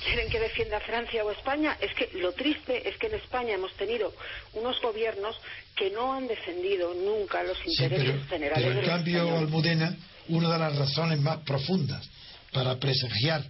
quieren 0.04 0.30
que 0.30 0.40
defienda 0.40 0.80
Francia 0.80 1.24
o 1.24 1.32
España. 1.32 1.78
Es 1.80 1.94
que 1.94 2.10
lo 2.20 2.34
triste 2.34 2.88
es 2.88 2.98
que 2.98 3.08
en 3.08 3.16
España 3.16 3.54
hemos 3.54 3.74
tenido 3.76 4.14
unos 4.54 4.82
gobiernos 4.82 5.36
que 5.76 5.90
no 5.92 6.14
han 6.14 6.28
defendido 6.28 6.94
nunca 6.94 7.44
los 7.44 7.58
intereses 7.66 8.28
generales 8.28 8.68
pero 8.68 8.80
en 8.82 8.86
cambio, 8.86 9.38
Almudena, 9.38 9.96
una 10.30 10.52
de 10.52 10.60
las 10.60 10.76
razones 10.76 11.20
más 11.20 11.40
profundas 11.40 12.08
para 12.52 12.78
presagiar 12.78 13.44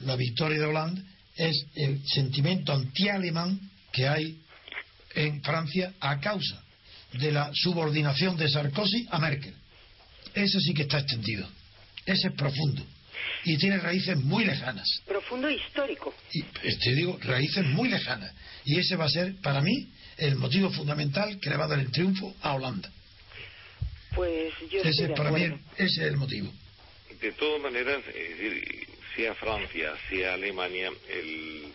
la 0.00 0.16
victoria 0.16 0.58
de 0.58 0.66
Hollande 0.66 1.02
es 1.36 1.66
el 1.74 2.00
sentimiento 2.06 2.72
anti-alemán 2.72 3.60
que 3.92 4.08
hay 4.08 4.38
en 5.14 5.42
Francia 5.42 5.94
a 6.00 6.20
causa 6.20 6.62
de 7.12 7.32
la 7.32 7.50
subordinación 7.54 8.36
de 8.36 8.48
Sarkozy 8.48 9.06
a 9.10 9.18
Merkel. 9.18 9.54
Eso 10.34 10.60
sí 10.60 10.74
que 10.74 10.82
está 10.82 10.98
extendido. 10.98 11.48
Ese 12.04 12.28
es 12.28 12.34
profundo 12.34 12.84
y 13.44 13.56
tiene 13.58 13.78
raíces 13.78 14.16
muy 14.16 14.44
lejanas. 14.44 14.86
Profundo 15.06 15.50
histórico. 15.50 16.14
Y 16.32 16.42
te 16.42 16.94
digo, 16.94 17.18
raíces 17.22 17.64
muy 17.66 17.88
lejanas. 17.88 18.34
Y 18.64 18.78
ese 18.78 18.96
va 18.96 19.06
a 19.06 19.08
ser, 19.08 19.36
para 19.40 19.60
mí, 19.60 19.88
el 20.16 20.36
motivo 20.36 20.70
fundamental 20.70 21.38
que 21.40 21.50
le 21.50 21.56
va 21.56 21.64
a 21.64 21.68
dar 21.68 21.78
el 21.78 21.90
triunfo 21.90 22.34
a 22.42 22.54
Holanda. 22.54 22.90
Pues 24.14 24.52
yo 24.70 24.82
ese, 24.82 25.08
para 25.10 25.30
mí, 25.30 25.44
ese 25.76 26.00
es 26.02 26.08
el 26.08 26.16
motivo. 26.16 26.52
De 27.20 27.32
todas 27.32 27.62
maneras, 27.62 28.02
es 28.08 28.38
decir, 28.38 28.88
sea 29.16 29.34
Francia, 29.34 29.92
sea 30.08 30.34
Alemania, 30.34 30.90
el, 31.08 31.72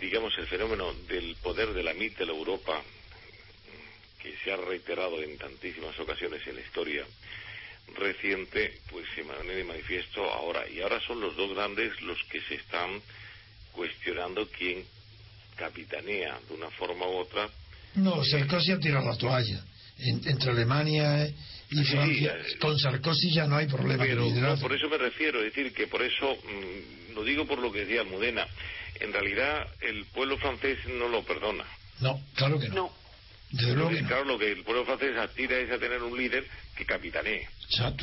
digamos, 0.00 0.36
el 0.38 0.46
fenómeno 0.46 0.92
del 1.08 1.36
poder 1.36 1.72
de 1.72 1.82
la 1.82 1.94
mitad 1.94 2.20
de 2.20 2.26
la 2.26 2.32
Europa, 2.32 2.82
que 4.22 4.34
se 4.44 4.52
ha 4.52 4.56
reiterado 4.56 5.22
en 5.22 5.36
tantísimas 5.36 5.98
ocasiones 5.98 6.46
en 6.46 6.56
la 6.56 6.60
historia, 6.60 7.04
reciente, 7.96 8.78
pues 8.90 9.06
se 9.14 9.22
pone 9.24 9.52
de 9.52 9.64
manifiesto 9.64 10.24
ahora. 10.32 10.68
Y 10.68 10.80
ahora 10.80 11.00
son 11.00 11.20
los 11.20 11.36
dos 11.36 11.54
grandes 11.54 12.00
los 12.02 12.18
que 12.30 12.40
se 12.42 12.54
están 12.54 13.00
cuestionando 13.72 14.48
quién 14.48 14.84
capitanea 15.56 16.38
de 16.48 16.54
una 16.54 16.70
forma 16.70 17.06
u 17.06 17.18
otra. 17.18 17.48
No, 17.94 18.24
Sarkozy 18.24 18.72
ha 18.72 18.78
tirado 18.78 19.06
la 19.06 19.16
toalla. 19.16 19.64
entre 19.98 20.50
Alemania 20.50 21.28
y 21.70 21.84
Francia, 21.84 22.36
eh, 22.36 22.58
con 22.58 22.78
Sarkozy 22.78 23.32
ya 23.32 23.46
no 23.46 23.56
hay 23.56 23.66
problema. 23.66 24.04
Pero 24.04 24.56
por 24.60 24.72
eso 24.72 24.88
me 24.88 24.98
refiero, 24.98 25.38
es 25.38 25.54
decir, 25.54 25.72
que 25.72 25.86
por 25.86 26.02
eso, 26.02 26.34
mm, 26.34 27.14
lo 27.14 27.24
digo 27.24 27.46
por 27.46 27.58
lo 27.58 27.70
que 27.70 27.80
decía 27.80 28.00
Almudena, 28.00 28.46
en 29.00 29.12
realidad 29.12 29.66
el 29.80 30.04
pueblo 30.06 30.38
francés 30.38 30.78
no 30.86 31.08
lo 31.08 31.22
perdona. 31.24 31.64
No, 32.00 32.20
claro 32.34 32.58
que 32.58 32.68
no. 32.68 32.90
Claro, 33.54 34.24
lo 34.24 34.38
que 34.38 34.50
el 34.50 34.64
pueblo 34.64 34.84
francés 34.86 35.16
aspira 35.16 35.58
es 35.58 35.70
a 35.70 35.78
tener 35.78 36.02
un 36.02 36.16
líder 36.16 36.46
que 36.84 36.92
capitanee. 36.94 37.48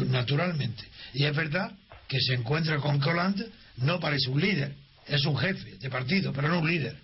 Naturalmente. 0.07 0.83
Y 1.13 1.25
es 1.25 1.35
verdad 1.35 1.71
que 2.07 2.19
se 2.19 2.33
encuentra 2.33 2.77
con 2.77 3.01
Hollande, 3.01 3.49
no 3.77 3.99
parece 3.99 4.29
un 4.29 4.41
líder, 4.41 4.73
es 5.07 5.25
un 5.25 5.37
jefe 5.37 5.75
de 5.77 5.89
partido, 5.89 6.33
pero 6.33 6.47
no 6.47 6.59
un 6.59 6.67
líder. 6.67 6.95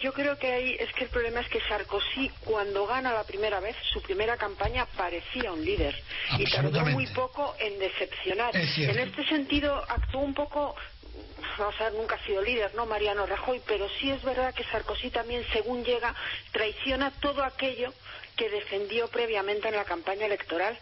Yo 0.00 0.12
creo 0.12 0.38
que 0.38 0.52
ahí 0.52 0.76
es 0.78 0.92
que 0.92 1.04
el 1.04 1.10
problema 1.10 1.40
es 1.40 1.48
que 1.48 1.60
Sarkozy, 1.60 2.30
cuando 2.44 2.86
gana 2.86 3.12
la 3.12 3.24
primera 3.24 3.60
vez, 3.60 3.74
su 3.92 4.02
primera 4.02 4.36
campaña 4.36 4.86
parecía 4.96 5.52
un 5.52 5.64
líder. 5.64 5.94
Y 6.38 6.44
tardó 6.50 6.84
muy 6.86 7.06
poco 7.08 7.54
en 7.58 7.78
decepcionar. 7.78 8.54
En 8.54 8.98
este 8.98 9.26
sentido, 9.26 9.82
actuó 9.88 10.20
un 10.20 10.34
poco 10.34 10.74
vamos 11.58 11.80
a 11.80 11.84
ver, 11.84 11.94
nunca 11.94 12.16
ha 12.16 12.26
sido 12.26 12.42
líder, 12.42 12.74
¿no? 12.74 12.86
Mariano 12.86 13.26
Rajoy, 13.26 13.60
pero 13.66 13.88
sí 14.00 14.10
es 14.10 14.22
verdad 14.22 14.52
que 14.54 14.64
Sarkozy 14.64 15.10
también, 15.10 15.44
según 15.52 15.84
llega, 15.84 16.14
traiciona 16.50 17.12
todo 17.20 17.44
aquello 17.44 17.92
que 18.36 18.48
defendió 18.48 19.08
previamente 19.08 19.68
en 19.68 19.76
la 19.76 19.84
campaña 19.84 20.26
electoral. 20.26 20.78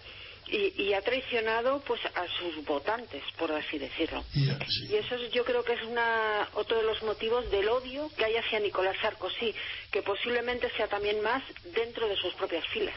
y, 0.49 0.93
ha 0.93 1.01
traicionado 1.01 1.81
pues 1.87 2.01
a 2.05 2.27
sus 2.39 2.63
votantes, 2.67 3.23
por 3.39 3.51
así 3.53 3.79
decirlo. 3.79 4.23
Y 4.35 4.95
eso 4.97 5.17
yo 5.33 5.45
creo 5.45 5.65
que 5.65 5.73
es 5.73 5.83
una, 5.85 6.47
otro 6.55 6.77
de 6.77 6.83
los 6.83 7.03
motivos 7.05 7.51
del 7.51 7.69
odio 7.69 8.11
que 8.19 8.27
hay 8.27 8.37
hacia 8.37 8.61
Nicolás 8.61 8.97
Sarkozy, 9.01 9.55
que 9.91 10.03
posiblemente 10.03 10.69
sea 10.77 10.89
también 10.89 11.23
más 11.23 11.43
dentro 11.75 12.07
de 12.07 12.17
sus 12.17 12.35
propias 12.35 12.67
filas. 12.69 12.95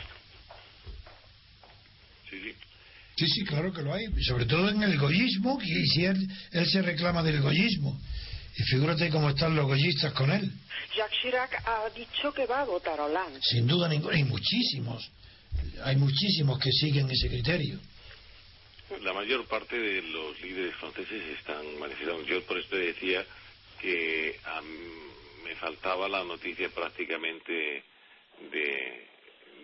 Sí, 2.29 2.41
sí. 2.41 2.55
Sí, 3.17 3.27
sí, 3.27 3.45
claro 3.45 3.71
que 3.71 3.81
lo 3.81 3.93
hay. 3.93 4.07
Sobre 4.23 4.45
todo 4.45 4.69
en 4.69 4.83
el 4.83 4.93
egoísmo, 4.93 5.57
y 5.61 5.87
si 5.87 6.05
él, 6.05 6.17
él 6.51 6.65
se 6.67 6.81
reclama 6.81 7.23
del 7.23 7.35
egoísmo. 7.35 7.97
Y 8.57 8.63
figúrate 8.63 9.09
cómo 9.09 9.29
están 9.29 9.55
los 9.55 9.65
goyistas 9.65 10.13
con 10.13 10.31
él. 10.31 10.49
Jacques 10.95 11.19
Chirac 11.21 11.61
ha 11.67 11.89
dicho 11.89 12.33
que 12.33 12.45
va 12.45 12.61
a 12.61 12.65
votar 12.65 12.99
a 12.99 13.05
Hollande. 13.05 13.39
Sin 13.41 13.67
duda 13.67 13.89
ninguna, 13.89 14.15
hay 14.15 14.23
muchísimos. 14.23 15.11
Hay 15.83 15.97
muchísimos 15.97 16.59
que 16.59 16.71
siguen 16.71 17.09
ese 17.09 17.27
criterio. 17.27 17.79
La 19.01 19.13
mayor 19.13 19.45
parte 19.47 19.77
de 19.77 20.01
los 20.03 20.39
líderes 20.41 20.75
franceses 20.75 21.21
están 21.37 21.77
manifestando. 21.79 22.23
Yo 22.23 22.41
por 22.43 22.57
esto 22.57 22.77
decía 22.77 23.25
que 23.81 24.39
me 25.43 25.55
faltaba 25.55 26.07
la 26.07 26.23
noticia 26.23 26.69
prácticamente 26.69 27.83
de, 28.51 29.07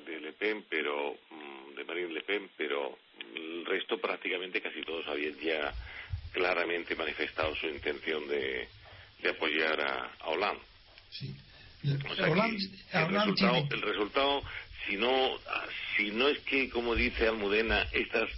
de 0.06 0.20
Le 0.20 0.34
Pen, 0.34 0.66
pero 0.70 1.14
mm, 1.30 1.76
de 1.76 1.84
Marine 1.86 2.14
Le 2.14 2.22
Pen, 2.24 2.50
pero 2.58 2.98
el 3.36 3.66
resto 3.66 4.00
prácticamente 4.00 4.62
casi 4.62 4.82
todos 4.82 5.08
habían 5.08 5.40
ya 5.40 5.74
claramente 6.34 6.96
manifestado 6.96 7.56
su 7.56 7.68
intención 7.68 8.28
de, 8.28 8.68
de 9.22 9.30
apoyar 9.30 9.80
a, 9.82 10.12
Hollande. 10.26 10.62
Sí. 11.10 11.36
el, 11.84 12.00
resultado, 12.02 13.68
el 13.72 13.82
resultado, 13.82 14.44
si 14.88 14.98
no, 14.98 15.40
si 15.96 16.12
no 16.12 16.28
es 16.28 16.40
que, 16.40 16.70
como 16.70 16.96
dice 16.96 17.28
Almudena, 17.28 17.88
estas 17.92 18.30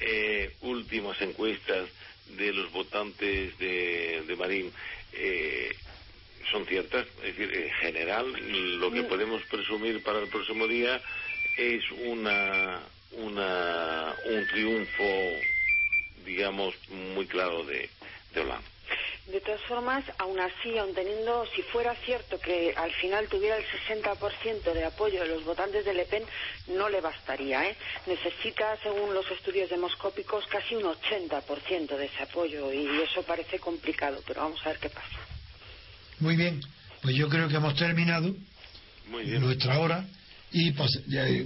eh, 0.00 0.54
últimas 0.60 1.20
encuestas 1.20 1.88
de 2.36 2.52
los 2.52 2.70
votantes 2.72 3.58
de, 3.58 4.22
de 4.26 4.36
Marín 4.36 4.72
eh, 5.12 5.74
son 6.50 6.66
ciertas, 6.66 7.06
es 7.24 7.36
decir, 7.36 7.54
en 7.54 7.70
general 7.70 8.78
lo 8.78 8.90
que 8.90 9.02
podemos 9.04 9.42
presumir 9.44 10.02
para 10.02 10.20
el 10.20 10.28
próximo 10.28 10.66
día 10.66 11.00
es 11.56 11.82
una, 11.92 12.80
una 13.12 14.14
un 14.26 14.46
triunfo 14.46 15.04
digamos, 16.24 16.74
muy 17.14 17.26
claro 17.26 17.64
de, 17.64 17.88
de 18.34 18.40
Hollande. 18.40 18.66
De 19.26 19.40
todas 19.40 19.60
formas, 19.62 20.04
aún 20.18 20.40
así, 20.40 20.76
aun 20.78 20.92
teniendo, 20.94 21.46
si 21.54 21.62
fuera 21.62 21.94
cierto 22.04 22.40
que 22.40 22.74
al 22.76 22.92
final 22.94 23.28
tuviera 23.28 23.56
el 23.56 23.64
60% 23.64 24.72
de 24.72 24.84
apoyo 24.84 25.22
de 25.22 25.28
los 25.28 25.44
votantes 25.44 25.84
de 25.84 25.94
Le 25.94 26.06
Pen, 26.06 26.24
no 26.68 26.88
le 26.88 27.00
bastaría. 27.00 27.68
¿eh? 27.68 27.76
Necesita, 28.06 28.76
según 28.82 29.14
los 29.14 29.30
estudios 29.30 29.70
demoscópicos, 29.70 30.46
casi 30.46 30.74
un 30.74 30.84
80% 30.84 31.96
de 31.96 32.06
ese 32.06 32.22
apoyo 32.22 32.72
y 32.72 32.86
eso 33.02 33.22
parece 33.22 33.58
complicado, 33.58 34.20
pero 34.26 34.42
vamos 34.42 34.60
a 34.64 34.70
ver 34.70 34.78
qué 34.78 34.88
pasa. 34.88 35.18
Muy 36.18 36.36
bien, 36.36 36.60
pues 37.00 37.14
yo 37.14 37.28
creo 37.28 37.48
que 37.48 37.56
hemos 37.56 37.76
terminado 37.76 38.34
nuestra 39.06 39.78
hora 39.78 40.04
y 40.52 40.72
pues, 40.72 40.90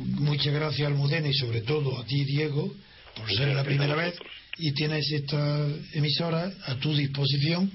muchas 0.01 0.53
gracias 0.55 0.87
al 0.87 0.95
Mudena 0.95 1.29
y 1.29 1.35
sobre 1.35 1.61
todo 1.63 1.99
a 1.99 2.05
ti, 2.07 2.25
Diego, 2.25 2.73
por 3.15 3.31
ser 3.31 3.49
la 3.49 3.63
primera 3.63 3.95
vez 3.95 4.19
y 4.59 4.73
tienes 4.73 5.11
esta 5.11 5.67
emisora 5.93 6.53
a 6.67 6.75
tu 6.77 6.95
disposición 6.95 7.71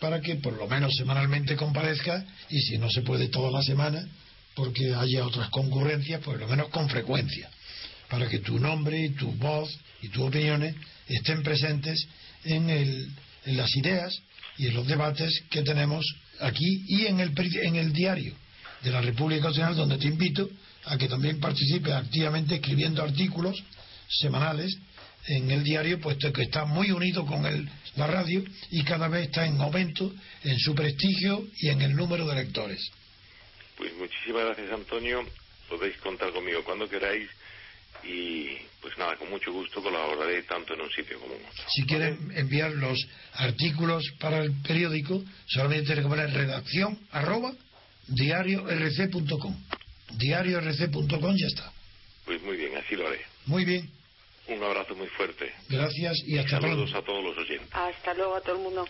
para 0.00 0.20
que 0.20 0.36
por 0.36 0.54
lo 0.54 0.66
menos 0.66 0.94
semanalmente 0.96 1.56
comparezca 1.56 2.24
y 2.50 2.60
si 2.60 2.78
no 2.78 2.90
se 2.90 3.02
puede 3.02 3.28
toda 3.28 3.50
la 3.50 3.62
semana 3.62 4.06
porque 4.54 4.94
haya 4.94 5.24
otras 5.26 5.50
concurrencias, 5.50 6.22
por 6.22 6.38
lo 6.38 6.48
menos 6.48 6.68
con 6.70 6.88
frecuencia, 6.88 7.48
para 8.08 8.28
que 8.28 8.38
tu 8.38 8.58
nombre 8.58 9.04
y 9.04 9.10
tu 9.10 9.30
voz 9.32 9.78
y 10.02 10.08
tus 10.08 10.24
opiniones 10.24 10.74
estén 11.06 11.42
presentes 11.42 12.06
en, 12.44 12.70
el, 12.70 13.10
en 13.44 13.56
las 13.56 13.74
ideas 13.76 14.18
y 14.56 14.68
en 14.68 14.74
los 14.74 14.86
debates 14.86 15.42
que 15.50 15.62
tenemos 15.62 16.04
aquí 16.40 16.84
y 16.88 17.06
en 17.06 17.20
el, 17.20 17.32
en 17.62 17.76
el 17.76 17.92
diario 17.92 18.34
de 18.82 18.90
la 18.90 19.00
República 19.00 19.48
Nacional, 19.48 19.76
donde 19.76 19.98
te 19.98 20.06
invito 20.06 20.48
a 20.84 20.96
que 20.96 21.08
también 21.08 21.40
participes 21.40 21.92
activamente 21.92 22.56
escribiendo 22.56 23.02
artículos 23.02 23.62
semanales 24.08 24.76
en 25.28 25.50
el 25.50 25.64
diario, 25.64 26.00
puesto 26.00 26.32
que 26.32 26.42
está 26.42 26.64
muy 26.64 26.90
unido 26.90 27.26
con 27.26 27.44
el, 27.46 27.68
la 27.96 28.06
radio 28.06 28.44
y 28.70 28.84
cada 28.84 29.08
vez 29.08 29.26
está 29.26 29.46
en 29.46 29.60
aumento 29.60 30.12
en 30.44 30.58
su 30.58 30.74
prestigio 30.74 31.46
y 31.58 31.68
en 31.68 31.82
el 31.82 31.94
número 31.94 32.26
de 32.26 32.34
lectores. 32.34 32.90
Pues 33.76 33.92
muchísimas 33.94 34.44
gracias, 34.46 34.72
Antonio. 34.72 35.24
Podéis 35.68 35.96
contar 35.98 36.32
conmigo 36.32 36.62
cuando 36.64 36.88
queráis 36.88 37.28
y 38.04 38.50
pues 38.80 38.96
nada, 38.98 39.16
con 39.16 39.28
mucho 39.30 39.52
gusto 39.52 39.82
colaboraré 39.82 40.42
tanto 40.44 40.74
en 40.74 40.82
un 40.82 40.90
sitio 40.90 41.18
como 41.18 41.34
en 41.34 41.44
otro. 41.44 41.64
Si 41.74 41.84
quieren 41.86 42.30
enviar 42.36 42.70
los 42.72 43.06
artículos 43.32 44.04
para 44.20 44.38
el 44.38 44.52
periódico, 44.62 45.24
solamente 45.46 45.86
tienen 45.86 46.04
que 46.04 46.08
poner 46.08 46.30
redacción 46.30 46.98
arroba 47.10 47.52
diariorc.com. 48.06 49.56
Diariorc.com 50.12 51.36
ya 51.36 51.46
está. 51.48 51.72
Pues 52.24 52.40
muy 52.42 52.56
bien, 52.56 52.76
así 52.76 52.94
lo 52.94 53.08
haré. 53.08 53.20
Muy 53.46 53.64
bien. 53.64 53.90
Un 54.48 54.62
abrazo 54.62 54.94
muy 54.94 55.08
fuerte. 55.08 55.52
Gracias 55.68 56.22
y 56.26 56.38
hasta 56.38 56.60
Saludos 56.60 56.94
a 56.94 57.02
todos 57.02 57.24
los 57.24 57.36
oyentes. 57.36 57.68
Hasta 57.72 58.14
luego 58.14 58.36
a 58.36 58.40
todo 58.40 58.56
el 58.56 58.62
mundo. 58.62 58.84